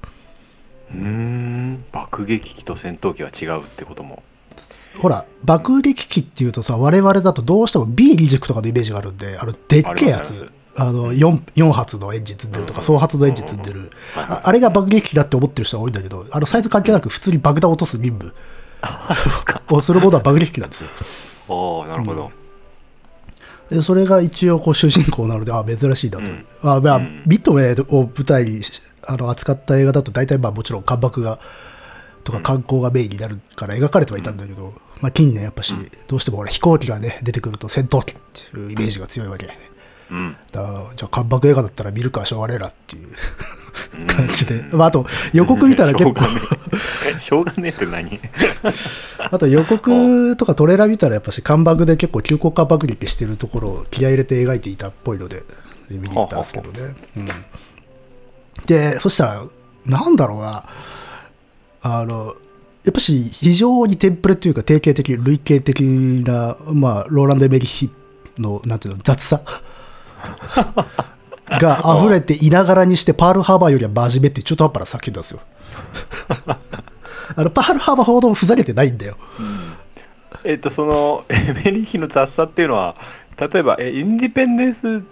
[0.92, 1.84] うーん。
[1.92, 4.22] 爆撃機と戦闘機は違うってことも
[4.98, 10.50] ほら、爆撃機っていうとさ、我々だとどうしても B 離軸とかのイメージがあるんで、あの、でっけえやつ。
[10.76, 18.34] あの、4, 4発のエンジン積んでるとか、総発のエンジン積んでる、ああれが爆撃機だって思ってる人が多いんだけど、あの、サイズ関係なく普通に爆弾を落とす任務
[19.70, 20.90] をするものは爆撃機なんですよ。
[21.48, 22.30] ああなるほど、
[23.68, 26.24] で、それが一応こう主人公なので、あ珍しいなと。
[26.24, 26.46] うん。
[26.62, 27.22] あまあ、うん。
[27.26, 31.38] ビットウェイを舞台にしあの扱った映画だと大体まあもちろん関白が
[32.24, 35.74] とか観光がメインになるから描かれてはいたんだけど、まあ近年やっぱし、
[36.06, 38.18] どうしてもほら飛行機がね出てくると戦闘機っ
[38.52, 39.48] ていうイメージが強いわけ。
[40.10, 40.36] うん。
[40.52, 40.62] だ
[40.96, 43.08] じゃあ関白映画だったら見るかしょうがねえなっていう
[44.06, 46.20] 感じで、まあ、あと予告見たら結構。
[47.18, 48.20] しょうがねえって何？
[49.30, 55.44] あと予告とかトレーラー見たらやっぱし看板で結構急降下爆撃してるところを気合い入れて描いていたっぽいので
[55.88, 56.94] 見に行ったんですけどね。
[57.16, 57.28] うん、
[58.66, 59.44] で、そしたら、
[59.86, 60.64] なんだろうな、
[61.82, 62.34] あの、
[62.84, 67.90] やっぱし非常にテンプレというか定型的、類型的な、まあ、ローランド・エメリヒ
[68.38, 69.40] の、なんていうの、雑さ？
[71.50, 75.40] が溢れていながらにして、パールハーバーよりは真面目って中途半端な作品なんですよ。
[77.36, 79.16] あの、パールハーバーほどふざけてないんだよ。
[80.44, 82.94] えっとそのエメリヒの雑さっていうのは
[83.38, 85.02] 例えばえインディペンデンス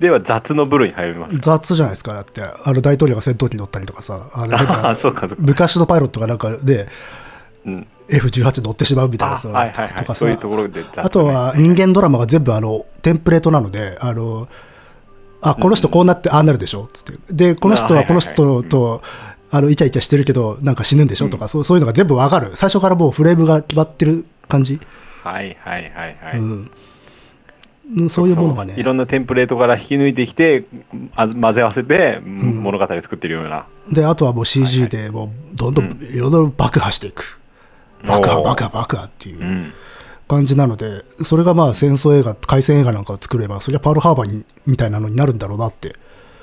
[0.00, 1.36] では雑の部類に入ります。
[1.36, 2.42] か雑じゃないですか、だって。
[2.42, 5.36] あの大統領が戦闘機乗ったりとかさ、あのあかそうかそうか。
[5.38, 6.88] 昔のパイロットがなんかで、
[7.64, 7.86] うん。
[8.08, 9.94] F18 乗ってしまうみたいなさ、あはいはいはい。
[9.96, 10.14] とかさ。
[10.14, 11.02] そういうところで雑ね。
[11.02, 14.48] あとは人間ドラマが全部あのテンプレートなので、あの、
[15.40, 17.18] あ、この人こうなって、ああなるでしょつって。
[17.32, 19.02] で、この人はこの人と、
[19.50, 22.52] あの、イチャイチャしてるけど、なんか死ぬんでしょとか、そうそういうのが全部わかる。
[22.54, 24.80] 最初からもうフレームが決まってる感じ。
[25.22, 26.70] はいはいはいはい、うんうん。
[28.10, 28.74] そういうものがね。
[28.76, 30.64] いろんなテンプレートから引き抜いてきて
[31.16, 33.66] あ混ぜ合わせて、物語作ってるような。
[33.90, 37.40] で、あとはもう CG でもうどんどんいろいろ爆破していく。
[38.06, 39.72] 爆破、爆破、爆破っていううん。
[40.28, 45.96] 感じなので、それがまあ戦争映画、海戦映画なんかを作れば、それはパールハーバーにみたいなのになるんだろうなって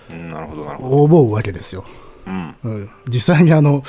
[0.09, 1.03] うんなるほどなるほど。
[1.03, 1.85] 思うわけですよ。
[2.25, 2.55] うん。
[2.63, 3.83] うん、実際にあの、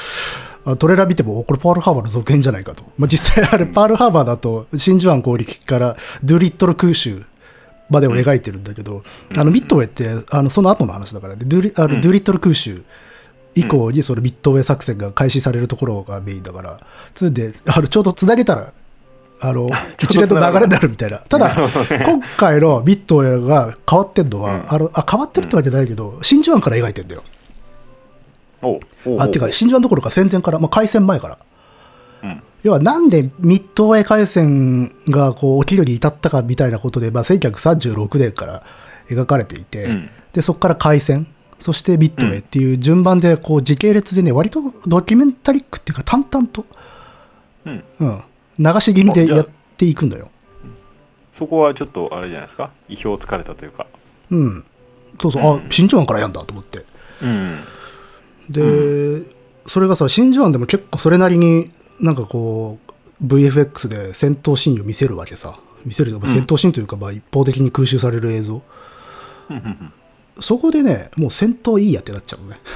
[0.66, 2.84] あトレーラー見ても、これパールハーバーの続編じゃないかと。
[2.98, 7.24] まあ、実際あれ、パールハーバーだと、真珠湾攻撃からドゥリットル空襲
[7.89, 9.03] までを描いてるんだけど、
[9.37, 12.82] あの、ミッドウェイって、あの、その後の話だからね、ドゥリあのドゥリットル空襲
[13.55, 16.80] 以降にそのミッドウェイ作戦が開始されるところがメインだから、
[17.14, 18.72] それで、あの、ちょうどつなげたら、
[19.41, 19.68] あの、
[20.03, 21.18] 一連の流れになるみたいな。
[21.28, 21.55] ただ、
[22.05, 27.22] 今回のミッドウェイが変わってんのは、あの、あ、変わってるってわけじゃないけど、真珠湾から描いてんだよ。
[28.62, 28.80] お
[29.20, 29.45] あ、っていう。
[29.45, 31.39] か、真珠湾どころか戦前から、まあ、開戦前から。
[32.66, 38.64] うん要はなんでミッドウェー海戦がこう起きるに至ったかみたいなことで、まあ、1936年から
[39.08, 40.10] 描かれていて、うん。
[40.32, 41.28] でそこから海戦
[41.60, 46.66] そしてミッドウェーっていう順番でこう時系列でね割とドキュメンタリックっていうか淡々と、
[47.66, 47.84] うん。
[48.00, 48.22] うん、
[48.58, 50.28] 流し気味でやっていくんだよ。
[51.32, 52.72] そこはちょっとあれじゃないですか？
[52.88, 53.86] 意表をつかれたというか。
[54.30, 54.64] うん、
[55.20, 56.84] そうそう、あ真珠湾からやんだと思って。
[57.22, 57.60] うん。
[58.50, 59.22] で、
[59.68, 61.70] それがさ真珠湾でも結構それなりに
[62.01, 62.78] なんかこ
[63.22, 65.59] う VFX で戦闘シーンを見せるわけさ。
[65.84, 66.12] 見せる。
[66.12, 68.62] と戦闘シーンというか、まあ、一方的に空襲される映像。
[69.51, 69.57] うん。
[69.57, 69.92] うんうん
[70.40, 72.59] そこでねもう戦闘いいやってなっちゃうのね。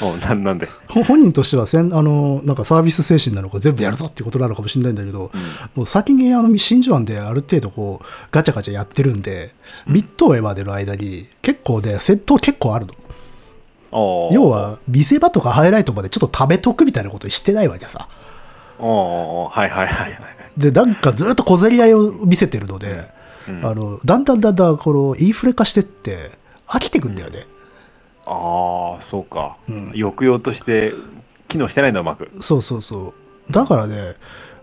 [0.00, 0.66] おななんで？
[0.88, 5.30] ほ本人としてはせんあのなんかサービス精神なのか全部やるぞっていうことなのかもしれないんだけど、
[5.74, 9.54] もう先にあの真珠湾である程度こうガチャガチャやってるんで、
[9.86, 12.94] ミッドウェーまでの間に結構ね戦闘結構あるの
[13.94, 18.08] 要は見せ場とかハイライトまでちょっと食べとくみたいなことしてないわけさ。
[18.78, 20.18] はいはいはいはい。
[20.56, 23.08] でなんかずっと小競り合いを見せてるので、
[23.48, 23.64] うん。
[23.64, 26.32] あのだんだんだんだんこのインフレ化してって
[26.66, 27.46] 飽きてくんだよね、
[28.26, 29.92] ああそうか、うん。
[29.92, 30.92] 抑揚として
[31.46, 32.30] 機能してないんだうまく。
[32.40, 33.14] そうそうそ
[33.48, 33.52] う。
[33.52, 34.14] だからね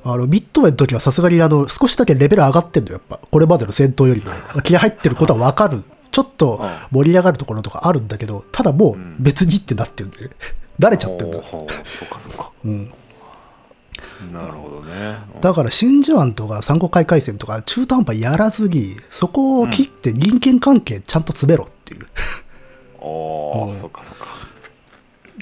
[0.04, 3.26] あのミッドウェイの時はさすがにあの少しだけレベル上がってんだよやっぱ。
[3.26, 4.62] これまでの戦闘よりも。
[4.62, 10.30] 気合入ってることは分かるちょっと盛り上がるところとかあるんだけどただもう別にってなってるんで
[10.80, 11.44] 慣れちゃってんだ。
[11.44, 11.68] そう
[12.08, 12.52] かそうか。
[12.66, 12.94] うん。
[14.34, 15.18] なるほどね。
[15.42, 22.08] だから真珠湾とか珊瑚海海戦とか中途半端やらずにそこを切って人間関係ちゃんと詰めろっていう。
[23.02, 24.26] そっかそっか。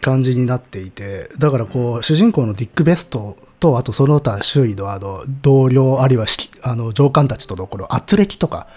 [0.02, 1.30] 感じになっていて。
[1.38, 6.26] だからこう主人公のディック・ベストとあとその他周囲のあの同僚あるいは
[6.64, 8.68] あの上官たちとのこの圧力とか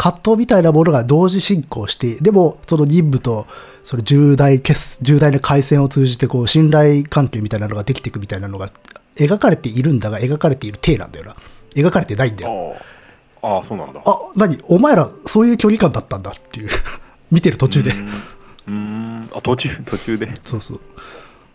[0.00, 3.46] 葛藤みたいなものが同時進行してでもその任務と
[3.84, 8.70] その重大決重大な回線を通じてこう信頼関係みたいなのができていくみたいなのが
[9.16, 11.36] 描かれているんだが描かれている体なんだよな。
[11.76, 12.76] 描かれてないんだよ。
[13.42, 14.00] あーあーそうなんだ。
[14.06, 14.58] あ何？
[14.68, 16.70] お前らそういう距離感だったんだっていう。
[17.30, 17.90] 見てる途中で。
[17.90, 19.30] うーん。
[19.34, 20.32] あ途中途中で。
[20.46, 20.80] そうそう。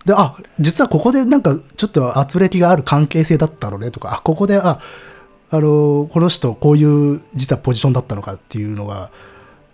[0.06, 4.80] で、あ、実はここでなんかちょっと圧力がある関係性だったのねとか、あ、ここで、あ、
[5.56, 9.10] あの、この人こういう実はポジションだったのかっていうのが、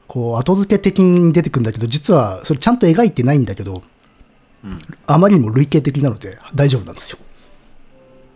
[0.08, 3.84] こう後付け的に出てくるんだけど、実はそれちゃんと描いてないんだけど、
[4.64, 4.80] うん。
[5.08, 7.18] あまりにも類型的なので大丈夫なんですよ。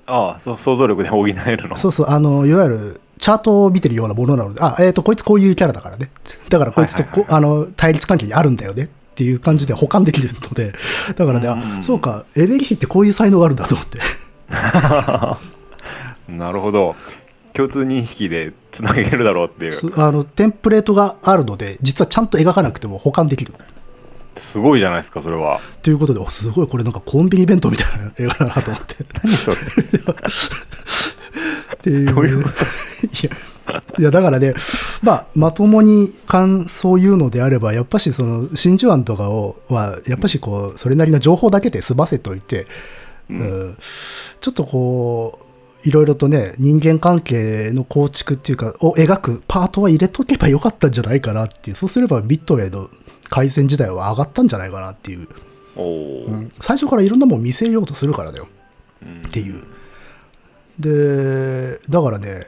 [0.08, 1.76] ああそう想像力で補えるの？
[1.76, 6.10] そうそう、あの、いわゆる、チャートを見てるようなものなので、あ、えっ、と、こいつこういうキャラだからね。
[6.50, 7.20] だからこいつとこ、はい。
[7.22, 8.84] はいあの、対立関係にあるんだよね。
[8.84, 10.74] っていう感じで保管できるので、
[11.16, 14.00] だからね、うんあ、そうか、エベリヒってこういう才能があるんだと思って。
[16.28, 16.96] なるほど
[17.56, 23.54] 共通認識でつなげるだろうっていうすあの、テンプレートがあるので、実はちゃんと描かなくても保管できる。
[24.36, 28.98] すごいじゃないですかそれはということで、おすごい、これなんかコンビニ弁当みたいな映画だなと思って。
[29.24, 29.58] 何それ
[31.76, 32.06] っていう。
[32.08, 33.32] どういうこいや、
[34.00, 34.54] いやだからね、
[35.02, 42.68] まあ、まともに感想を言うのであれば、やっぱしその、真珠湾とかを、は、やっぱしこう、それなりの情報だけで済ませておいて、
[43.30, 43.78] うん
[44.42, 45.45] ちょっとこう、
[45.86, 52.90] いろいろとね、人間関係の構築っていうか、を描くパートは入れとけばよかったんじゃないかなっていう、そうすればミッドウェイの
[53.30, 55.28] 回線自体は上がったんじゃないかなっていう、
[55.78, 56.52] うん。
[56.60, 58.48] 最初からいろんなもん見せようとするからだよ。
[59.04, 59.64] うんっていう。
[60.80, 62.48] で、だからね、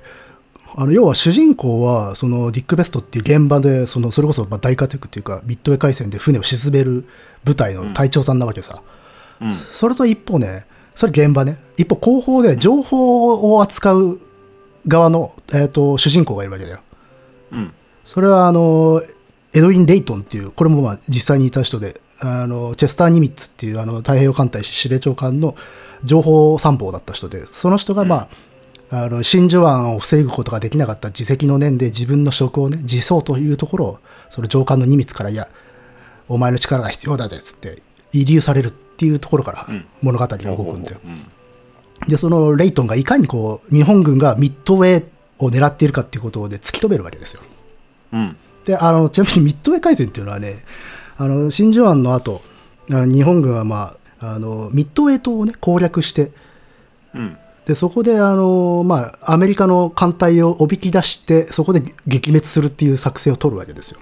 [0.76, 7.06] あの要は主人公はそのディック・ベストっていう現場でそのそれこそまあ大活躍っていうかミッドウェー海戦で船を沈める
[7.44, 8.82] 部隊の隊長さんなわけさ、
[9.42, 9.54] うん。
[9.54, 10.66] それと一方ね
[10.98, 11.60] それ現場ね。
[11.78, 14.20] 一方後方で情報を扱う
[14.88, 16.80] 側の、えー、と主人公がいるわけだよ。
[17.52, 17.74] うん。
[18.04, 19.04] それはあの
[19.54, 25.56] エドウィン・レイトンっていうこれもまあ実際にいた人であのチェスター・ニミッツっていうあの太平洋艦隊司令長官の
[26.04, 28.28] 情報参謀だった人でその人がま
[28.90, 35.48] あ、あの真珠湾を防ぐことができなかった自責の念で自分の職をね自走というところをその上官のニミッツからいや
[36.28, 37.84] お前の力が必要だぜっつって
[38.14, 39.86] 遺留されるっていうところからうん。
[40.02, 41.32] 物語が動くんだよ、うん。
[42.08, 45.06] でそのレイトンがいかにこう日本軍がミッドウェー
[45.38, 47.42] を狙っているかっていうことで突き止めるわけですよ。
[48.14, 48.36] うん。
[48.66, 50.56] であのちなみにミッドウェー海戦っていうのはね
[51.18, 52.42] あの真珠湾の後
[52.90, 56.32] 日本軍は、まあ、あのミッドウェー島を、ね、攻略して
[57.14, 57.38] うん。
[57.66, 64.00] でそこであの、まあ、アメリカの艦隊をおびき出してそこで撃滅するっていう作戦を取るわけですよ。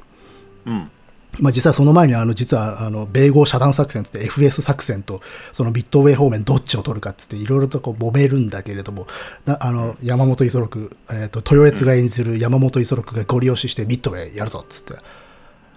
[0.67, 0.91] うん
[1.39, 5.21] まあ、実はその前にあの実はあの米豪遮断作戦って FS 作戦と
[5.51, 9.07] そのミッドウェー方面どっちを取るかっつっていろいろとこう揉めるんだけれども
[9.45, 15.01] なあの山本五十六、えー、と豊悦が演じる山本五十六がゴリ押ししてミッドウェーやるぞっつって。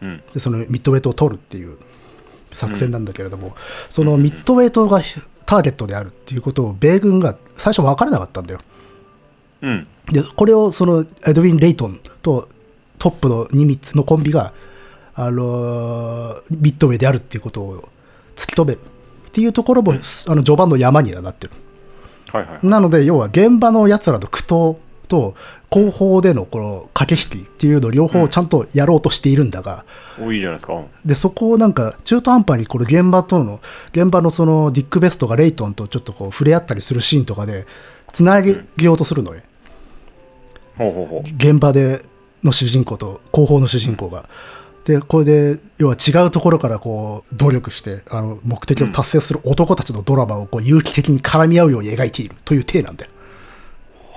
[0.02, 0.22] うん。
[0.32, 1.76] でそのミッドウェイトを取るっていう
[2.50, 3.54] 作戦なんだけれども、
[3.90, 5.00] そのミッドウェイトが
[5.46, 8.60] ターゲットであるっていうことを米軍が最初分からなかったんだよ。
[9.62, 9.86] うん。
[10.06, 12.48] でこれをそのエドウィン・レイトンと
[12.98, 14.52] トップのニミッツのコンビが、
[15.20, 17.88] あのーミッドウェイであるっていうことを
[18.36, 21.52] 突き止めるっていうところも、あの序盤の山にはなってる。
[22.32, 22.66] はいはい。
[22.66, 24.76] なので要は現場のやつらの苦闘
[25.08, 25.34] と
[25.70, 29.84] 後方でのこの駆け引きっていうのを両方ちゃんとやろうとしているんだが、
[30.20, 30.74] おいいじゃないですか。
[30.74, 30.86] うん。
[31.04, 33.60] でそこをなんか中途半端にこれ現場との
[33.90, 37.66] 現場のそのディック・ベストがレイトンとちょっとこう触れ合ったりするシーンとかで
[38.12, 39.42] つなげようとするのね、
[40.76, 42.04] ほうほうほ現場で
[42.44, 44.28] の主人公と後方の主人公が。
[44.88, 53.10] でこれで要は違うところからこう努力してあの目的を達成する男たちのドラマをこう有機的に絡み合うように描いているという体なんだよ。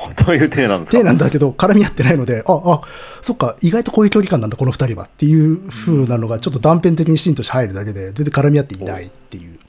[0.10, 0.98] うどういう体なんですか？
[1.00, 2.82] 体なんだけど絡み合ってないのでああ
[3.22, 9.60] そっか意外とこういう距離感なんだこの二人はっていう風なのがちょっと断片的にシーンとして入るだけで全然絡み合っていないっていう。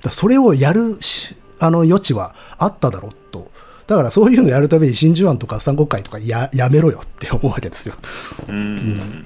[0.00, 3.50] だそれをやるしあの余地はあっただろうと。
[3.88, 7.94] だからそういうのやるために真珠湾とか三国会とかややめろよって思うわけですよ。
[8.48, 9.24] うん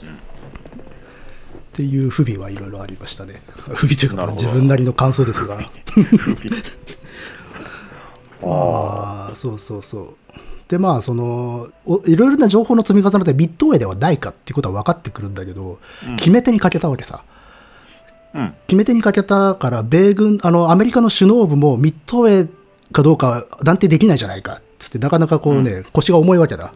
[1.80, 3.42] っていう不備はいろいろありましたね。
[3.74, 5.58] 不備というか自分なりの感想ですが。
[8.42, 10.14] ああそうそうそう。
[10.68, 16.16] でまあそのおいろいろな情報の積み重ねでミッドウェイではないかっていうことは分かってくるんだけど、うん。
[16.16, 17.24] 決め手にかけたわけさ。
[18.34, 18.54] うん。
[18.66, 22.48] 決め手にかけたから米軍あのアメリカの首脳部もミッドウェイ
[22.92, 26.72] かどうか断定できないじゃないかっつってなかなかこうね、腰が重いわけだ、はい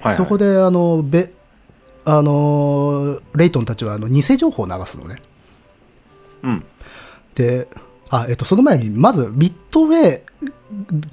[0.00, 0.16] はい。
[0.16, 1.32] そこであのべ
[2.04, 5.22] あのレイトンたちはあの偽情報を流すのね
[6.42, 6.64] うん
[7.34, 7.68] で、
[8.10, 10.20] あ、えっと、その前に、まず、ミッドウェイ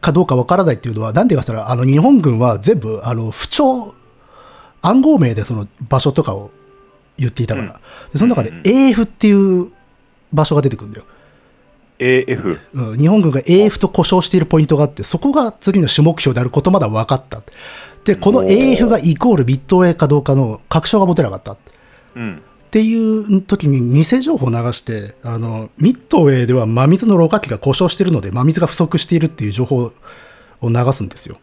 [0.01, 3.93] かどうかわからないっていうのは、なんでかしたら、あの、日本軍は全部、あの、不調、
[4.81, 6.51] 暗号名でその場所とかを
[7.17, 7.73] 言っていたから。
[7.73, 7.79] うん
[8.11, 9.71] で、その中で AF っていう
[10.31, 11.05] 場所が出てくるんだよ。
[11.99, 17.41] AF うん、日本軍が AF と故障しているポイントがあって、そこが次の主目標であることまだ分かった。
[18.07, 21.51] で、この AF がイコールミッドウェイかどうかの確証が持てなかった。
[21.51, 21.57] っ
[22.15, 29.93] うんっていう時に偽情報を流して、あの、ミッドウェーでは真水のろ過器が故障しているので、真水が不足しているっていう情報
[30.61, 31.37] を流すんですよ。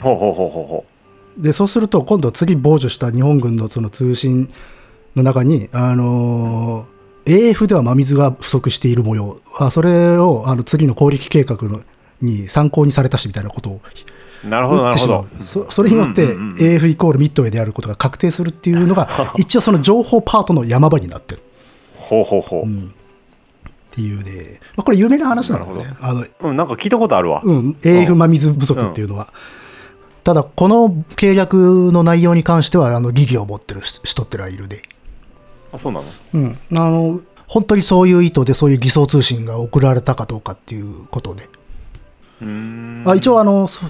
[0.00, 0.84] ほうほうほうほうほ
[1.38, 4.52] で、そうすると、今度次傍受した日本軍のその通信
[5.14, 6.98] の中に、あのー
[7.30, 9.38] AF では真水が不足している模様。
[9.58, 11.82] あそれをあの次の攻撃計画の
[12.20, 13.80] に参考にされたしみたいなことを
[14.44, 15.26] うなるほどなるほど。
[15.30, 15.42] う。
[15.42, 21.42] そそれによってうんうんうん AF イコールミッドウェイであることが確定するっていうのが、 一応その情報パートの山場になってる。
[21.96, 22.62] ほうほうほう。
[22.62, 22.70] っ
[23.90, 27.40] ていうね、まあ、これ有名な話なのね、あのうんなんか聞いたことあるわ。
[27.42, 29.32] うん、AF 真水不足っていうのは。
[30.24, 34.82] ただ、この契約の内容に関しては、あの、疑義を持ってる人ってのはいるで。
[35.72, 36.06] あそうなの？
[36.34, 36.52] うん。
[36.52, 41.48] あの、本当にそういう意図でそういう偽装通信が送られたかどうかっていうことで。
[43.06, 43.80] あ一応あの、そ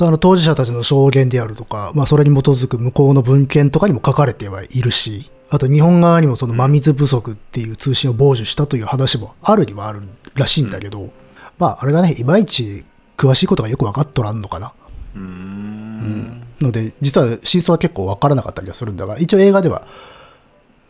[0.00, 10.02] あの当事者たちの証言であるとか、まあ、それに基づく向こうの文献とかにも書かれてはいるし、あと日本側にもその真水不足っていう通信を傍受したという話もあるにはある
[10.34, 11.10] らしいんだけど、
[11.58, 12.84] まあ、あれがね、いまいち
[13.16, 14.72] 詳しいことがよく分かっとらんのかな。
[15.14, 16.42] うーん。
[16.60, 19.86] ので、実は真相は結構分からなかったりはするんだが、一応映画では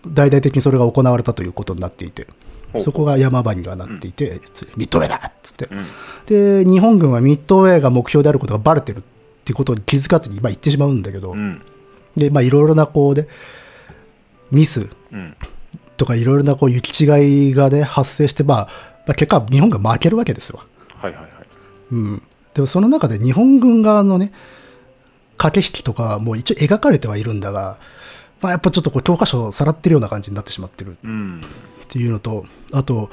[0.06, 2.26] 大々的にそれが行われたということになっていて
[2.80, 4.40] そこが山場にはなっていて、
[4.76, 6.64] ミッドウェーだっつって、うん。
[6.64, 9.02] で、日本軍はミッドウェーが目標であることがバレてるっ
[9.44, 11.60] ていうことに気づかずに、まあ、言ってしまうんだけど、うん。
[12.16, 13.28] で、まあ、いろいろなこうで、
[14.50, 15.36] ミスうん。
[15.96, 18.68] とかいろいろなこう行き違いがね、発生して、まあ、
[19.06, 20.62] まあ、結果、日本が負けるわけですよ。
[20.96, 21.32] はいはいはい。
[21.92, 22.22] うん、
[22.54, 24.32] でもその中で日本軍側のね、
[25.36, 27.78] 駆け引きとかも一応描かれてはいるんだが、
[28.40, 30.96] まあ、やっぱちょっとこう教科書をさらってるような感じになってしまってる。
[31.04, 31.40] うん
[31.93, 33.11] っていうのと、あと、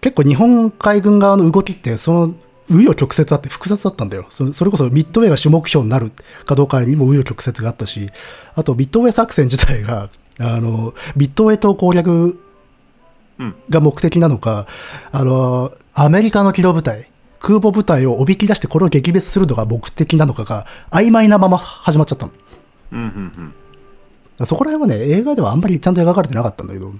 [0.00, 2.34] 結構日本海軍側の動きって、その、
[2.68, 4.26] 紆余曲折あって複雑だったんだよ。
[4.28, 6.12] そそれこそミッドウェーが主目標になる
[6.44, 8.10] かどうかにも紆余曲折があったし、
[8.54, 10.10] あとミッドウェー作戦自体が、
[10.40, 12.38] あの、ミッドウェー島攻略
[13.38, 14.66] うんが目的なのか、
[15.12, 17.08] あの、アメリカの機動部隊、
[17.38, 22.32] 空母部隊をおびき出してこれを撃滅するのが目的なのかが曖昧なまま始まっちゃったの。
[22.92, 23.08] うんうんう
[23.42, 23.54] ん
[24.46, 26.92] そこら辺はね、映画ではあんまりちゃんと描かれてなかったんだけど、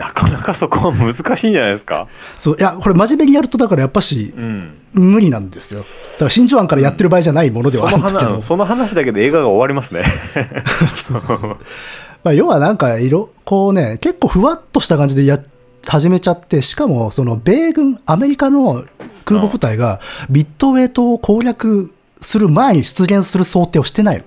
[0.00, 2.08] なかなかそこは難しいんじゃないですか？
[2.38, 4.78] そう、いや、これ真面目にやるとだからやっぱし、うん。
[4.94, 5.80] 無理なんですよ。
[5.80, 5.84] だ
[6.20, 10.02] から真珠湾からやってる場合じゃないものではあそのるんだけど、話その話だけで映画が終わりますね。
[12.24, 15.38] まあ、要はなんか色、こうね、結構ふわっとした感じでや
[15.86, 18.84] 始めちゃって、しかもその米軍、アメリカの
[19.24, 24.24] 空母部隊がビットウェイトを攻略する前に出現する想定をしてないの。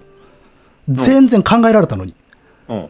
[0.90, 2.14] 全然考えられたのに。
[2.68, 2.86] うん。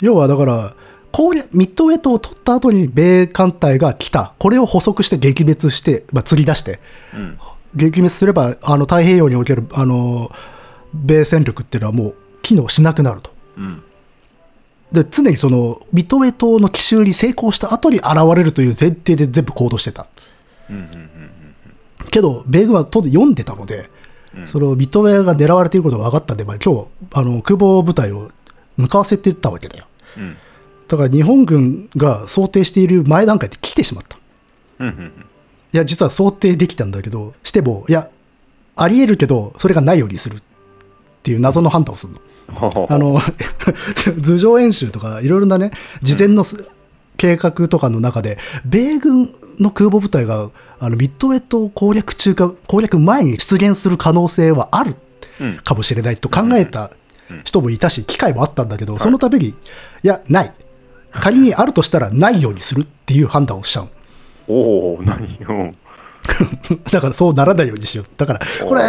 [0.00, 0.74] 要はだから、
[1.12, 4.34] 攻略、ミッドウェイトを取った後に米艦隊が来た。
[4.38, 6.80] これを捕捉して撃滅して、まあ、釣り出して、
[7.14, 7.38] うん
[7.72, 10.32] 撃滅すれば、あの、太平洋における、あの、
[10.92, 13.30] 米戦力っていうのはもう機能しなくなると。
[13.56, 13.82] うん
[14.92, 20.08] で、常にその、ミッドウェイ島の奇襲に成功した後に現れるという前提で全部行動してた。
[22.10, 23.88] けど、米軍は当然読んでたので、
[24.34, 28.30] うんそのミッドウェイが狙われていることが分かったんで、まあ、今日、あの、空母部隊を
[28.76, 29.86] 向かわせてたわけだよ。
[30.18, 30.36] うん
[30.90, 34.18] だから日本軍が想定している前段階で来てしまった。
[34.80, 35.12] うんうん
[35.72, 38.08] いや、実は想定できたんだけど、しても、いや、
[38.74, 40.42] あり得るけど、それがないようにするっ
[41.22, 42.86] ていう謎の判断をするの。
[42.88, 43.20] あの、
[44.18, 45.70] 図上演習とか、いろいろなね、
[46.02, 46.66] 事前のす
[47.16, 54.96] 計画とかの中で、米軍の空母部隊が、あの、ミッドウェットを攻略中か、攻略前に出現する可能性はある
[55.38, 55.56] うん。
[55.58, 56.90] かもしれないと考えた
[57.44, 59.54] 人もいたし、機会もあったんだけど、そのために、い
[60.02, 60.52] や、ない。
[61.12, 63.88] 仮にあるとしたらないようにするっていう判断をしちゃう。
[64.48, 65.76] おお何うん
[66.92, 68.06] だからそうならないようにしよう。
[68.16, 68.82] だから、これ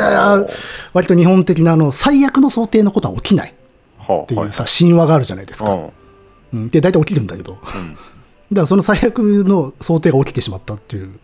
[0.94, 3.54] 割と日本的なあの、最悪の想定のことは起きないっ
[3.98, 5.72] はあていうさ、神話があるじゃないですか。
[5.72, 5.90] うん
[6.54, 7.58] うん、で、大体起きるんだけど。
[7.64, 7.98] だかうん
[8.54, 11.20] らその最悪の想定が起きてしまったっていう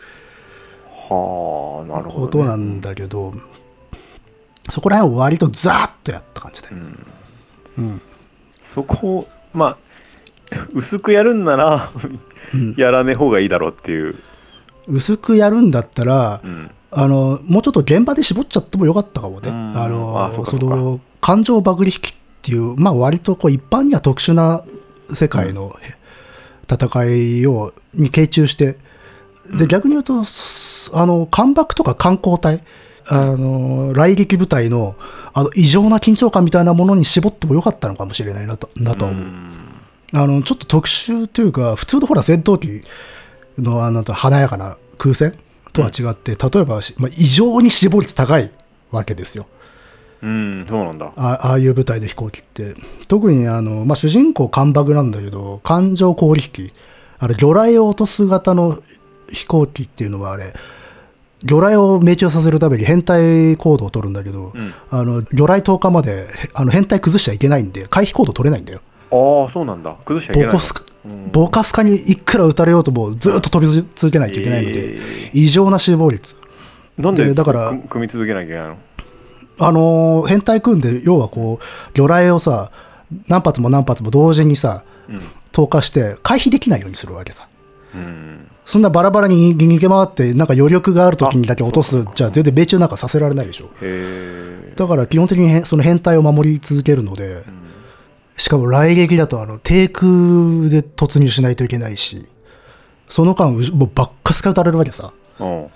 [1.09, 3.33] はあなるほど、ね、ことなんだけど、
[4.69, 6.69] そこら辺を割とザーッとやった感じで。
[6.71, 8.01] うん。
[8.61, 9.77] そこをまあ
[10.73, 11.89] 薄くやるんなら
[12.53, 12.75] うん。
[12.77, 14.15] やらねえ方がいいだろうっていう、
[14.87, 19.49] 薄くやるんだったら、うん、あの、もうちょっと現場で絞っちゃってもよかったかもね。
[19.49, 19.77] うん。
[19.77, 24.63] あの、あその、感情バグり引きっていう、まあ割とこう一般には特殊な
[25.13, 25.75] 世界の
[26.71, 28.77] 戦いを、に傾注して、
[29.57, 32.63] で、逆に言うと、すあの、艦爆とか艦砲隊、
[33.09, 34.95] あの、来撃部隊の、
[35.33, 39.25] あの、異常な緊張感みたいなものに絞ってもよかったのかもしれないなと、なとは思う。
[40.13, 42.83] あの、ちょっと特殊というか、普通のほら戦闘機
[43.61, 45.33] のあの華やかな空戦
[45.73, 48.51] とは違って、例えば、まあ、異常に死亡率高い
[48.91, 49.47] わけですよ。
[50.23, 52.75] うんそうなんだあああいう舞台で飛行機って。
[53.07, 56.73] 特にあの、まあ、主人公カンバグなんだけど、感情攻撃機。
[57.19, 58.81] あれ、魚雷を落とす型の
[59.31, 60.53] 飛行機っていうのはあれ、
[61.43, 68.81] 魚雷を命中させるために変態行動を取るんだけど、うんあの、魚雷投下まで、へあの、変態崩しちゃいけないんで、回避行動取れないんだよ。
[69.11, 69.95] ああそうなんだ。
[70.05, 70.53] 崩しちゃいけないの？
[70.53, 71.31] ボコスカうん。
[71.31, 75.01] ボカスカにいくら撃たれようともずっと飛び続けないといけないので、え
[75.33, 76.35] 異常な死亡率。
[76.99, 78.77] ーなんででだから組組み続けなきゃいけないの？
[79.59, 82.71] あのー変態組んで、要はこう、魚雷をさ、
[83.27, 85.21] 何発も何発も同時にさ、うん。
[85.51, 87.47] 投下して回避できないようにするわけさ。
[87.95, 88.47] うん。
[88.65, 93.69] そんなバラバラに逃げ回って、なんか余力がある時にだけ落とすじゃあ全然命中なんかさせられないでしょ。
[94.75, 97.43] だから基本的にその変態を守り続けるので、
[98.37, 102.29] しかも来撃だとあの低空で突入しないといけないし、
[103.09, 105.13] その間、うもうばっかすか撃たれるわけさ。
[105.39, 105.67] うん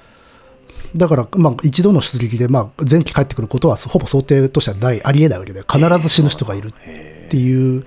[0.93, 7.85] だから、まあ、一度の出撃で、まあ、前期帰ってくることはほぼ想定としてはない、ありえないわけで、必ず死ぬ人がいるっていう、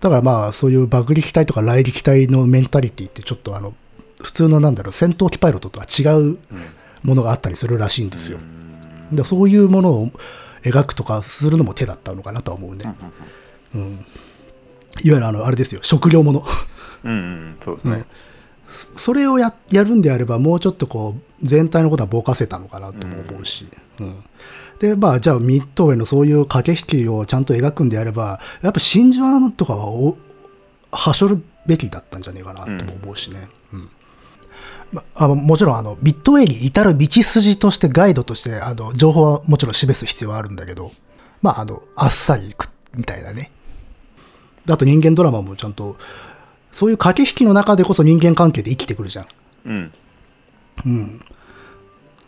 [0.00, 3.74] だからまあ、そういう爆撃隊とか雷撃隊のメンタリティって、ちょっとあの、
[4.22, 6.38] 普通のなんだろう、戦闘機パイロットとは違う
[7.02, 8.38] ものがあったりするらしいんですよ。
[9.12, 10.10] でそういうものを
[10.62, 12.94] 描くとかするのも手だったのかなとは思うね。
[13.74, 14.00] うん、いわ
[15.02, 16.44] ゆるあの、あれですよ、食料もの。
[17.04, 18.04] うんうんそうですね
[18.96, 23.66] それをややるんであれば、もうちょっとこう、全体のことはぼかせたのかなとも思うし。
[24.00, 24.24] うん
[24.78, 30.18] で、まあ、じゃあ、ミッドウェイのそういう駆け引きをちゃんと描くんであれば、やっぱ真珠湾とかはお、
[30.92, 33.48] はしょるべきだったんじゃねえかなとも思うしね。
[33.72, 33.88] うん
[34.92, 40.92] まあ、もちろん、あの、ビットウェイに至る道筋として、ガイドとして、あの、情報はもちろん示す必要はあるんだけど、
[41.42, 43.50] まあ、あの、あっさりいく、みたいなね。
[44.66, 45.96] であと人間ドラマもちゃんと、
[46.72, 49.26] そういう駆け引きの中でこそ人間関係で生きてくるじゃん。
[49.66, 49.92] うん
[50.84, 51.20] うん。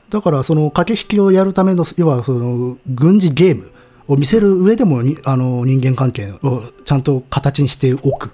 [0.09, 3.71] だから、その駆け引きをやるための、要は、その、軍事ゲーム
[4.07, 8.31] を見せる上でもに、あの、人間関係をちゃんと形にしておく。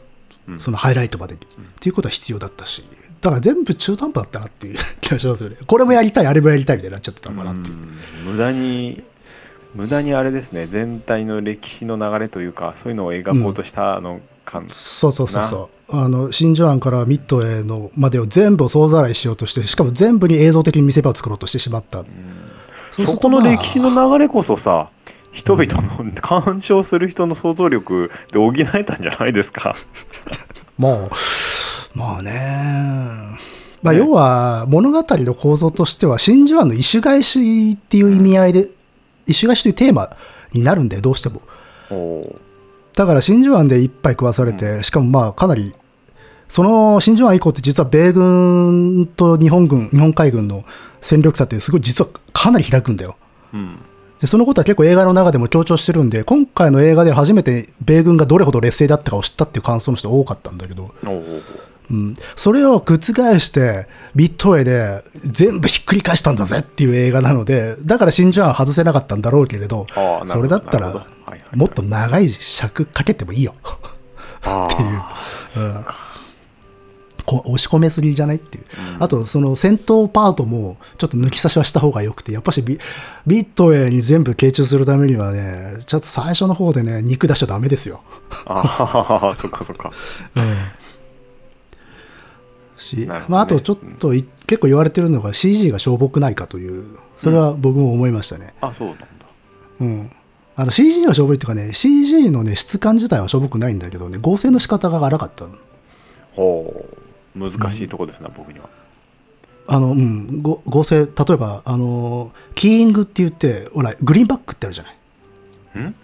[0.58, 1.40] そのハイライトまでに。
[1.40, 1.44] っ
[1.80, 2.84] ていうことは必要だったし。
[3.20, 5.56] だから全部中途半端だったなっていう気がしますよね。
[5.66, 7.76] これもやりたい、あれもやりたいみたいになっちゃってたのかなっていう。
[8.24, 9.02] 無駄に
[9.74, 15.96] 無駄にあれですね全体の歴史の流れというかそういうのを描こうとしたあの感、そうそうそうそう。
[15.96, 21.98] あの、真珠湾からミッドへのまでを全部総ざらいしようとして、しかも全部に映像的に見せ場を作ろうとしてしまった。
[21.98, 22.06] そう
[22.94, 24.88] するそこの歴史の流れこそさ
[25.32, 29.74] 人々の鑑賞する人の想像力で補えたんじゃないですか。
[30.78, 31.10] も
[31.94, 32.32] う、まあね。
[33.82, 38.68] まあ、要は、物語の構造としては、真珠湾の石返しっていう意味合いで、
[39.26, 40.16] 石返しというテーマ
[40.52, 41.42] になるんで、どうしても。
[42.94, 45.74] だから真珠湾で一杯食わされて、しかもまあかなり、
[46.48, 50.64] その真珠湾以降って実は米軍と日本軍、日本海軍の
[51.00, 53.16] 戦力差ってすごい実はかなり開くんだよ。
[53.52, 53.78] うん。
[54.20, 60.94] で、そのことは結構映画の中でも強調してるんで、今回の映画で初めて米軍がどれほど劣勢だったかを知ったっていう感想の人が多かったんだけど、
[61.90, 62.98] うん、それを覆
[63.38, 69.86] して、ビットウェイで全部ひっくり返したんだぜっていう映画なので、だから真珠湾外せなかったんだろうけれど
[70.26, 71.06] それだったら
[71.54, 73.54] もっと長い尺かけてもいいよ。
[74.42, 74.98] あっていう。
[75.66, 75.84] ーうん。
[77.26, 78.64] こ押し込めすぎじゃないっていう。
[79.00, 82.78] あと、その戦闘パートもちょっと抜き差しはした方がよくて、やっぱしビ
[83.26, 88.02] ビットウェイに全部傾注するためにはね、ちょっと最初の方でね、肉出しちゃダメですよ。
[88.44, 89.90] あーそっかそっか。
[90.34, 90.44] し、な
[92.76, 93.24] るほどね。
[93.28, 96.84] まあ、あとちょっとい、結構言われてるのが CG がしょぼくないかという、
[97.16, 98.54] それは僕も思いましたね。
[98.60, 99.06] あそうなんだ。
[99.80, 100.10] うん。
[100.56, 105.46] あの CG がしょぼいっていうかね、CG のね、質感自体はしょぼくないんだけどね、合成の仕方が荒かった。
[106.32, 106.86] ほ
[107.36, 107.38] う。
[107.38, 108.68] 難しいとこですね、僕には。
[109.66, 114.90] あの、うん、ご合成、例えば、あの、キーイングって言って、ほら、グリーンバックってあるじゃな
[115.80, 115.86] い。
[115.86, 115.94] ん？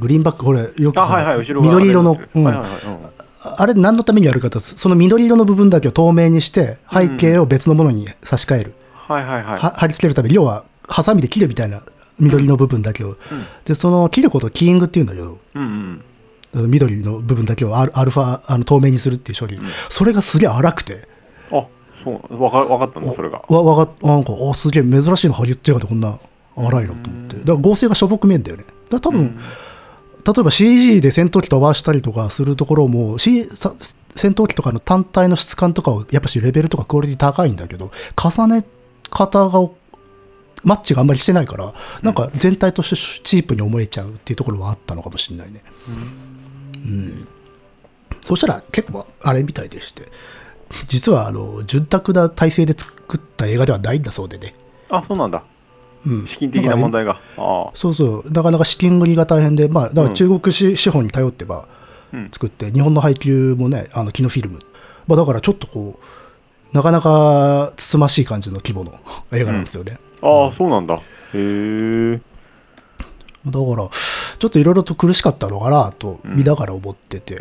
[0.00, 2.44] グリーンバック、これ、よくあはいはい後ろが緑色の、うん。
[2.44, 8.74] はいはいはいうんあれ何のためにやるかと、その緑色の部分だけを透明にして、背景を別のものに差し替える。
[8.94, 9.58] はいはいはい。
[9.58, 11.82] は貼り付けるために、要は、ハサミで切るみたいな
[12.18, 13.16] 緑の部分だけを。
[13.64, 16.02] で、その切ることをキーイングって言うんだけど、うん
[16.54, 16.70] うん。
[16.70, 21.06] 緑の部分だけをアルアルファあの透明にするっていう処理、それがすげえ荒くて、
[21.52, 22.42] あそう。
[22.42, 23.42] わかわかったんだそれが。
[23.48, 26.18] わわかなんか、あすげえ珍しいのハリウッド映画でこんな
[26.56, 28.64] 荒いのと思って、だから合成がしょぼく見えんだよね。
[28.88, 29.38] だ多分、
[30.28, 37.90] 例えば CG で戦闘機飛ばしたりとかするところも、C、戦闘機とかの単体の質感とかはやっぱしレベルとかクオリティ高いんだけど、
[38.22, 38.64] 重ね
[39.08, 39.70] 方が
[40.64, 41.72] マッチがあんまりしてないから、
[42.02, 45.62] なんか全体としてチープに思えちゃうっていうところはあったのかもしれないね。
[46.76, 47.28] うん。
[48.20, 50.02] そしたら結構あれみたいでして、
[50.88, 54.54] 実はあの、潤沢な体制で作った映画ではないんだそうでね。
[54.90, 55.42] あそうなんだ
[56.08, 56.26] うん。
[56.26, 57.20] 資金的な問題が。
[57.74, 61.68] そうそう、なかなか資金繰りが大変で、まあ、だから中国資資本に頼ってば
[62.12, 62.30] うん。
[62.32, 64.58] 作って、日本の配給もね、あのキノフィルム、
[65.06, 68.92] まあ、だからちょっとこう、なかなかつつましい感じの規模の
[69.32, 69.98] 映画なんですよね。
[70.22, 70.96] ああそうなんだ。
[70.96, 71.00] へ
[71.34, 72.20] え。
[73.46, 73.88] だから、
[74.38, 77.38] ちょっといろいろと苦しかったのかなと見ながら思ってて、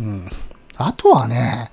[0.00, 0.28] うん。
[0.76, 1.70] あとはね、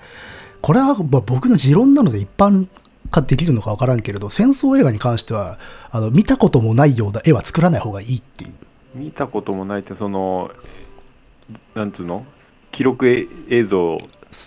[0.62, 2.68] これはまあ僕の持論なので一般
[3.12, 5.60] 化できるのか分からんけれど、戦争映画に関しては、
[5.92, 8.52] あの見たこともないような絵は作らない方がいいっていう。
[8.96, 10.52] 見たこともないってその
[11.76, 12.26] なんつうの？
[12.72, 13.98] 記録え映像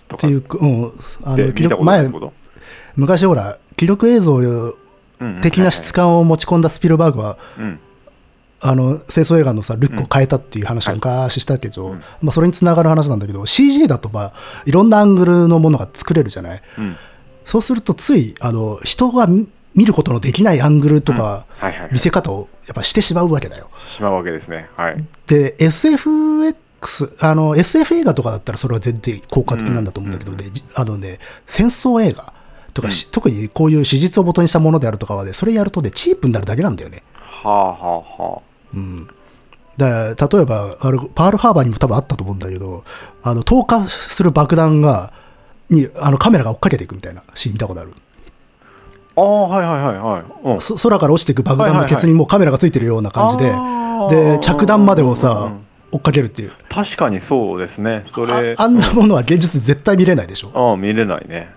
[0.09, 0.27] とか？
[0.27, 0.93] っていうか、うん、
[1.23, 2.11] あの記録前
[2.97, 4.75] 昔ほら記録映像
[5.41, 7.81] 的な質感を持ち込んだスピルバーグは、うん。
[8.61, 12.03] あの戦争映画のさルックを変えたっていう話を昔したけど、うん。
[12.23, 14.33] まあ、それにつながる話なんだけど CG だとまあ
[14.65, 16.63] いろんなアングルのものが作れるじゃない？
[16.79, 16.97] うん
[17.45, 21.93] そうするとついあの人が見見ることのできないアングルとかはいはいはい。
[21.93, 24.69] 見せ方をやっぱしてしまうわけだよしまうわけですね。
[24.77, 25.05] はい。
[25.27, 30.39] で SFX あの SF 映画とかだったらそれは全然効果的なんだと思うんだけど、うん
[30.77, 32.33] あのね戦争映画
[32.73, 37.03] とかし、特にこういう史実を元にしたものであるとかはねそれやるとねチープになるだけなんだよね。
[37.21, 38.43] はあはあは
[38.75, 39.09] うん。
[39.77, 42.85] だ例えばあれパールハーバーにも多分あったと思うんだけど
[43.25, 45.13] あの投下する爆弾が
[45.71, 47.93] にあのカメラが追っかけていくみたいなシーン見たことある、
[49.17, 50.55] あああはいはいはいはい。
[50.55, 50.61] うん。
[50.61, 54.37] そ空から落ちていく爆弾のケツにもうカメラがついてるような感じで、あー。
[54.37, 55.65] で着弾までをうんさうん。
[55.93, 56.53] 追っかけるっていう。
[56.69, 58.03] 確かにそうですね。
[58.07, 58.57] それ。
[58.59, 61.49] ああんなものは現実絶対見れないでしょ、ああ見れないね。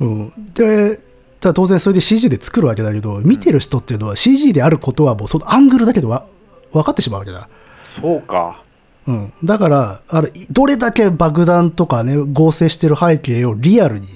[0.00, 0.98] うん、で
[1.40, 6.26] ただ当然それで CG で作るわけだけど見てる人っていうのは CG であることはもうそのアングルだけでわ
[6.72, 7.48] 分かってしまうわけだ。
[7.74, 8.62] そうか
[9.06, 14.08] うん、だからあれどれだけ爆弾とかね合成してる背景をリアルに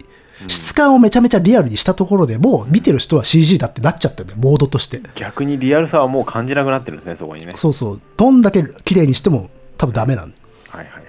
[0.47, 5.03] 質感をめちゃめちゃリアルにしたところでもう見てる人は CG だってなっちゃってるねモードとして。
[5.15, 7.55] 逆にリアルさはもう感じなくなってるんですねそこにね。
[7.57, 8.01] そうそう。
[8.17, 10.25] どんだけ綺麗にしても多分ダメなん。
[10.25, 11.03] はいはいはい。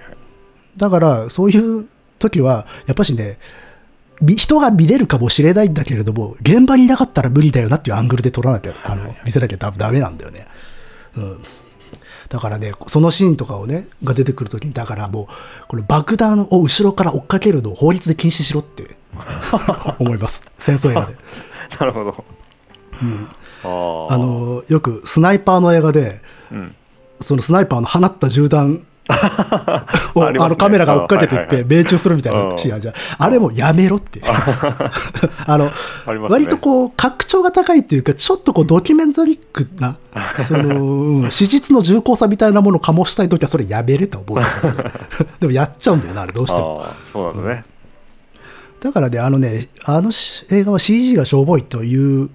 [0.76, 1.88] だからそういう
[2.18, 3.38] 時はやっぱしね
[4.20, 10.46] み人が見れるかもしれないんだけれども現場にいなかったら無理だよなっていうアングルで撮らなきゃあの見せなきゃ多分ダメなんだよね、
[11.16, 11.42] うん、
[12.30, 15.26] だからねそのシーンとかをねが出てくる時にだからもう
[15.66, 18.96] この爆弾を後ろから追っかけるのを法律で禁止しろって
[19.98, 20.42] 思います。
[20.58, 21.16] 戦争映画で。
[21.78, 22.24] なるほど、
[23.64, 26.74] あああのよくスナイパーの映画でうん。
[27.20, 28.86] そのスナイパーの放った銃弾
[30.14, 30.38] をあね。
[30.38, 32.94] のカメラが追っかけていって命中するみたいなシーンじゃん。
[33.18, 34.22] あれもうやめろって。
[34.24, 35.72] あのね。
[36.28, 39.98] 割とこう格調が高いっていうかちょっとこうドキュメンタリックな
[40.46, 44.38] そのうん史実の重厚さみたいなものを醸したい時はそれやめれと思う。
[44.38, 46.84] んだけどでもやっちゃうんだよなあれどうしても。
[47.10, 47.64] そうなんだね、
[48.80, 52.30] だからねあのねあのし映画は CG がしょぼいという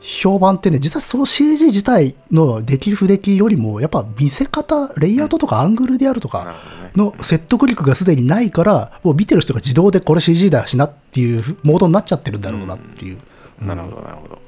[0.00, 6.54] 評判ってね実はその CG 自体の出来不出来よりもやっぱ見せ方レイアウトとかアングルであるとか
[6.96, 13.18] の説得力がすでにないからもう見てる人が自動でこれ CG だしなっていうモードになっちゃってるんだろうなっていう。
[13.60, 14.38] なるほどなるほど。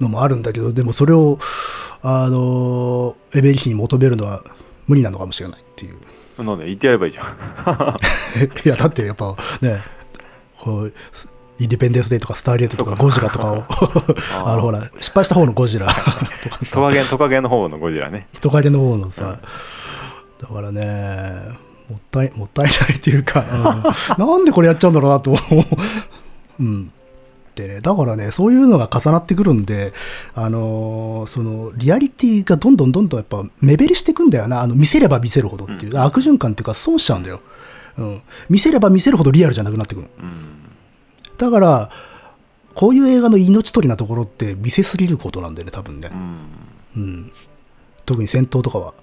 [0.00, 1.38] のもあるんだけどでもそれを
[2.02, 4.42] あのエベリヒに求めるのは
[4.86, 5.98] 無理なのかもしれないっていう。
[6.42, 7.26] なんで言ってやればいいじゃん。
[8.66, 9.82] いやだってやっぱね
[10.58, 10.92] こう
[11.60, 12.96] インディペンデンス・デイとかスターゲートとか。
[12.96, 13.64] ゴジラとかを
[14.44, 15.86] あ のほら失敗した方のゴジラ。
[15.86, 15.92] と
[16.50, 18.26] かトカゲトカゲの方のゴジラね。
[18.32, 19.38] 人影の方のさ
[20.40, 23.44] だからねもったいもったいないっていうか、
[24.18, 24.18] うん。
[24.26, 25.64] なんでこれやっちゃうんだろうなと思う、
[26.60, 26.92] うん、
[27.54, 29.92] でねだからねそういうのが重なってくるんで
[30.34, 34.62] あのーそのリアリティがどんどんどんどんやっぱ目減りしていくんだよな。
[34.62, 37.40] あの見せれば見せるほどっていう、悪循環っていうか損しちゃうんだよ、
[37.96, 40.08] うん、見せれば見せるほどリアルじゃなくなってくる。
[40.20, 40.63] うん
[41.38, 41.90] だから
[42.74, 46.10] こういう映画の命取りなところって見せすぎることなんだよね多分ね。
[46.12, 46.38] う、ん。
[46.96, 47.32] うん、
[48.06, 48.94] 特に戦闘とかは。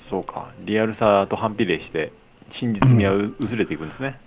[0.00, 0.48] そうか。
[0.64, 2.12] リアルさと反比例して
[2.48, 4.18] 真実味はう薄れていくんですね、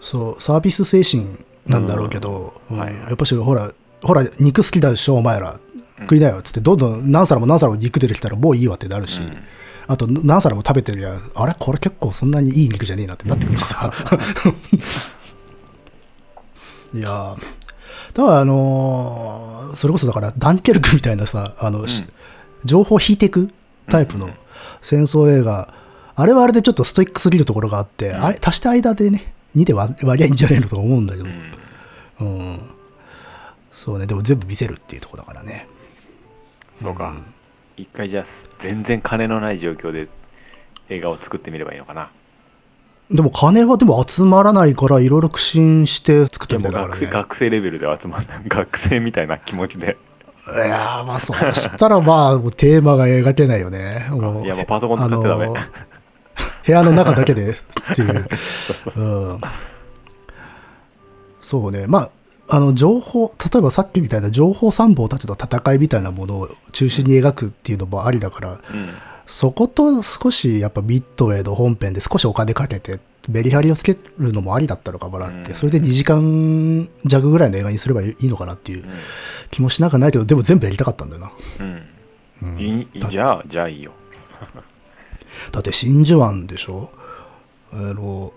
[0.00, 0.42] そう。
[0.42, 1.24] サービス精神
[1.66, 2.76] なんだろうけど、うん。
[2.76, 2.82] うん。
[2.82, 5.60] はいやっぱしほらほら肉好きだでしょお前ら
[6.00, 9.30] 食いなよっつってどんどん何皿も何皿も肉出てきたらもういいわってなるし、うん。
[9.86, 11.54] あと何皿も食べてりゃあれ？
[11.58, 13.92] これ結構そんなにいい肉じゃねえなってなってくるしさ
[16.94, 17.36] いやー。
[18.14, 22.02] だからあのーそれこそだからダンケルクみたいなさあの、し
[22.64, 23.50] 情報引いていく
[23.88, 24.30] タイプの
[24.80, 25.72] 戦争映画、
[26.16, 31.26] あれはあれでちょっとストイックすぎるところがあって、あれ足して間でね2で割割りゃいいんじゃないのと思うんだけど、
[32.20, 32.38] うん。
[32.38, 32.58] うん、
[33.70, 35.68] そうねでも全部見せるっていうところだからね。
[36.74, 37.14] そうか、
[37.76, 38.24] 一回じゃあ
[38.58, 40.08] 全然金のない状況で
[40.88, 42.10] 映画を作ってみればいいのかな
[43.10, 49.96] でも金はでも集まらないからいろいろ苦心して作っいやもう学生たみたいだからね学生レベルでは集まんない学生みたいな気持ちで
[50.46, 54.06] いやーまあそうしたらまあもうテーマが描けないよね。
[54.10, 55.54] もういやもうパソコン使ってダメあの
[56.64, 57.54] 部屋の中だけでっ
[57.94, 58.28] ていう。
[58.96, 59.02] う
[59.34, 59.40] ん、
[61.40, 61.86] そうね。
[61.86, 62.10] まあ、
[62.48, 68.58] あの情報、例えばさっきみたいな情報参謀たちの戦いみたいなものを中心に描くっていうのもありだから、うん
[69.30, 72.98] そこと少しやっぱミッドウェイの本編で少しお金かけて、
[73.28, 75.56] メリハリをつけるのもありだったのかもなって、うん。
[75.56, 78.84] それで2時間弱ぐらいの映画にすればいいのかなっていう
[79.52, 81.32] 気もしなくはないけど、でも全部やりたかったんだよな。
[82.42, 82.58] うん。
[82.58, 83.92] いいじゃあじゃあいいよ。
[85.52, 86.90] だって真珠湾でしょ？
[87.72, 88.32] あの、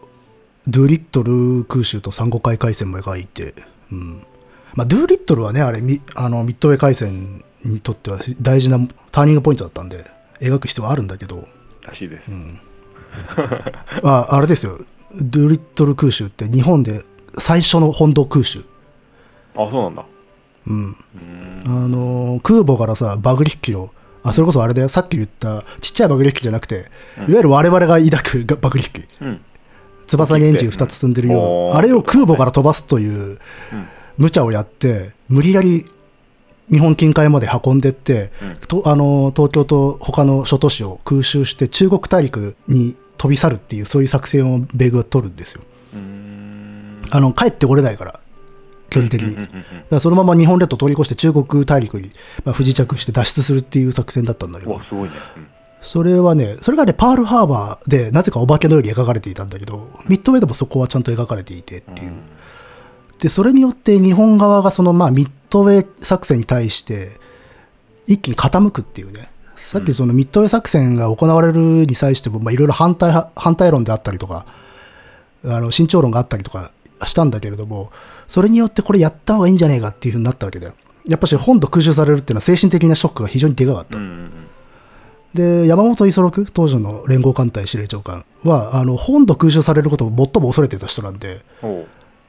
[0.68, 3.56] ドゥーリットル空襲と珊瑚海海戦も描いて、
[3.91, 4.22] うん。
[4.76, 8.78] まあ、ドゥーリットルはね、あれ、ミあのミッドウェー海戦にとっては大事な
[9.11, 10.06] ターニングポイントだったんで、
[10.39, 11.47] 描く必要はあるんだけど、
[11.81, 12.35] らしいです、
[14.03, 14.80] ああれですよ、
[15.15, 17.03] ドゥーリットル空襲って日本で
[17.38, 18.64] 最初の本土空襲。
[19.55, 20.05] あそうなんだ。
[20.68, 20.85] うん。
[20.85, 20.95] うん。
[21.65, 23.91] あの、空母からさ、爆撃機を、
[24.23, 26.85] あ、それこそあれだよ、さっき言ったちっちゃい爆撃機じゃなくて、
[27.18, 29.07] いわゆる我々が抱く爆撃機。
[29.22, 29.41] うん。
[30.07, 33.88] 翼にエンジン2つ積んでるようあれを空母から飛ばすといううん。
[34.18, 35.85] 無茶をやって、無理やり
[36.72, 38.56] 日本近海まで運んでって、うん。
[38.68, 45.61] とあの東京と他の諸都市を空襲して中国大陸に飛び去るっていう、そういう作戦を米軍が取るんですよ。
[47.11, 48.19] あの帰ってこれないから、
[48.90, 49.35] 距離的に。
[49.35, 49.48] だか
[49.91, 52.10] らそのまま日本列島通り越して中国大陸に、
[52.45, 54.80] まあ、不時着して脱出するっていう作戦だったんだけど。
[54.80, 55.48] すごいね、うん。
[55.81, 62.14] それはね、それがね、パールハーバーで、なぜかお化けのように描かれていたんだけど、ミッドウェイでもそこはちゃんと描かれていてっていう。
[63.19, 67.12] で、それによって日本側がその、まあ、ミッドウェイ作戦に対して、
[68.08, 69.30] 一気に傾くっていうね。
[69.56, 74.48] さっきそのミッドウェイ作戦が行われるに際しても、まあ、いろいろ反対派、反対論であったりとか、
[75.46, 76.72] あの、慎重論があったりとか
[77.06, 77.92] したんだけれども、
[78.28, 80.74] それによってこれやった方がいいんじゃねえかっていうふうになったわけだよ。
[81.08, 83.98] やっぱし本土空襲されるっていうのは精神的なショックが非常にでかかった。
[83.98, 84.32] うんうん
[85.34, 91.44] で、山本五十六、当時の連合艦隊司令長官は、あの、本土空襲されることを最も恐れてた人なんで、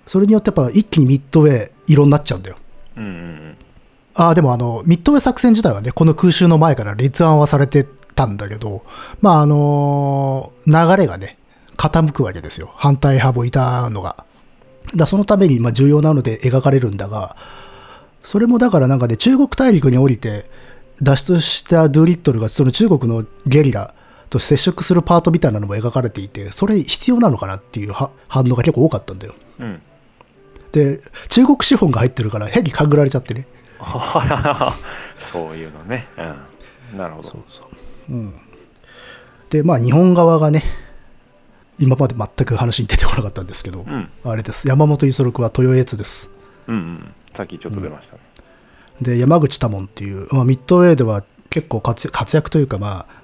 [0.06, 2.56] それによってやっぱ一気にミッドウェイ色になっちゃうんだよ。
[2.96, 3.56] うんうん
[4.16, 7.84] ああ、でもあの、ミッドウェイ作戦自体はね、この空襲の前から立案はされて
[8.14, 8.84] たんだけど、
[9.20, 11.36] まああの流れがね、
[11.76, 12.70] 傾くわけですよ。
[12.76, 14.24] 反対派もいたのが。
[14.94, 17.36] だそのためにま重要なので描かれるんだが、
[18.22, 20.48] それもだからなんかね、中国大陸に降りて
[21.02, 23.94] 脱出したドゥーリットルがその中国のゲリラ
[24.30, 28.10] と接触するパートみたいなのも描かれていて、それ必要なのかなっていう反
[28.44, 29.34] 応が結構多かったんだよ。
[29.58, 29.82] うん、
[31.28, 33.46] 中国資本が入ってるから変に勘ぐられちゃってね。
[35.18, 36.06] そういうのね、
[36.92, 37.44] うん、なるほど。
[39.50, 40.62] で、まあ日本側がね、
[41.78, 44.08] 今まで全く話に出てこなかったんですけど、うん。
[44.24, 44.68] あれです。
[44.68, 46.30] 山本五十六は豊悦です。
[46.66, 47.14] うんうん。
[47.34, 48.20] さっきちょっと出ましたね、
[49.00, 53.22] で、山口多門っていう、まあ、ミッドウェーでは結構活活躍というか、まあ、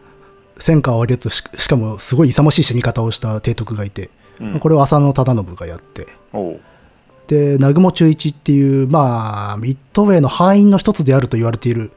[0.58, 4.10] 戦果を上げつし、しかもすごい勇ましい死に方をした提督がいて、
[4.40, 4.50] うん。
[4.50, 6.60] まあこれを浅野忠信がやって、おう
[7.30, 11.92] で、南雲忠一っていう、まあ、ミッドウェーの敗因の一つであると言われている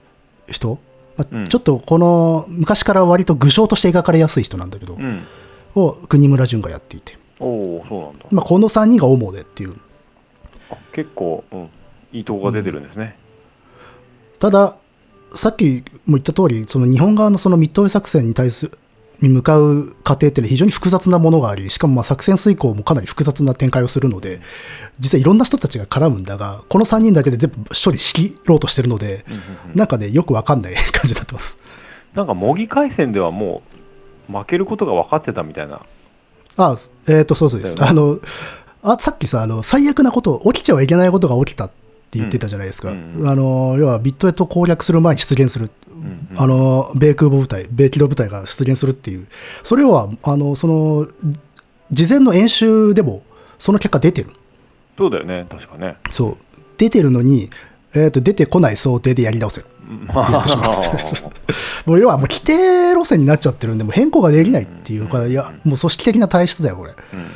[0.47, 0.77] 人、
[1.17, 1.49] まあうん。
[1.49, 5.23] ちょっとこの、昔から割と具象として描かれやすい人なんだけど、うん。
[5.73, 7.47] を国村淳がやっていて、お
[7.79, 9.75] おそうなんだ、まあ、この3人が主でっていう。
[10.69, 11.69] あ結構、うん、
[12.11, 13.15] いいとこが出てるんですね、
[14.37, 14.75] ただ、
[15.33, 18.77] さっきも言った通り、その日本側のそのミッドウェー作戦に対する、
[19.21, 24.41] に向かう過程っていうのは非常に複雑なものがあり、しかもまあ作戦遂行もかなり複雑な展開をするので、
[24.99, 29.43] 実はいろんな人たちが絡むんだが、この3人だけで全部処理しきろうとしてるので、うんうんうん
[29.75, 31.63] なんかね、よくわかんない感じになってます。
[32.13, 33.63] なんか模擬回戦ではも
[34.29, 35.81] う負けることが分かってたみたいな
[36.57, 36.77] あ、
[37.07, 37.75] えっ、と、そうそうです。
[37.75, 38.19] だあの、
[38.83, 41.71] あ、さっきさ、あの、最悪なこと、起きちゃはいけないことが起きたっ
[42.13, 42.91] て言ってたじゃないですか。
[42.91, 45.71] うんうんあの、要はビットエット攻略する前に出現する。
[45.87, 49.27] うんうんあの、米空母部隊、米機動部隊が出現するっていう。
[49.63, 51.07] それは、あの、その、
[51.91, 53.23] 事前の演習でも、
[53.57, 54.29] その結果出てる。
[54.97, 56.37] そうだよね確かねそう。
[56.77, 57.49] 出てるのに、
[57.95, 59.63] えっ、と、出てこない想定でやり直せ。
[60.07, 60.45] まあ
[61.85, 66.91] もう要はもう規定路線になっちゃってるんで、もう変更ができないっていうか、いや、もう組織的な体質だよ、これ。
[66.91, 67.27] うん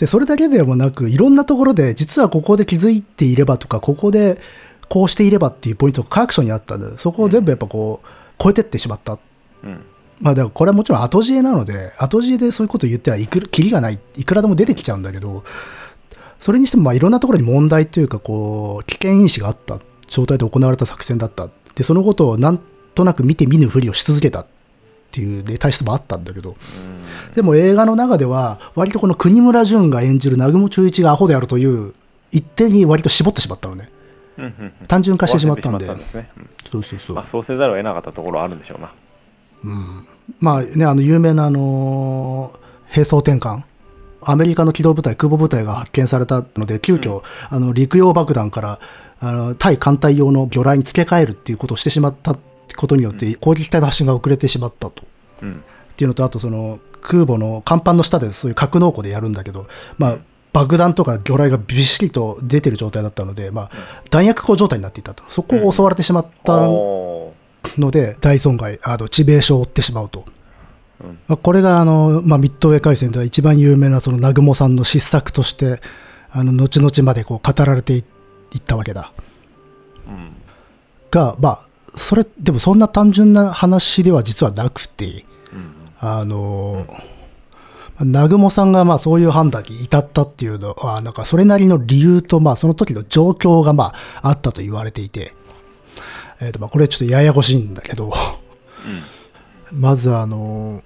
[0.00, 4.40] で、それだけでもなく、いろんなところで、実はここで気づいていればとか、ここで
[4.88, 8.08] こうしていればっていうポイントが各所にあったんで、そこを全部やっぱこう、
[8.42, 9.18] 超えてってしまった。
[9.62, 9.84] うん
[10.22, 15.44] まあでもこれはもちろん後知恵なので、後知恵でそういうこと言ったらいくら、キリがない、いくらでも出てきちゃうんだけど、
[16.40, 21.48] それにしてもまあいろんなところに問題というか、こう、危険因子があった状態で行われた作戦だった。
[21.74, 22.60] で、そのことをなん
[22.94, 24.46] となく見て見ぬふりをし続けたっ
[25.10, 26.56] ていう、ね、体質もあったんだけど、
[27.34, 31.94] でも映画の中では、割とこの国村淳が演じる南雲忠一がアホであるという
[32.32, 33.90] 一点に割と絞ってしまったのね。
[34.38, 34.44] うん。
[34.44, 37.16] うんうん単純化してしまったんでそうそうそう。
[37.16, 38.92] まあ、そうせざるを得なかったところはあるんでしょうな。
[40.38, 42.52] まあね、あの有名なあの
[42.86, 43.62] 兵装転換、
[44.22, 48.80] アメリカの機動部隊、空母部隊が発見されたので、急遽、あの陸用爆弾から
[49.20, 52.36] あの対艦隊用の魚雷に付け替えるっていうことをしてしまった
[52.76, 55.04] ことによって、攻撃隊の発進が遅れてしまったと。
[55.42, 59.66] うんっていうのと、あとその空母の甲板の下でそういう格納庫でやるんだけど、
[59.98, 60.18] まあ、
[60.54, 63.70] 爆弾とか魚雷がびっしりと出てる状態だったので、まあ、
[64.08, 65.24] 弾薬庫状態になっていたと。
[65.28, 67.34] そこを襲われてしまったお
[67.76, 70.24] ので、大損害、あの致命傷を負ってしまうと。
[71.04, 75.80] うんまあこれがあの、まあ、ミッドウェー海戦では一番有名なその南雲さんの失策として、
[76.30, 78.04] あの後々までこう語られてい
[78.54, 79.12] いったわけだ。
[80.08, 80.40] ーうん
[81.10, 81.60] が、まあ、
[81.96, 86.86] それ、でもそんな単純な話では実はなくて、うんあの
[88.00, 93.92] 南雲さんがまあそういう判断に至ったっていうのは、なんかそれなりの理由と、まあその時の状況がま
[94.22, 95.32] ああったと言われていて、
[96.40, 98.10] えっ、とまあこれちょっとややこしいんだけど、
[99.70, 100.82] まずあの、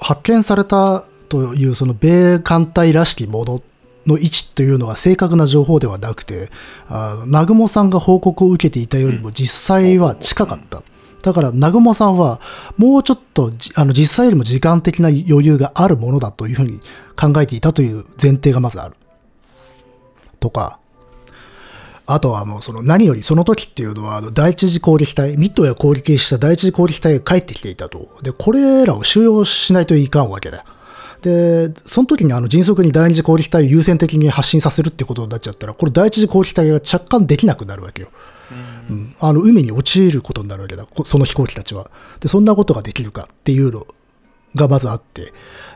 [0.00, 3.60] 発見されたというその米艦隊らしきもの
[4.06, 6.50] の位置というのが正確な情報ではなくて、
[6.88, 10.82] あの南雲さんが報告を受けていたよりも実際は近かった。
[11.22, 12.38] だから、南雲さんは、
[12.76, 16.80] もうちょっとじ、あの、実際よりも時間的な余裕があるものだというふうに
[17.16, 18.94] 考えていたという前提がまずある。
[20.38, 20.78] とか、
[22.06, 28.10] あとはもうその何よりその時っていうのは第一次攻撃隊、ミッドや攻撃した第一次攻撃隊が帰ってきていたと。
[28.22, 30.64] で、これらを収容しないといかんわけだよ。
[31.24, 38.08] で、その時にあの迅速に第二次攻撃隊を優先的に発進させるってことになっちゃったら、これ第一次攻撃隊が着艦できなくなるわけよ。
[38.90, 41.90] うんあの海に陥ることになるわけだ、こその飛行機たちは。
[42.20, 43.86] で、そんなことができるかっていうの
[44.54, 45.32] がまずあって。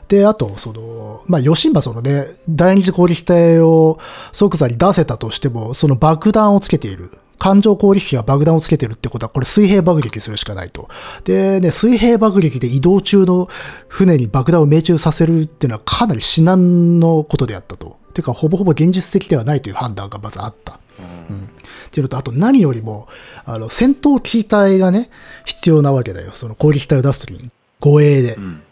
[0.09, 3.99] で、あと、その、まあ、吉馬そのね、第二次攻撃隊を
[4.33, 7.11] 即座に出せたとしても、その爆弾をつけている。
[7.39, 10.89] 艦上攻撃機が爆弾をつけてるってことは、これ水平爆撃するしかないと。
[11.25, 13.49] でね、水平爆撃で移動中の
[13.89, 17.99] 船に爆弾を命中させるっていうのはかなり至難のことであったと。
[18.15, 20.75] てか、ほぼほぼ現実的ではないという判断がまずあった。
[20.75, 23.09] っていうのと、あと何よりも、
[23.45, 25.11] あの、戦闘機体がね、
[25.45, 26.33] 必要なわけだよ。
[26.35, 27.51] その攻撃隊を出すときに。
[27.81, 28.35] 護衛で。
[28.35, 28.63] うん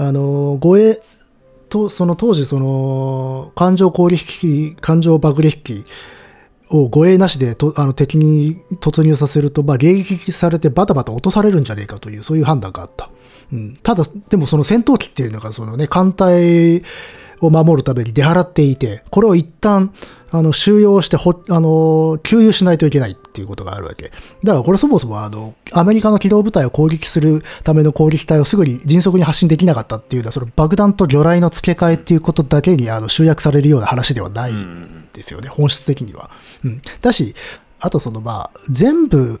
[0.00, 1.00] あの、護衛
[1.68, 5.84] と、その当時、その、艦上攻撃機、艦上爆撃機
[6.70, 13.10] を護衛なしでとあの敵に突入させると、まあ、迎撃されてバタバタ落とされるんじゃねえかという、そういう判断があった。
[13.52, 16.82] うん、ただ、でもその戦闘機っていうのが、そのね、艦隊
[17.40, 19.94] を守るために出払っていて、これを一旦、
[20.30, 24.12] あの、収容してほ、あの、給油しないといけないっていうことがあるわけ。
[24.44, 36.30] だからこれそもそもあの、アメリカの機動部隊を攻撃するための攻撃隊をすぐに迅速に発進できなかったっていうのは、その爆弾と魚雷の付け替えっていうことだけにあの集約されるような話ではないんですよね、本質的には。
[36.64, 36.82] うん。
[37.00, 37.34] だし、
[37.80, 39.40] あとそのまあ、全部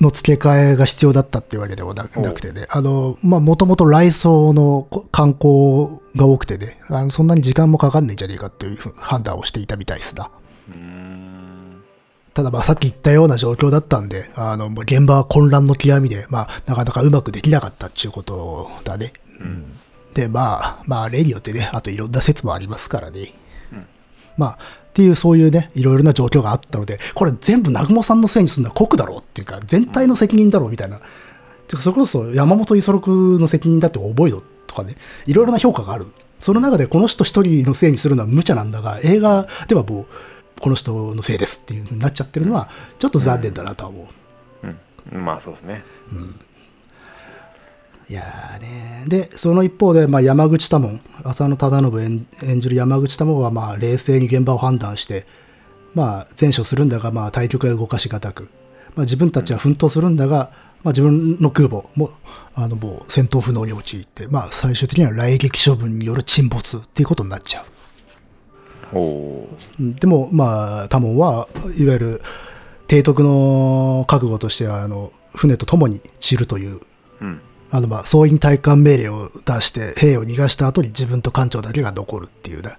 [0.00, 10.30] の付け替えが必要だったっていうわけではななくてね、あの、まあ、もともと来装のこ観光が多くてね、あのそんなに時間もかかんないんじゃねえかっていう判断をしていたみたいですな。
[12.34, 19.12] ただまあさっき言ったような状況だったんで、あの、現場は混乱の極みで、まあ、なかなかうまくできなかったっていうことだね。
[20.14, 23.32] で、まあ、まあ、例によってね、あといろんな説もありますからね。
[24.36, 24.58] まあ、
[24.94, 31.00] っていうそういうね、いろいろな状況があったので、これ全部南雲さんのせいにするのは酷だろうっていうか、全体の責任だろうみたいな。
[31.66, 33.08] てかそれこそ山本五十六
[33.40, 34.94] の責任だって覚えろとかね、
[35.26, 36.06] いろいろな評価がある。
[36.38, 40.06] その中でこの人一人のせいにするのは無茶なんだが、映画ではもう、
[40.60, 42.68] この人のせいですっていう風になっちゃってるのは、
[43.00, 44.06] ちょっと残念だなとは思う。
[44.06, 45.80] うんまあそうですね
[48.08, 55.26] いやーねで、その一方で、まあ、山口多門、浅野忠信演演じる山口多門は、まあ、冷静に現場を判断して、
[55.94, 58.48] まあ、前処するんだが、まあ、対局が動かしがたく、
[58.94, 60.52] まあ、自分たちは奮闘するんだが、
[60.82, 62.10] まあ、自分の空母も、
[62.54, 67.64] あの、もう戦闘不能に陥って、まあ、最終的には来撃処分による沈没っていうことになっちゃう。
[69.80, 71.48] でも、まあ、多門は
[71.78, 72.22] いわゆる
[72.88, 76.80] 提督の覚悟としては、あの、船と共に散るという
[77.20, 77.40] うん
[77.74, 82.78] あの、まあ、総員退官命令を出して、兵を逃がした後に自分と艦長だけが残るっていうね、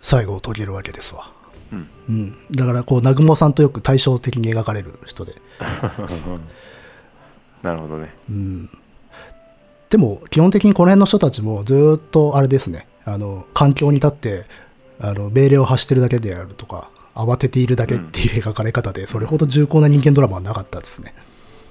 [0.00, 1.30] 最後を遂げるわけですわ。
[1.70, 1.88] うん。
[2.08, 2.36] うん。
[2.50, 5.36] だから、こう、南雲さんとよく対照的に描かれる人で。
[7.62, 8.10] なるほどね。
[9.88, 14.46] でも、基本的にこの辺の人たちもずーっと、あれですね、あの、環境に立って、
[14.98, 21.14] あの、命令を発してるだけであるとか、慌てているだけっていう描かれ方で、それほど重厚な人間ドラマはなかったですね。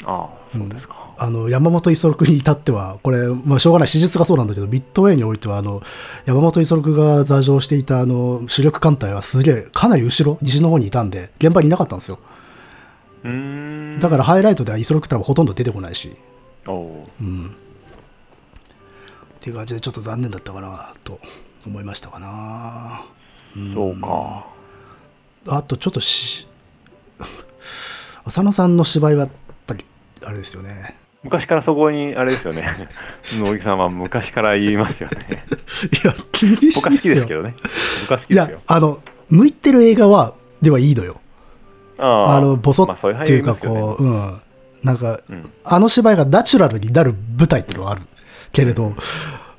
[0.05, 5.83] ああそうですか、あの、山本五十六に至っては、これ、まあ、しょうがない、史実がそうなんだけど、ビットウェイにおいては、あの、
[6.25, 12.17] 山本五十六が座乗していた、あの、主力艦隊はすげえ、かなり後ろ、西の方にいたんで、現場にいなかったんですよ。
[13.99, 16.11] だから、ハイライトでは五十六ってほとんど出てこないし、
[17.21, 17.45] うん。
[17.45, 17.49] っ
[19.39, 21.19] ていう感じで、ちょっと残念だったかな、と
[21.67, 23.03] 思いましたかな。
[23.75, 24.47] そうか
[25.45, 26.47] あと、ちょっとし、
[28.25, 29.29] 浅野さんの芝居は、やっ
[29.67, 29.85] ぱり、
[30.23, 30.99] あれですよね。
[31.23, 32.65] 昔からそこにあれですよね
[33.37, 35.43] 野木さんは昔から言いますよね
[36.03, 37.43] いや、厳しい僕は好きですけど。
[37.43, 37.55] どね
[38.01, 38.99] 僕は好きですよ、あの、
[39.29, 41.21] 向いてる映画は、ではいいのよ。
[41.99, 44.41] ああの、ボソまあそういう俳っていうか、優いますけどねこう、うん。
[44.83, 48.01] なんか、うんあの芝居がナチュラルになる舞台っていうのはある
[48.51, 48.93] けれど、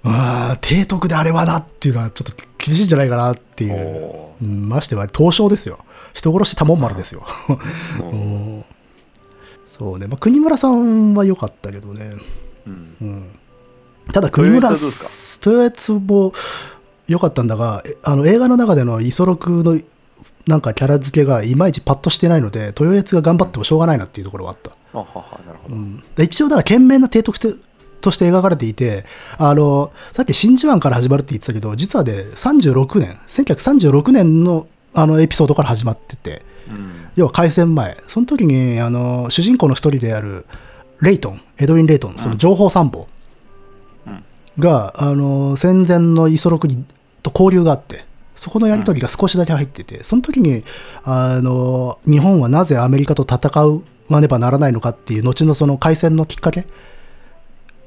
[0.02, 4.32] ああ、提督であれはなっていうのはちょっと厳しいんじゃないかなっていう。
[4.40, 5.78] ましては、東証ですよ。
[6.12, 7.24] 人殺し多門丸ですよ。
[8.00, 8.64] うん
[9.72, 10.06] そうね。
[10.06, 12.12] まあ、国村さんは良かったけどね。
[12.66, 13.38] うんうん。
[14.12, 16.34] ただ、国村、豊悦も
[17.08, 19.80] 良かったんだが、えあの、映画の中でのイソロクの
[20.46, 24.72] なんかキャラ付けがいまいちパッとしてないので、豊悦が頑張ってもしょうがないなっていうところがあった。
[24.92, 27.54] あははなるほど、うん、で一応、だから、懸命な提督して
[28.02, 29.06] として描かれていて、
[29.38, 40.46] あの、さっき真珠湾から始まるって言ってたけど、実はで、36年、1936年のあのエピソードから始まってて、うん要は開戦前、その時に、あの、主人公の一人である、
[41.00, 43.06] レイトン、エドウィン・レイトン、その情報参謀
[44.06, 44.24] うん
[44.58, 46.68] が、あの、戦前のイソロと
[47.34, 50.64] 交流があって、そこのやり取りが少しだけ入ってて、その時に、
[51.04, 56.66] あの、日本はなぜアメリカと戦わねばならないのかっていう、後のその開戦のきっかけ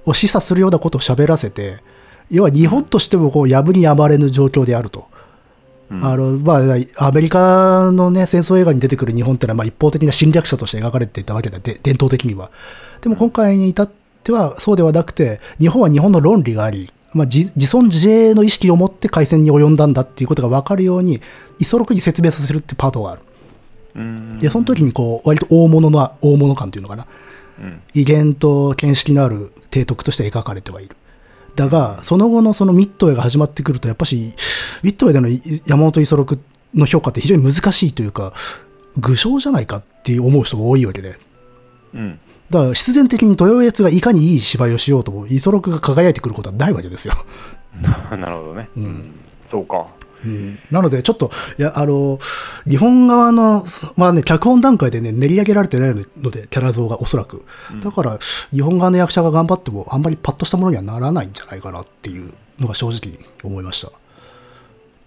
[0.05, 1.77] を示唆するようなことを喋らせて、
[2.31, 5.07] 要は日本としてもこう、破りやまれぬ状況であると。
[6.01, 12.51] うんあのまあ、アメリカの、ね、戦争映画に出てくる日本ってのは、まあ、一方的な侵略者として描かれていたわけだで伝統的には。
[13.01, 13.89] でも今回に至っ
[14.23, 21.21] てはそうではなくて日本は日本の論理があり、まあ、自自尊自衛の意識を持って開戦に及んだんだっていうことが分かるように
[21.59, 23.21] イソロクに説明させるってパートがある。
[23.95, 27.07] うんでその時にこう割と大物の大物感というのかな
[27.59, 30.95] うん威厳と見識のある提督として描かれてはいる。
[31.55, 34.33] だが、その後のそのミッドウェイが始まってくると、やっぱし、
[34.83, 36.39] ミッドウェイでのい山本五十六
[36.73, 38.33] の評価って非常に難しいというか、
[38.97, 41.17] 具象じゃないかっていう思う人も多いわけで。
[41.93, 42.19] うん
[42.51, 47.15] だから必然的に豊悦がいかにいい芝居をしようとも、五十六が輝いてくることはないわけですよ。
[48.15, 49.11] なるほどね、ん
[49.49, 49.87] そうか
[50.71, 52.19] なので、ちょっと、いや、あの、
[52.67, 53.63] 日本側の、
[53.97, 57.43] まあね、脚本段階でね、練り上げられてないので、キャラ像がおそらく。
[57.81, 58.19] だから、
[58.51, 63.91] 日本側の役者が頑張っても、あんまりパッとしたものにはならないんじゃないかなっていうのが正直思いました。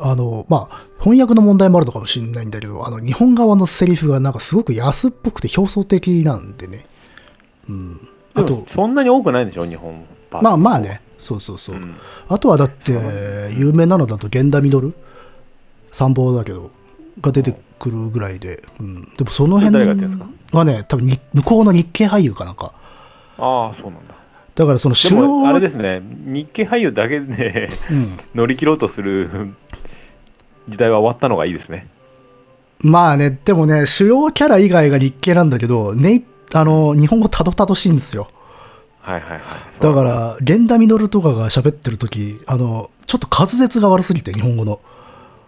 [0.00, 6.84] あの、まあ、翻訳の問題もあるのかもしれないんだけど、あの、日本側のセリフがなんかすごく安っぽくて表層的なんでね。
[7.68, 8.08] うん。
[8.34, 11.76] あとそんなに多くないんでしょ日本まあまあね、そうそうそう。
[11.76, 11.96] うん
[12.28, 12.92] あとはだって、
[13.56, 14.94] 有名なのだと源田稔
[15.98, 16.70] 参謀だけど、
[17.20, 19.84] が出てくるぐらいで、うん、でもその辺
[20.52, 22.72] はね、多分に向こうの日系俳優かなんか。
[23.36, 24.14] ああそうなんだ。
[24.54, 26.00] だからそので主要もあれですね。
[26.00, 27.70] 日系俳優だけで
[28.32, 29.28] 乗り切ろうとする
[30.68, 31.88] 時代は終わったのがいいですね。
[32.84, 36.22] うん、まあね、でもね、主要キャラ以外が日系なんだけど、ね、
[36.54, 38.28] あの、日本語たどたどしいんですよ。
[39.00, 39.40] はいはいはい。
[39.80, 44.80] だから、源田稔とかが喋ってる時あの、ちょっと滑舌が悪すぎて、日本語の。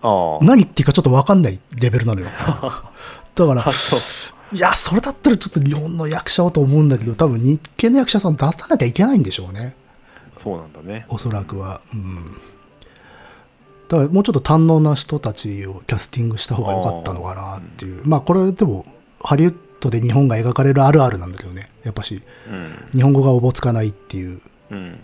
[0.02, 2.28] ああ何言っていうかちょっと分かんないレベルなのよ。
[3.34, 3.64] だから
[4.52, 9.76] いや、それだったらちょっと日本の役者をと思うんだけど、多分日系の役者さん出さなきゃいけないんでしょうね。
[10.36, 11.80] そうなんだねおそらくは。
[11.92, 12.36] うん。
[13.88, 18.02] だからもうちょっと堪能な人たちをキャスティングした方が良かったのかなっていう。
[18.04, 18.84] まあこれでも、
[19.22, 21.70] ハリウッドで日本が描かれるあるあるなんだけどね。
[21.84, 24.40] やっぱし、うん日本語がおぼつかないっていう。
[24.70, 25.00] うん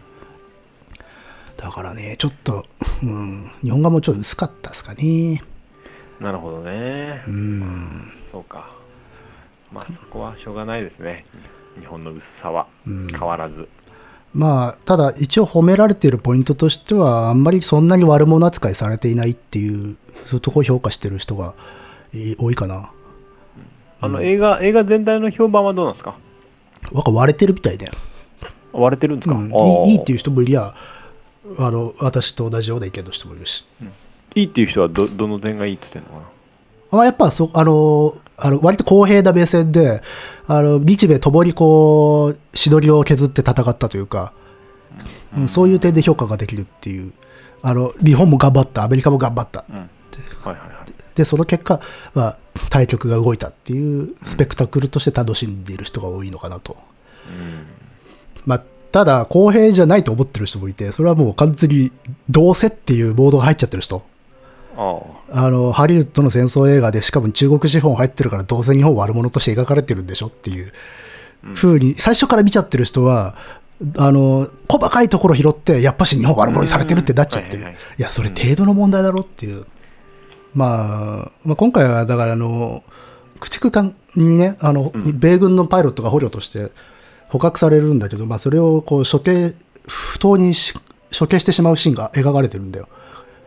[1.56, 2.64] だからね、ちょっと、
[3.02, 5.42] うん、日本語もちょっと薄かったですかね。
[6.20, 7.22] なるほどね。
[7.26, 8.12] うん。
[8.22, 8.70] そうか。
[9.72, 11.24] まあそこはしょうがないですね。
[11.80, 12.66] 日本の薄さは。
[12.86, 13.08] うん。
[13.08, 13.68] 変わらず。
[14.34, 19.96] まあ、ただ一応褒められているポイントとしては、あんまりそんなに悪者扱いされていないっていう、
[20.26, 21.54] そういうところを評価してる人が
[22.12, 22.90] えー多いかな。
[23.98, 26.18] あの映画映画全体の評判はどうなんですか？
[26.92, 27.90] なんか割れてるみたいで、
[28.72, 29.50] 割れてるんですか、うん。
[29.88, 30.74] いいっていう人もいりゃ、
[31.58, 33.64] あの私と同じような意見の人もいるし。
[34.34, 36.98] いいっていう人はどどの点がいいって言ってんのかな？
[36.98, 40.02] まあ、やっぱそあのあの割と公平な目線で、
[40.46, 44.32] あの日米ともにこう、しどりを削って戦ったというか、
[45.36, 45.48] うん。
[45.48, 47.12] そういう点で評価ができるっていう、
[47.62, 49.64] あの日本も頑張った、アメリカも頑張った。
[49.68, 49.76] うん。
[49.76, 49.88] はい
[50.44, 50.92] はいはい。
[51.14, 51.80] で、その結果
[52.14, 52.36] は
[52.68, 56.76] 対局が動いたっていうスペクタクルとして楽しんでいる人が多いのかなと。
[57.26, 57.66] うん。
[58.44, 58.62] まあ、
[58.96, 61.92] ただ、公平じゃないと思ってる人もいて、それはもう完全に、
[62.30, 64.02] どうせっていうボードが入っちゃってる人。
[64.74, 65.02] あ
[65.32, 70.72] あの、ハリウッドの戦争映画で、しかも中国資本入ってるから、どうせ日本悪者として描かれてるんでしょっていう
[71.54, 73.36] 風に、最初から見ちゃってる人は、
[73.98, 77.58] あの、細かいところ拾って、やっぱし日本悪者にされてるってなっちゃってる。
[77.58, 79.66] うんはいはいはいいや、それ程度の問題だろっていう。
[80.54, 82.82] まあ、まあ、今回は、だから、あの、
[83.40, 86.70] 駆逐艦にね、あの、米軍のパイロットが捕虜として
[87.28, 89.54] 捕獲されるんだけど、まあ、それをこう処刑、
[89.86, 90.74] 不当にし
[91.16, 92.88] 処刑してしまうシーンが描かれてるんだよ。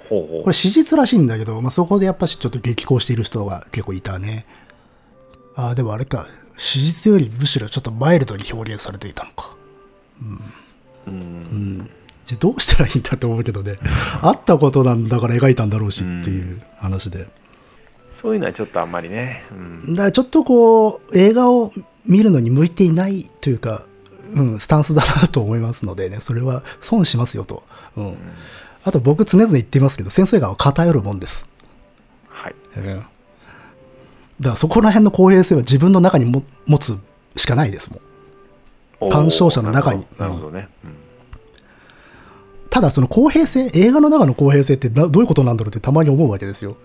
[0.10, 4.46] ほうほうこれ史実らしいんだけど、まあ、そこでやっぱしちょっと激高している人が結構いたね。
[5.56, 6.28] ああ、でもあれか。
[6.58, 9.56] 史実よりむしろちょっとマイルドに表現されていたのか。
[11.08, 11.90] うん
[12.26, 13.80] じゃあどうしたらいいんだと思うけどね。
[14.22, 17.28] あったことなんだから描いたんだろうしっていう話で。
[18.12, 19.56] そういうのはちょっとあんまりね、う
[19.92, 21.72] ん、だからちょっとこう、映画を
[22.10, 23.84] 見るのに向いていないというか、
[24.34, 27.64] うん、スタンスだなと思いますのでね、それは損しますよと。
[27.96, 28.18] うん。
[28.84, 31.50] あと僕常々言ってますけど、戦争映画は偏るもんです。
[32.28, 33.06] はいうん
[34.40, 36.98] だからそこら辺の公平性は自分の中にも持つ
[37.36, 39.12] しかないですもん。
[39.12, 40.96] 鑑賞者の中になるほどね、うん
[42.70, 46.78] ただその公平性、映画の中の公平性ってなどういうことなんだろうってたまに思うわけですよ。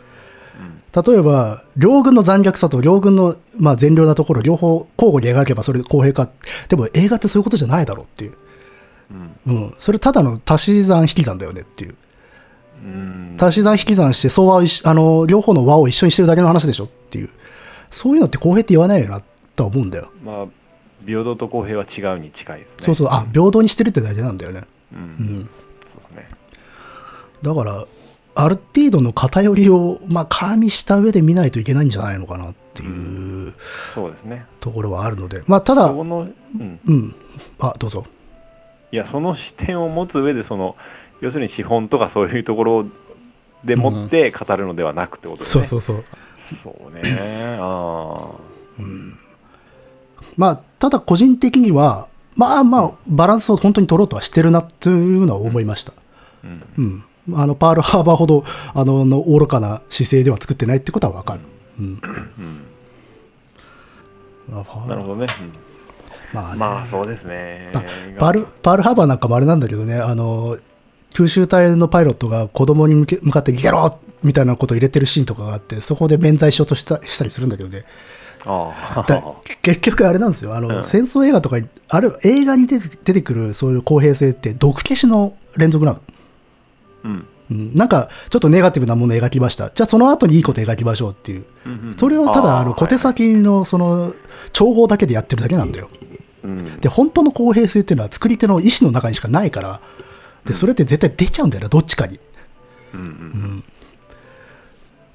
[0.95, 6.31] 例えば、両軍の残虐さと両軍の、まあ、善良なところ両方交互に描けばそれで公平か。
[6.69, 8.35] でも映画ってそういうことじゃないだろうっていう。
[9.47, 9.75] うん。
[9.81, 11.97] それただの足し算引き算だよねっていう。
[12.85, 17.31] うん足し算引き算して相和をあの、両方の和を一緒にしてるだけの話でしょっていう。
[17.91, 19.21] そういうのって公平って言わないよな
[19.57, 20.11] とは思うんだよ。
[20.23, 20.47] まあ
[21.07, 24.62] 平等と公平は違うに近いですねそうそう、あ、平等にしてるってだけなんだよね。
[24.93, 25.51] うん、うん。
[25.85, 26.39] そうですね
[27.43, 27.87] だから、
[28.35, 33.55] ある程度の偏りを、まあ、加味した上で見ないといけないんじゃないのかなっていう
[33.94, 37.15] そうですねところはあるので、まあ、ただ、うん、うん。
[37.61, 38.05] あ、どうぞ。
[38.90, 40.77] いやその視点を持つ上でその
[41.20, 42.86] 要するに資本とかそういうところ
[43.65, 46.05] でもって語るのではなくってことですね、そうそうそう。
[46.36, 47.02] そうね
[47.61, 48.32] あ
[50.36, 55.93] まあ、ただ個人的には、まあまあ、バランスを本当に取ろうとはしてるなというのは思いました。
[55.93, 55.94] あ
[56.44, 57.05] うんうん。
[57.33, 58.45] あの、パール ハーバーほど、
[58.75, 61.41] あの、の愚かな姿勢では作ってないってことはわかる。
[64.87, 65.27] なるほどね、
[66.33, 66.53] まあね。
[66.53, 67.71] うんまあそうですね。
[67.75, 67.83] あ
[68.19, 70.59] パール、パールハーバーなんかもあれなんだけどね、あの、
[71.15, 77.85] 九州隊のパイロットが子供に向け向かって逃げろみたいなことを入れてるシーンとかがあって、そこで免罪しようとしたしたりするんだけどね。
[79.63, 80.55] 結局あれなんですよ。
[80.55, 80.85] あの、うん。
[80.85, 86.01] 戦争映画とかに、あれ、映画に出て出てくるそういう公平性って、毒消しの連続なの。
[87.05, 89.71] うんうん、なんか、ちょっとネガティブなものを描きました。
[89.71, 91.45] じゃあその後にいいこと描きましょうっていう。
[91.67, 94.15] うんうんそれをただ、あの、小手はい先の、その、
[94.53, 95.91] 調合だけでやってるだけなんだよ。
[96.43, 99.81] うんで、本当の公平性っていうのは作り手の意思の中にしかないから、
[100.47, 102.19] で、それって絶対出ちゃうんだよな、どっちかに。
[102.95, 103.65] うんうん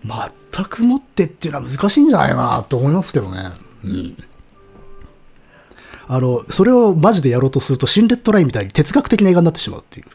[0.01, 3.49] 全くもってっていうのは難しいんじゃないかなと思いますけどね。
[3.83, 4.17] うん。
[6.07, 10.05] あの、それをマジでやろうとすると、新レッドラインみたいに哲学的な映画になってしまうっていう。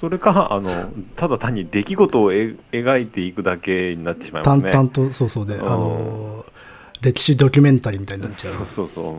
[0.00, 4.70] それかあのただ単に出来事をえ描いていくだけになってしまいますね。
[4.70, 5.60] 淡々と、そうそうで、あん。
[5.62, 6.44] の、
[7.00, 8.52] 歴史ドキュメンタリーみたいになっちゃう。
[8.52, 8.66] そう。
[8.66, 9.18] そうそ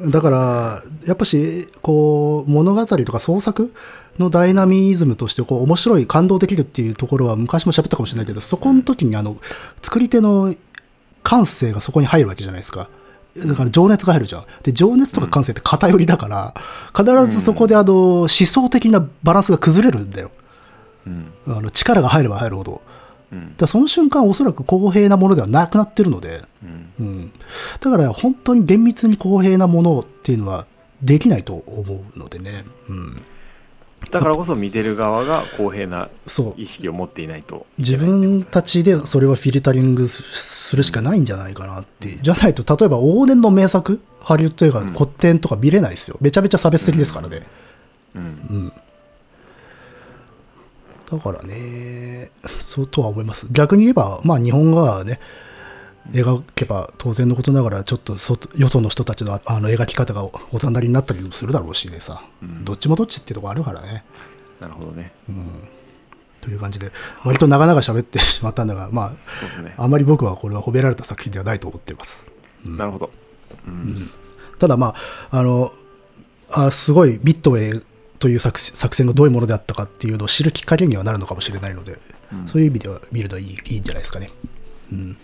[0.00, 3.72] う、だから、やっぱし、こう、物語とか創作
[4.18, 9.36] のダイナミズムとして、こう、面白い、感動できるっていうところは昔も喋ったかもしれないけど、そこの時に、あの、
[9.82, 10.54] 作り手の
[11.22, 12.88] 感性がそこに入るわけじゃないですか。
[13.36, 14.44] だから情熱が入るじゃん。
[14.62, 16.54] で、情熱とか感性って偏りだから、
[16.96, 20.30] 必ずそこであの、思想的なバランスが崩れるんだよ。
[21.06, 21.32] うん。
[21.46, 22.82] あの力が入れば入るほど。
[23.32, 23.40] うん。
[23.40, 26.88] だからその瞬間、おそらく公平なものではなくなってるので、うん。
[26.98, 27.32] うん、
[27.80, 30.66] だから本当に厳密に公平なものっていうのは
[31.02, 33.16] できないと思うのでね、うん、
[34.10, 36.54] だからこそ見てる側が公平なそう。
[36.56, 37.66] 意識を持っていないと。
[37.78, 44.92] い自分たちでそれはフィルタリングするしかないんじゃないかなって、じゃないと例えば往年の名作ハリウッド映画うん。
[44.92, 46.16] 古典とか見れないですよ。
[46.20, 47.46] めちゃめちゃ差別的ですからね、
[48.14, 48.22] うん。
[48.22, 48.26] う
[48.66, 48.72] ん。
[51.10, 52.30] だからね
[52.60, 53.48] そうとは思います。
[53.50, 55.20] 逆に言えばまあ日本がね
[56.10, 62.64] 描けば当然のことながらちょっとそよその人たちのああの描き方がおざなりになったりもするだろうしねさ、うん。
[62.64, 64.04] どっちもどっちってとこあるからね。
[64.60, 65.12] なるほどね。
[66.40, 66.92] という感じで
[67.24, 69.74] 割と長々喋ってしまったんだがまあそうですね。
[69.76, 72.26] あまり僕はこれは褒められた作品ではないと思っています。
[72.64, 73.10] なるほど。
[73.66, 74.08] うん。
[74.58, 74.94] ただま
[75.30, 75.70] ああの
[76.50, 77.84] あすごいビットウェイ
[78.18, 81.98] という作作戦がどういうものであったかっていうのを知るきっかけにはなるのかもしれないので、
[82.46, 84.30] そういう意味では見るのはいいいいんじゃないですかね
[84.90, 85.16] ミ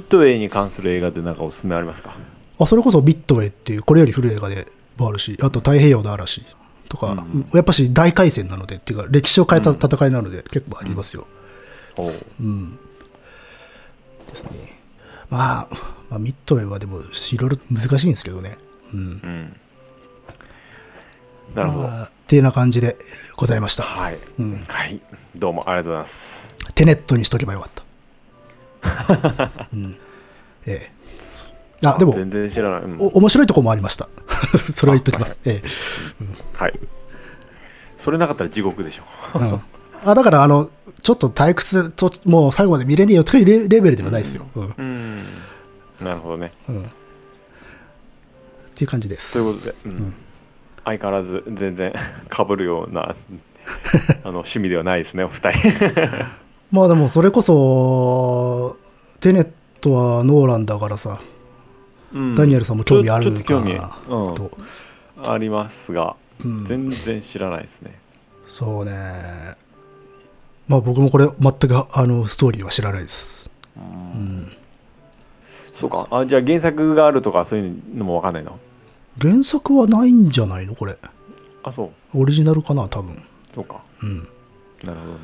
[0.00, 2.16] ッドウェイに関する映画で何かおすすめありますか？
[2.58, 4.66] あそれこそビットウェイっていうこれより古い映画で
[4.96, 6.44] もあるし、あと太平洋の嵐
[6.88, 11.26] とか、うんやっぱし大海戦なので、っていうか歴史を変えた戦いなので、結構ありますよ。
[11.96, 12.78] おううん。
[14.28, 14.80] ですね。
[15.28, 15.68] まあ、
[16.10, 18.58] まあ、ミッドウェーはでも、いろいろ難しいんですけどね。
[18.92, 19.00] うん。
[19.00, 19.56] うん
[21.54, 22.96] なるほど、まあっていうような感じで
[23.36, 23.82] ございました。
[23.82, 25.00] はい、うんはい
[25.34, 27.82] どうもありがとうございますテネットにしとけばよかった。
[29.72, 29.96] うん。
[30.66, 30.90] え
[31.82, 31.86] え。
[31.86, 34.08] あ、でも、全然知らない、うんお面白いところもありました。
[34.58, 35.38] それは言っときます。
[35.44, 35.68] ええ。
[36.58, 36.78] はい
[37.96, 39.04] それなかったら地獄でしょ
[39.38, 39.60] うん
[40.04, 40.68] あだから、あの、
[41.02, 44.46] ちょっと退屈と、もう最後まで見れねえよというレレベルではないですよ。
[44.56, 44.74] うん。
[44.76, 45.24] うん
[46.00, 46.82] なるほどねうん。
[46.82, 46.84] っ
[48.74, 49.34] ていう感じです。
[49.34, 50.14] ということで、うん
[50.84, 51.92] 相変わらず全然
[52.28, 53.14] かぶるような
[54.24, 55.68] あの趣味ではないですねお二人
[56.72, 57.52] まあでも、それこそ、
[59.22, 59.50] テネッ
[59.80, 61.20] トはノーランだからさ、
[62.12, 64.50] うんダニエルさんも興味あるちょちょっと興味、かうん、と。
[65.24, 67.96] ありますが、うん全然知らないですね
[68.48, 68.92] そうね。
[70.66, 73.48] まあ僕もこれ、全くあのストーリーは知らないです。
[73.76, 74.52] うん。
[75.72, 78.58] そうかあじゃあ原作があるとかそういうのも分かんないの？
[79.20, 80.74] 原作はないんじゃないの？
[80.74, 80.98] これ。
[81.62, 83.22] あそうオリジナルかな、多分。
[83.54, 84.18] そうかうん。
[84.82, 85.18] なるほどね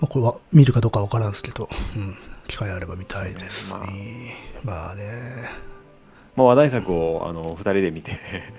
[0.00, 2.16] まあ、これは見るかどうかわからんですけど、うん、
[2.50, 4.34] 機会あれば見たいですね。
[4.64, 5.70] まあね。
[6.36, 8.12] まあ、話題作をあの2人で見て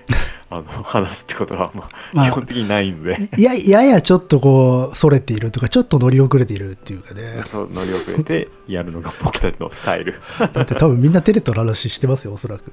[0.50, 7.42] あの話すってことは、まあ、まあ基本的にないんでいや、ややちょっとこう、それているとか、ちょっと乗り遅れているっていうかね。
[7.46, 10.20] そう乗り遅れてやるのが僕たちのスタイル
[10.52, 12.72] だって多分みんなテレットの話してますよ、おそらく。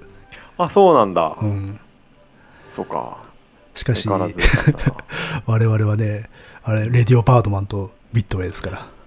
[0.57, 1.79] あそうなんだ、うん。
[2.69, 3.17] そうか
[3.73, 6.29] しかし、我々はね、
[6.63, 8.98] あれ、レディオパートマンとビットウェイですから。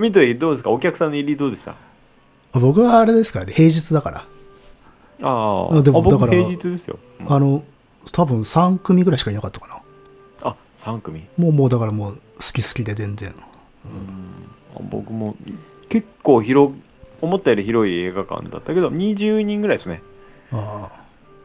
[0.00, 0.70] ミッドウェイどうですか？
[0.70, 1.74] お客さんの入りどうでした？
[2.52, 4.18] 僕はあれですからね、平日だから。
[4.18, 7.62] あああでもだから平日ですよ、うんあの、
[8.12, 10.50] 多分3組ぐらいしかいなかったかな。
[10.50, 13.34] あ3組もう、もうだからもう、好き好きで全然。
[14.74, 15.36] あ僕も
[15.88, 16.72] 結構広
[17.20, 20.02] 思ったより広い映画館だったけど20人ぐらいですね
[20.52, 20.90] あ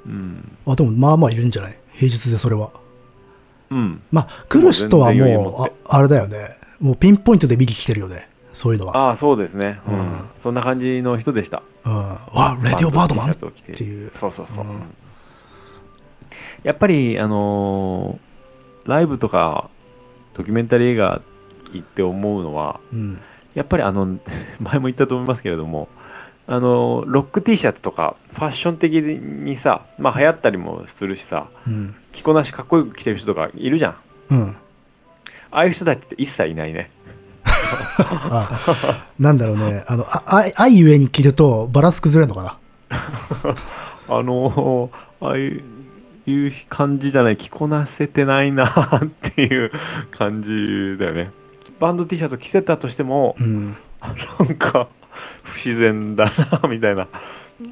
[0.06, 0.72] うんあ。
[0.72, 1.78] あ、でもまあまあいるんじゃない？
[1.94, 2.72] 平日でそれは。
[3.70, 6.58] うんまあ、来る人はもうああれだよね。
[6.82, 8.28] もうピンポイントで見に来てるよね。
[8.54, 8.98] そういうのは。
[8.98, 11.94] ああそうですね、うんうんそんな感じの人でしたうん。
[11.94, 13.32] わ、レディオパートマン？
[13.32, 14.10] っていう。
[14.12, 14.82] そうそうそう、うんうん
[16.64, 19.70] やっぱりあのーライブとか
[20.34, 21.22] ドキュメンタリー映画
[21.74, 23.20] 行って思うのはうん。
[23.54, 24.20] やっぱりあの
[24.60, 25.88] 前も言ったと思いますけれども
[26.48, 31.96] あのロック T シャツとかファッション的にさまあ流行ったりもするしさうん。
[32.12, 33.96] 着こなしかっこよく着てる人とかいるじゃん
[34.32, 34.58] うん。
[35.52, 36.90] ああいう人たちって一切いないね
[37.98, 39.84] あ、なんだろうね。
[39.88, 42.58] あの、あ、あ愛ゆえに着るとバランス崩れるのかな？
[44.08, 44.90] あのー
[45.22, 45.64] ああい
[46.48, 49.72] う感じじゃない着こなせてないなっていう
[50.10, 51.32] 感じだよね
[51.80, 53.78] バンド T シャツ着てたとしてもうん。
[54.02, 54.12] な
[54.46, 54.88] んか
[55.44, 56.26] 不自然だ
[56.62, 57.08] なみたいな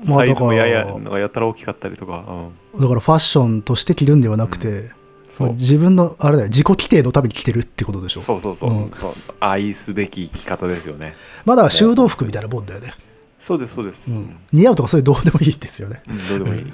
[0.06, 4.92] まあサイズもやややたら大きかったりとか、うん、だからファッションとして着るんではなくて、
[5.45, 8.22] そう自分の、あれだよ、自己規定のために着てるってことでしょ？
[8.22, 12.94] そうそうそう,、うんそう愛すべき生き方ですよねまあだ修道服みたいなもんだよね。
[13.40, 14.36] そうですそうです、うん。
[14.52, 16.02] 似合うとかそういうどうでもいいんですよね。
[16.10, 16.74] うんどうでもいい、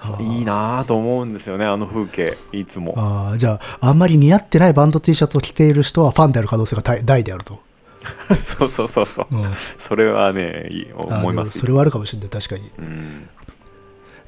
[0.00, 7.58] あいいなぁと思うんですよねあの風景いつもああ、じゃあ、あんまり似合ってないバンド T シャツを着ている人はファンである可能性が大大であると。
[8.38, 9.52] そうそうそうそううん。
[9.78, 12.70] それはねいい思いますそれはあるかもしれない、確かに。
[12.78, 13.28] うん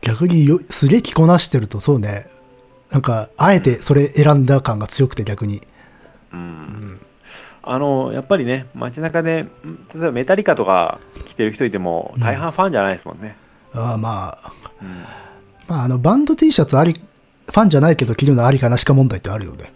[0.03, 2.29] 逆によすげえ着こなしてると、そうね。
[2.91, 5.63] なんか、あえてそれ選んだ感が強くて逆に。
[6.33, 7.01] うん。
[7.69, 9.51] あのやっぱりね街中でん
[9.93, 13.37] 例えばメタリカとか着てる人いても大半ファンじゃないですもんね、
[13.75, 14.89] ああまあ、うん。
[15.67, 19.73] まあ、あの、バンド T シャツあり、ファンじゃないけど着るのありかなしか問題ってあるよね。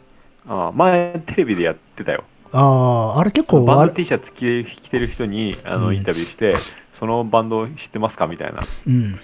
[0.47, 2.25] ああ前テレビでやってたよ。
[2.53, 5.97] ああ、あれ結構わバンド T シャツ着て着てる人にあのうん。
[5.97, 6.57] インタビューして、
[6.93, 8.95] そのバンド知ってますかみたいな、うん。
[8.95, 9.19] うん、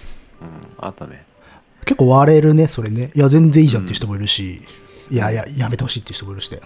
[0.77, 1.25] あったね
[1.87, 3.11] 結構割れるね、それね。
[3.15, 4.61] いや、全然いいじゃんっていう人もいるし、
[5.09, 6.61] いやいや、やめてほしいっていう人もいるしで。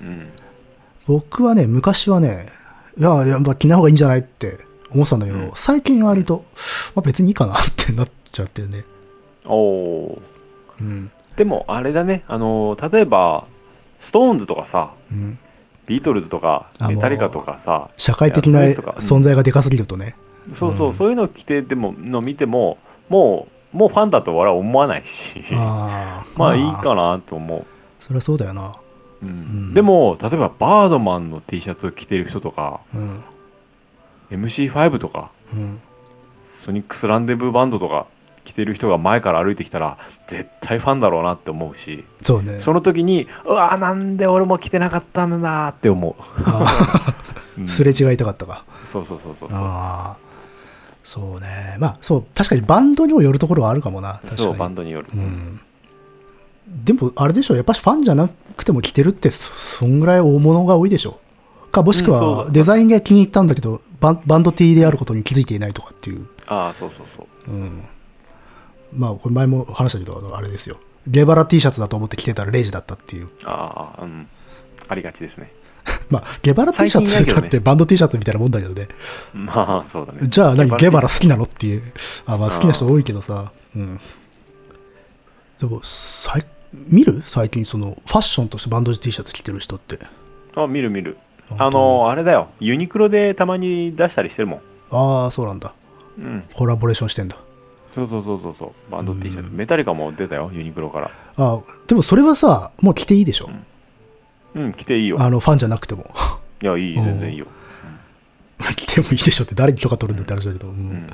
[0.00, 0.28] うん
[1.06, 2.46] 僕はね、昔はね、
[2.96, 4.60] いや、やっぱ着ない方がいいんじゃないって
[4.90, 6.44] 思ってたんだけど、うん最近割と、
[6.94, 8.84] まあ、別にいいかなってなっちゃってるね。
[9.46, 10.22] おお
[10.80, 11.10] うん。
[11.34, 13.46] でもあれだねあの例えば
[13.98, 15.38] ストーンズとかさうん。
[15.86, 20.14] ビートルズとかあメタリカとかさ社会的な存在がでかすぎるとね。
[20.52, 26.26] そうそう、うんそういうの着てでもの見てももうもうファンだと俺は思わないしあ あ。
[26.36, 27.66] まあいいかなと思う、
[27.98, 28.74] そりゃそうだよな。
[29.22, 29.28] うん
[29.70, 33.22] んでも例えばバードマンの T シャツを着てる人とかうん。
[34.30, 35.80] MC5 とかうん。
[36.44, 38.06] ソニックスランデブーバンドとか
[38.44, 42.58] 着てる人が前から歩いてきたら絶対ファンだろうなって思うしそうね。
[42.58, 47.14] その時にうわーなんで俺も着てなかったんだって思う、あ
[47.56, 48.64] うんーすれ違いたかったか。
[48.84, 50.21] そうそうそうそうそうああ。
[51.04, 51.76] そうね。
[51.78, 54.14] まあ、そう、確かにバンドにもよるところはあるかもな。
[54.14, 54.36] 確かに。
[54.36, 55.60] そうバンドによる、うん。
[56.84, 61.18] でも、あれでしょ、やっぱしファンじゃなくても着てるってそ、そんぐらい大物が多いでしょ。
[61.70, 66.26] か、もしくはデザインが気に入ったんだけど、バンバンド T であることに気づいていないとかっていう。
[66.46, 67.84] ああそうそうそううん。
[68.92, 70.78] まあ、これ前も話したけど、あれですよ。
[71.06, 73.28] ゲバラ T シャツだと思って着てたらレイジだったっていう。
[73.44, 74.28] ああうん
[74.88, 75.50] ありがちですね
[76.10, 78.88] まあ、ゲバラ T シャツだってバンド T シャツみたいなもんだけどね。
[79.32, 81.82] まあそうだねじゃあ何ゲバラ好好きなのっていう。
[82.26, 83.50] あ、まあ好きな人多いけどさ。
[83.74, 83.98] うん。
[85.58, 86.46] でも、さい
[86.88, 87.22] 見る？
[87.26, 89.98] 最近その、ファッションとしてバンド T シャツ着てる人って。
[90.56, 91.16] あ見る見る
[91.58, 94.60] あのあれだよユニクロでたまに出したりしてるもん
[94.90, 95.72] ああ、そうなんだ。
[96.18, 97.36] うんコラボレーションしてんだ。
[97.90, 103.46] そうそうそうそうそうバンド T シャツメタリカも出たよユニクロからあでもそれはさ、もう着ていいでしょ。
[103.48, 103.64] うん
[104.76, 105.20] 着ていいよ。
[105.20, 106.04] あの、ファンじゃなくても。
[106.62, 107.04] いやいいうん。
[107.04, 107.46] 全然いいよ。
[108.76, 110.68] 着てもいいでしょって誰に許可取るんだって話だけど。
[110.68, 110.74] うん。
[110.74, 111.06] うん。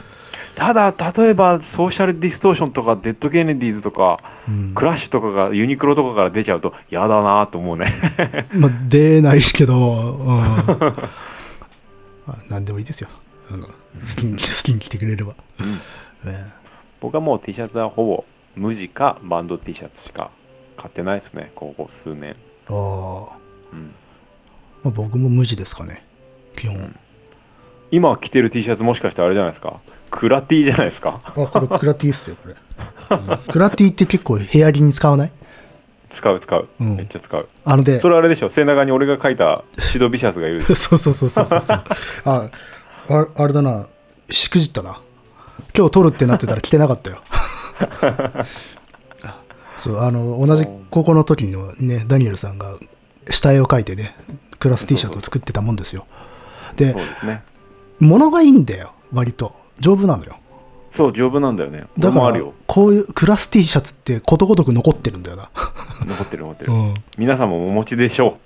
[0.55, 4.73] ただ例えばソーシャルディストーションとかデッド・ケネディーズとかうん。
[4.74, 7.86] クラッシュとかがユニクロとかから出ちゃうと嫌だなと思うね。
[8.55, 10.27] まあ、出ないけど、うん。
[12.27, 13.09] まあ、何でもいいですよ。
[13.51, 13.73] あの好
[14.16, 15.35] きに、好きに着てくれれば。
[16.24, 16.44] ね。
[17.01, 18.24] 僕はもう T シャツはほぼ
[18.56, 20.31] 無地かバンド T シャツしか
[20.77, 22.36] 買ってないですねここ数年
[22.70, 23.36] ああ。
[23.73, 23.95] うん
[24.85, 26.05] まあ、僕も無地ですかね。
[26.57, 26.95] 基本。
[27.90, 29.81] 今着てる T シャツもしかしてあれじゃないですか？
[30.11, 31.20] クラ T じゃないですか？
[31.24, 32.55] あ、これクラティっすよ、これ。
[32.55, 35.32] うんクラティって結構部屋着に使わない？
[36.11, 38.49] 使う使う、うんめっちゃ使うあので、それあれでしょ？
[38.51, 41.82] 背中に俺が書いたシドビシャスがいる そうそうそうそうそうそう。
[42.24, 42.49] あ、
[43.11, 43.86] ああれだな。
[44.31, 45.01] しくじったな。
[45.77, 47.23] 今日撮るってなってたら着てなかったよ。
[49.79, 52.79] そう、あの、同じ高校の時のね、ダニエルさんが
[53.31, 54.15] 下絵を描いてね、
[54.59, 56.07] クラス T シャツを作ってたもんですよ。
[56.77, 57.43] でそう、ですね
[58.01, 59.55] 物がいいんだよ、割と。
[59.81, 60.37] 丈夫なのよ。
[60.91, 65.51] そう丈夫なんだよねだから俺もあるよ、こういうクラス T シャツってことごとく残ってるんだよな。
[66.07, 66.95] 残ってる残ってる、うん。
[67.19, 68.39] 皆さんもお持ちでしょ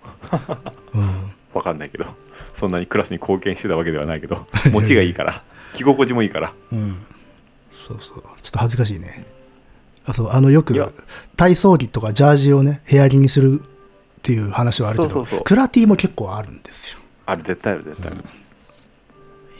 [0.95, 1.01] う ん。
[1.01, 1.09] う
[1.55, 2.07] わかんないけど
[2.53, 4.43] そんなにクラスに貢献してたわけではないけど
[4.73, 5.43] 持ちがいいから
[5.75, 6.97] 着心地もいいからうん。
[7.87, 8.23] そうそう。
[8.43, 9.21] ちょっと恥ずかしいね。
[10.07, 10.75] あ、そう、あの、よく
[11.37, 13.65] 体操着とかジャージをね、部屋着にするっ
[14.23, 16.99] ていう話はあるけど、そうそうそうクラティも結構あるんですよ。
[17.27, 18.21] あれ絶対ある絶対ある、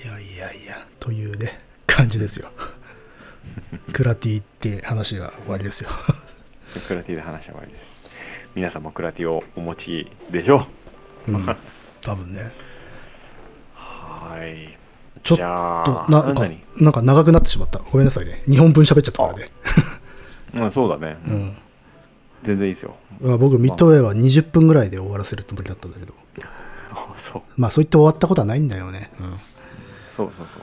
[0.05, 2.51] いやいやいや、というね、感じですよ。
[3.93, 5.91] クラティって話は終わりですよ。
[6.89, 7.93] クラティで話は終わりです
[8.55, 10.67] 皆さんもクラティをお持ちでしょ
[11.29, 11.33] う？
[11.33, 11.47] うん。
[12.03, 12.51] 多分ね。
[13.75, 14.77] はい
[15.23, 17.79] ちょっと、なんか何、なんか長くなってしまった。
[17.79, 18.43] ごめんなさいね。
[18.47, 19.51] 日本分喋っちゃったからね。
[20.55, 21.57] うん、そうだね、うん。
[22.43, 22.97] 全然いいですよ。
[23.21, 26.15] まあ僕、ミッドウェイは20分ぐらいで終わらせるつもりだったんだけど、
[26.91, 27.43] あそう。
[27.57, 29.11] まあそう言って終わったことはないんだよね。
[29.21, 29.27] うん。
[30.11, 30.63] そうそうそう。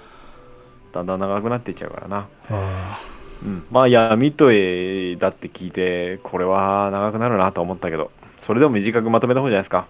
[0.91, 2.27] だんだん長くなっていっちゃうからな。
[2.49, 2.99] あ
[3.43, 8.11] うん、まあいやミッドウェイだって聞いてこれは長くなるなと思ったけど。
[8.37, 9.85] それでも短くまとめた方じゃないですか。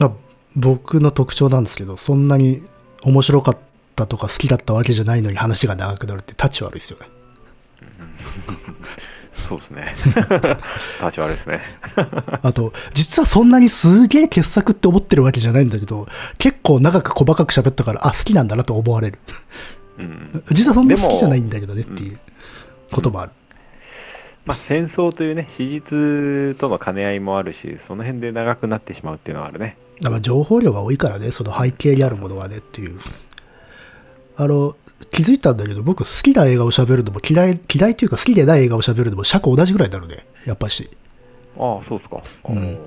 [0.00, 0.10] あ
[0.56, 2.62] 僕の特徴なんですけど、そんなに
[3.02, 3.58] 面白かっ
[3.96, 7.06] たとか好きだったわけじゃないのに話が長くなるってタッチ悪いですよね。
[9.48, 9.94] そうですね
[11.00, 11.60] 立ち悪いですね
[12.42, 16.06] あと、実はそんなにすげえ傑作って思ってるわけじゃないんだけど、
[16.38, 19.18] 結構長く細かく喋ったから、あ、好きなんだなと思われる。
[19.98, 22.18] うん実はそんな好でもきじゃないんだけどねっていう
[22.90, 23.32] こともある。
[24.46, 32.98] まあ戦争というね史実との兼ね合いもあるしその辺で長くなってしまうっていうのはあるねだから情報量が多いからね、その背景にあるものはねっていう。
[34.36, 34.74] あの、
[35.10, 40.26] 気づいたんだけど、僕好きな映画を喋るのも嫌い、嫌いというか好きでない映画を喋るのも尺同じぐらいになるね。
[40.46, 40.90] やっぱし。
[41.58, 42.78] ああそうですか、うん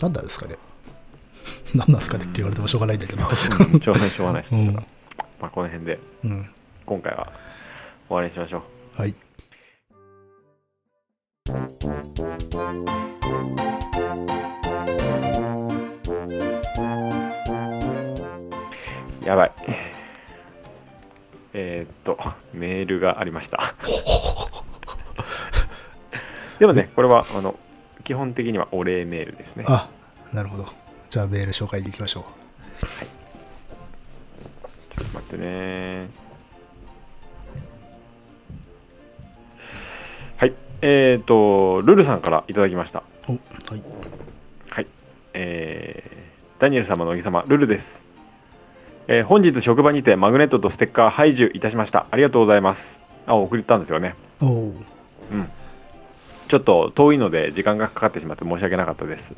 [0.00, 0.56] なんなんですかね。
[1.74, 3.24] なんなんですかねって言われてもしょうがないんだけど。
[3.24, 4.82] うんしょうがないしょうがないです、うんま
[5.48, 6.50] あこの辺でうん。
[6.84, 7.32] 今回は
[8.08, 8.62] 終わりにしましょ
[8.98, 9.14] うはい。
[19.24, 19.52] やばい
[21.54, 22.18] えーっと
[22.54, 23.74] メールがありました。
[26.58, 27.58] でもねこれはあの
[28.04, 29.64] 基本的にはお礼メールですね。
[29.68, 29.88] あ、
[30.32, 30.66] なるほど。
[31.10, 32.24] じゃあメール紹介でいきましょう。
[34.90, 36.08] ちょっと待ってね。
[40.36, 40.54] はい。
[40.80, 43.02] えーっとルルさんからいただきました。
[43.28, 43.38] お、は
[43.76, 43.82] い。
[44.70, 44.86] はい。
[45.34, 46.22] えー
[46.58, 48.04] ダニエル様のおぎ様ルルです、
[49.08, 52.06] えー本日職場にてマグネットとステッカー配受いたしました。
[52.10, 53.00] ありがとうございます。
[53.26, 54.14] あ送ったんですよね。
[54.40, 54.74] おお
[55.32, 55.48] うん。
[56.48, 59.34] ちょっと遠いので時間がかかってしまって申し訳なかったです。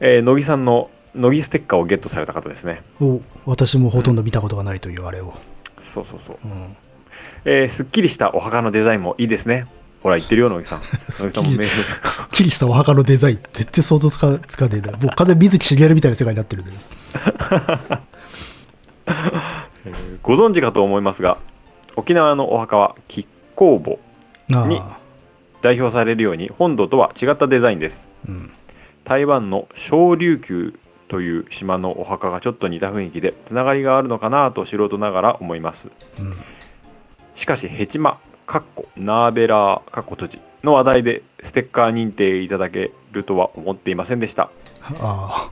[0.00, 2.82] えー乃木さんの乃木ステッカーをゲットされた方ですね。
[3.00, 5.34] お私もほとんど見たことがないというあれを、
[5.80, 6.38] そうそうそう。
[6.44, 6.76] うん、
[7.44, 9.66] えーすっきりしたお墓のデザインもいいですね。
[10.02, 10.80] ほら言ってるよ乃木さん。
[11.10, 11.66] 乃木さんもメール。
[12.08, 14.92] すっきりしたお墓のデザイン絶対想像つかつかねえな。
[14.96, 16.78] もう完全に水木しげるみたいな世界になってるんだよ
[20.22, 21.38] ご存知かと思いますが
[21.96, 24.82] 沖縄のお墓は亀甲墓にあ。
[24.82, 25.08] あ
[25.60, 28.08] 代表されるように本土とは違ったデザインです。
[28.28, 28.50] うん。
[29.04, 30.78] 台湾の小琉球
[31.08, 35.90] という島のお墓がちょっと似た雰囲気でつながりがあるのかなと素人ながら思います。
[36.18, 36.32] うん。
[37.34, 44.50] しかしヘチマかっこナーベラーかっこ閉じの話題でステッカー認定いただけるとは思っていませんでした。
[45.00, 45.50] あ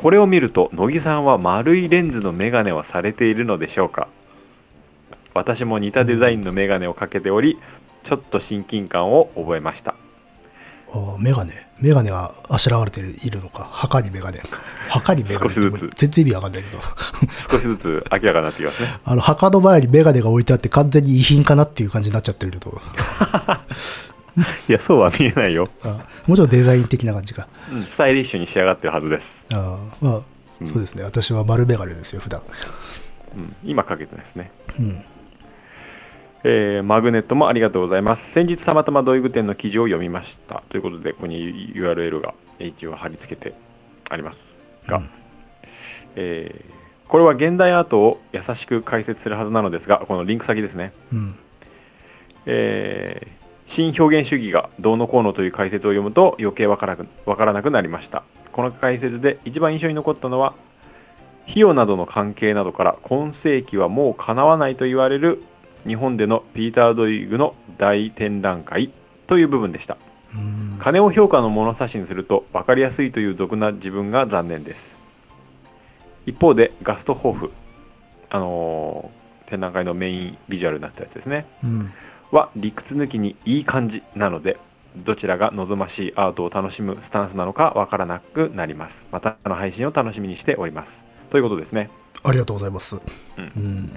[0.00, 4.06] これを見ると乃木さんは丸いレンズのメガネをされているのでしょうか？
[5.34, 7.58] 私も似たデザインのメガネをかけており
[8.04, 9.96] ちょっと親近感を覚えました。
[10.92, 13.64] ああメガネメガネがあしらわれているのか？
[13.72, 14.40] 墓にメガネ
[14.88, 15.90] 墓にメガネ少しずつ。
[15.96, 16.78] 全然意味わかんないけど。
[17.50, 18.88] 少しずつ明らかになってきますね。
[19.02, 22.80] あの墓の前にメガネが置いてあって完全に遺品かなっていう感じになっちゃってると
[24.68, 27.48] いやそうは見えないよ、あもちろんデザイン的な感じか。
[27.72, 30.22] うんスタイリッシュに仕上がってるはずです、ああまあ
[30.60, 30.66] うん。
[30.66, 31.04] そうですね。
[31.04, 32.42] 私は丸メガネですよ普段。
[33.36, 34.50] うん、今かけてないですね。
[34.78, 35.04] うん。
[36.44, 38.30] えーマグネットもありがとうございます。
[38.30, 40.62] 先日たまたま土井具店の記事を読みました。
[40.68, 43.54] ということで、ここに URL が一応貼り付けて
[44.08, 44.56] あります
[44.86, 45.10] が、うん。
[46.16, 46.78] えー
[47.08, 50.92] これは現代アートを優しく解説するはずなのですが、このリンク先ですね。
[51.10, 51.34] うん。
[52.44, 53.28] えー
[53.68, 58.24] 新表現主義がどうのこうのという解説を読むと余計わからなくわからなくなりました。
[58.50, 60.54] この解説で一番印象に残ったのは、
[61.46, 65.42] 費用などの関係などから今世紀はもうかなわないと言われる
[65.86, 68.90] 日本でのピーター・ドイグの大展覧会
[69.26, 69.98] という部分でした。
[70.34, 74.98] うん金を評価の物差しにすると分かりやすいという俗な自分が残念です
[76.26, 77.52] 一方でガストホーフ
[78.30, 79.18] あのー
[79.48, 81.92] 展覧会のメインビジュアルになったやつですねうん
[82.30, 84.58] は理屈抜きにいい感じなので
[84.96, 89.06] どちらが望ましいアートを楽しむスタンスなのか分からなくなります。
[89.12, 91.06] またの配信を楽しみにしております。
[91.30, 91.90] ということですね。
[92.24, 92.96] ありがとうございます。
[92.96, 93.52] うん。
[93.56, 93.92] うん。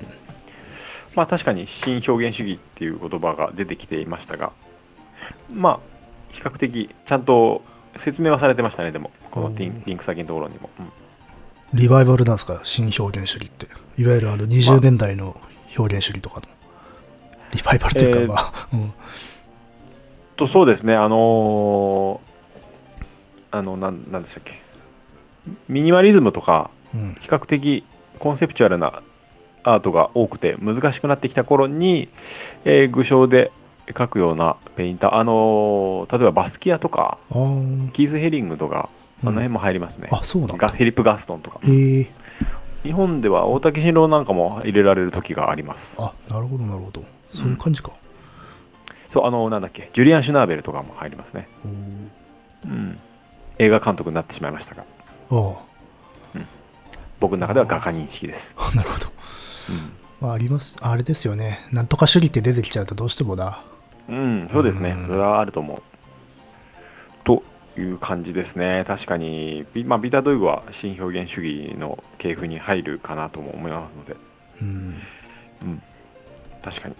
[1.15, 4.53] まあ確かに新表現主義っていう言葉が出てきていましたが
[5.53, 5.79] まあ
[6.29, 7.63] 比較的ちゃんと
[7.97, 9.11] 説明はされてましたねでも。
[9.31, 10.91] このリンク先のところにも、うん。
[11.73, 12.61] リバイバルなんですか？
[12.63, 13.67] 新表現主義って。
[13.97, 15.39] いわゆるあの20年代の
[15.77, 16.47] 表現主義とかの
[17.53, 18.93] リバイバルというか、えーまあ、うん。
[20.37, 24.61] とそうですねあのーあのなんなんでしたっけ。
[25.67, 27.15] ミニマリズムとかうん。
[27.19, 27.83] 比較的
[28.19, 29.01] コンセプチュアルな
[29.63, 32.09] アートが多くて難しくなってきた頃に、
[32.65, 33.51] えー具象で
[33.87, 37.17] 描くようなペインターあのー例えばバスキアとか
[37.93, 38.89] キース・ヘリングとか
[39.23, 41.59] あの辺も入りますね、あそうなんフィリップ・ガストンとか。
[41.63, 42.07] 日
[42.93, 45.97] 本では大竹新郎なんかも入れられる時があります。
[45.99, 47.03] あなるほどなるほど
[47.33, 47.91] そういう感じか、
[49.09, 51.47] そうあのなんだっけジュリアン・シュナーベルとかも入りますね。
[51.65, 52.99] おうん。
[53.57, 54.85] 映画監督になってしまいましたが。
[55.29, 55.55] ー
[57.21, 59.07] 僕の中では画家認識です、ああ なるほど、
[59.69, 59.91] うん。
[60.19, 60.75] まあ、あります。
[60.81, 61.59] あれですよね。
[61.71, 63.63] なんとか主義って出てきちゃうとどうしてもだ。
[64.09, 64.95] うん、そうですね。
[64.97, 65.05] うん。
[65.05, 65.81] それはあると思う。
[67.23, 67.43] と
[67.77, 68.83] いう感じですね。
[68.87, 74.15] 確かに、ビまあ、ビーター・ドイグは新表現主義の系譜に入るかなとも思いますので。
[74.61, 74.95] うん。
[75.61, 75.81] うん、
[76.63, 76.95] 確かに。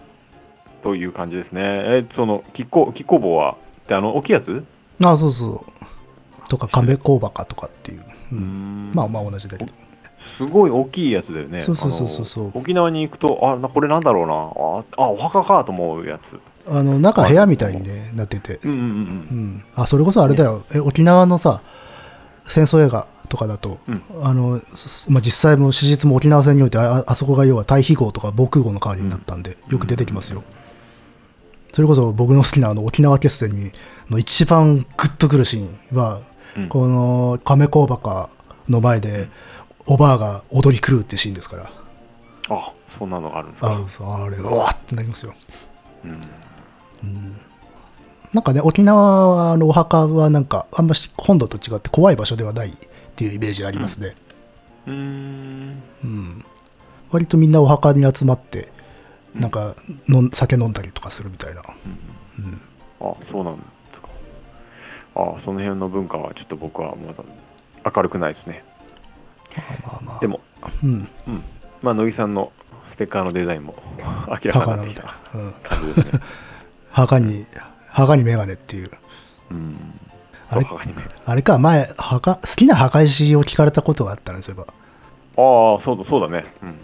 [0.82, 1.62] という感じですね。
[1.64, 3.56] えその、キッコ、キッコ棒は、
[3.88, 4.64] で、あの、大きいやつ？
[5.03, 8.91] あそうそうとか亀甲バカとかっていう、う、うんん。
[8.94, 9.74] まあまあ同じだけど。
[10.18, 11.62] すごい大きいやつだよね。
[11.62, 15.03] そうそうそうそう沖縄に行くと、あ、なこれなんだろうな。
[15.03, 16.40] あ、あお墓かと思うやつ。
[16.68, 21.62] あの中部屋みたいに、ね、なってて、うんうんうんうん、あそれこそあれだよ、え沖縄のさ
[22.48, 24.03] 戦争映画とかだと、うん。
[24.22, 30.44] あのすまあ、実際も史実も沖縄戦においてああそこが要は対比号とか防空号の代わりになったんで、よく出てきますよ、
[31.72, 33.72] それこそ僕の好きなあの沖縄決戦に
[34.10, 36.22] の一番グッとくるシーンは、
[36.57, 38.30] うんこの亀甲バカ
[38.68, 39.30] の前で、
[39.88, 41.72] おばあが踊り狂うっていうシーンですから
[42.49, 43.76] あ、そんなのがあるんですあか。
[43.76, 45.34] あれうわーってなりますよ
[46.03, 46.07] う
[47.07, 47.38] ん。
[48.34, 52.73] なんかね、沖縄のお墓はなんか、あんまし本土と違って怖い場所ではないっ
[53.15, 54.15] ていうイメージありますね。
[54.88, 55.84] うーん。
[56.03, 56.45] うん。
[57.11, 58.70] 割とみんなお墓に集まって、
[59.36, 59.76] なんか
[60.08, 61.62] のん、酒飲んだりとかするみたいな。
[62.40, 62.62] うん。
[62.99, 63.64] あ、そうなんで
[63.94, 64.10] すか。
[65.16, 67.24] あ、その辺の文化はちょっと僕はまだ
[67.95, 68.64] 明るくないですね。
[69.86, 70.20] まあまあ。
[70.20, 70.41] でも、
[70.84, 71.10] うん。
[71.28, 71.44] うん。
[71.82, 72.52] まあ、乃木さんの
[72.86, 73.76] 好ステッカーのデザインも
[74.44, 75.16] 明らかになってきた。
[75.34, 75.52] うん。
[75.64, 76.20] 感じですね
[76.91, 77.45] 墓に、
[77.88, 78.91] 墓にメガネっていう。
[79.52, 79.99] うん
[80.53, 80.66] あれ？
[81.26, 84.66] あれか、前、墓、好きな墓石を聞かれたことがあったんですよ。
[85.38, 86.76] ああそうだそうだねうん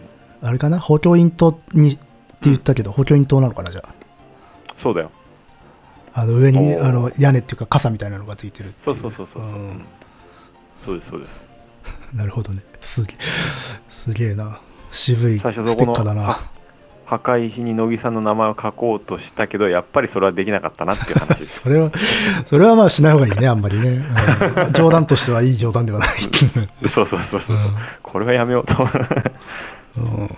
[0.41, 0.79] あれかな？
[0.79, 1.99] 補強員島に
[2.43, 3.83] 言ったけど、補強員島なのかなじゃ
[4.75, 5.11] そうだよ
[6.13, 6.21] あ。
[6.21, 9.85] あの上にあの屋根っていうか傘みたいなのがついてるっていそうそうそうそうそう、んうん
[10.81, 11.45] そうですそうです
[12.13, 12.61] なるほどね。
[12.81, 13.17] すげえ、
[13.89, 14.59] すげえな。
[14.91, 16.57] 渋いステッカーだなは。
[17.05, 21.89] 墓石に乃木さんの名前を書こうとしたけどやっぱりそれはできなかったなっていう話 それは、
[22.45, 23.89] それはまあしない方がいいね、あんまりね。
[23.89, 26.09] うん冗談としてはいい冗談ではない。
[26.89, 27.71] そうそうそうそうそう、
[28.03, 28.75] これはやめようと
[29.97, 30.29] うん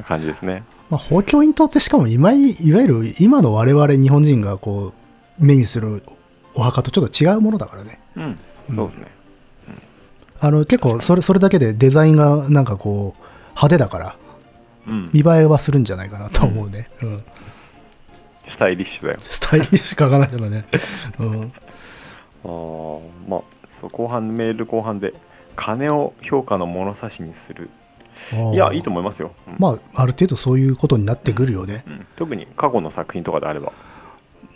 [0.00, 4.92] った感じですねまあ、法教員島ってしかも今い、いわゆる今の我々日本人がこ
[5.40, 6.02] う、目にする
[6.54, 8.00] お墓とちょっと違うものだからね。
[8.16, 8.38] うん
[8.74, 9.06] そうですね、
[10.40, 14.16] あの、結構それ、それだけでデザインがなんかこう、派手だから、
[14.86, 16.90] うん見栄えはするんじゃないかなと思うね。
[17.02, 17.24] うん。
[18.46, 20.66] スタイリッシュだよスタイリッシュ書かないからね。
[21.18, 21.52] うん。
[22.44, 25.14] あーまあそう後半メール後半で
[25.56, 27.70] 金を評価の物差しにする
[28.52, 29.56] いやいいと思いますよ、うん。
[29.58, 31.84] まあ、ある程度そういうことになってくるよね。
[31.86, 32.06] うん。
[32.16, 33.72] 特に過去の作品とかであれば。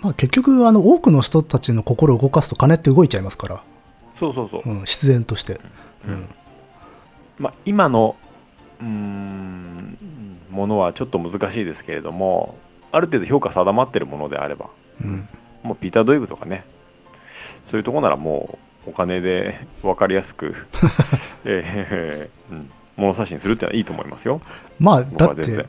[0.03, 3.63] まあ結局、あの、多くの人たちの心を動かすと金って動いちゃいますから、
[4.15, 5.61] そうそうそう、うん、必然として。
[6.07, 6.29] うん。
[7.39, 8.17] まあ、今の
[8.81, 9.99] うーん
[10.51, 12.57] ものはちょっと難しいですけれども
[12.91, 14.71] ある程度評価定まってるものであれば
[15.03, 15.29] うん。
[15.63, 16.65] もうピーター・ドイグとかね。
[17.65, 20.55] そういうとこならもうお金で分かりやすく、
[21.45, 24.41] えーうん、物差しにするってのはいいと思いますよ。
[24.79, 25.67] まあ、僕だって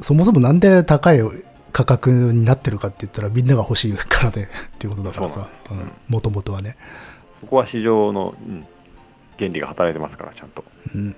[0.00, 1.20] そもそもなんで高い
[1.72, 4.48] 価格になってるかって言ったらみんなが欲しいからね。
[4.76, 5.48] っていうことだからさ。
[6.08, 6.76] もともとはね。
[7.40, 8.64] そこは市場の、うん、
[9.38, 10.64] 原理が働いてますからちゃんと。
[10.94, 11.16] うん。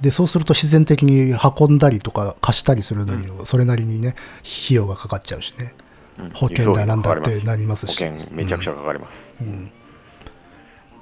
[0.00, 5.74] で、そうすると自然的に運んだりとか貸したりするのに、それなりにね、費用がかかっちゃうしね。
[6.18, 6.30] うん。
[6.30, 8.02] 保険だなんだってなりますし。
[8.02, 9.70] 保険めちゃくちゃかかります、うん。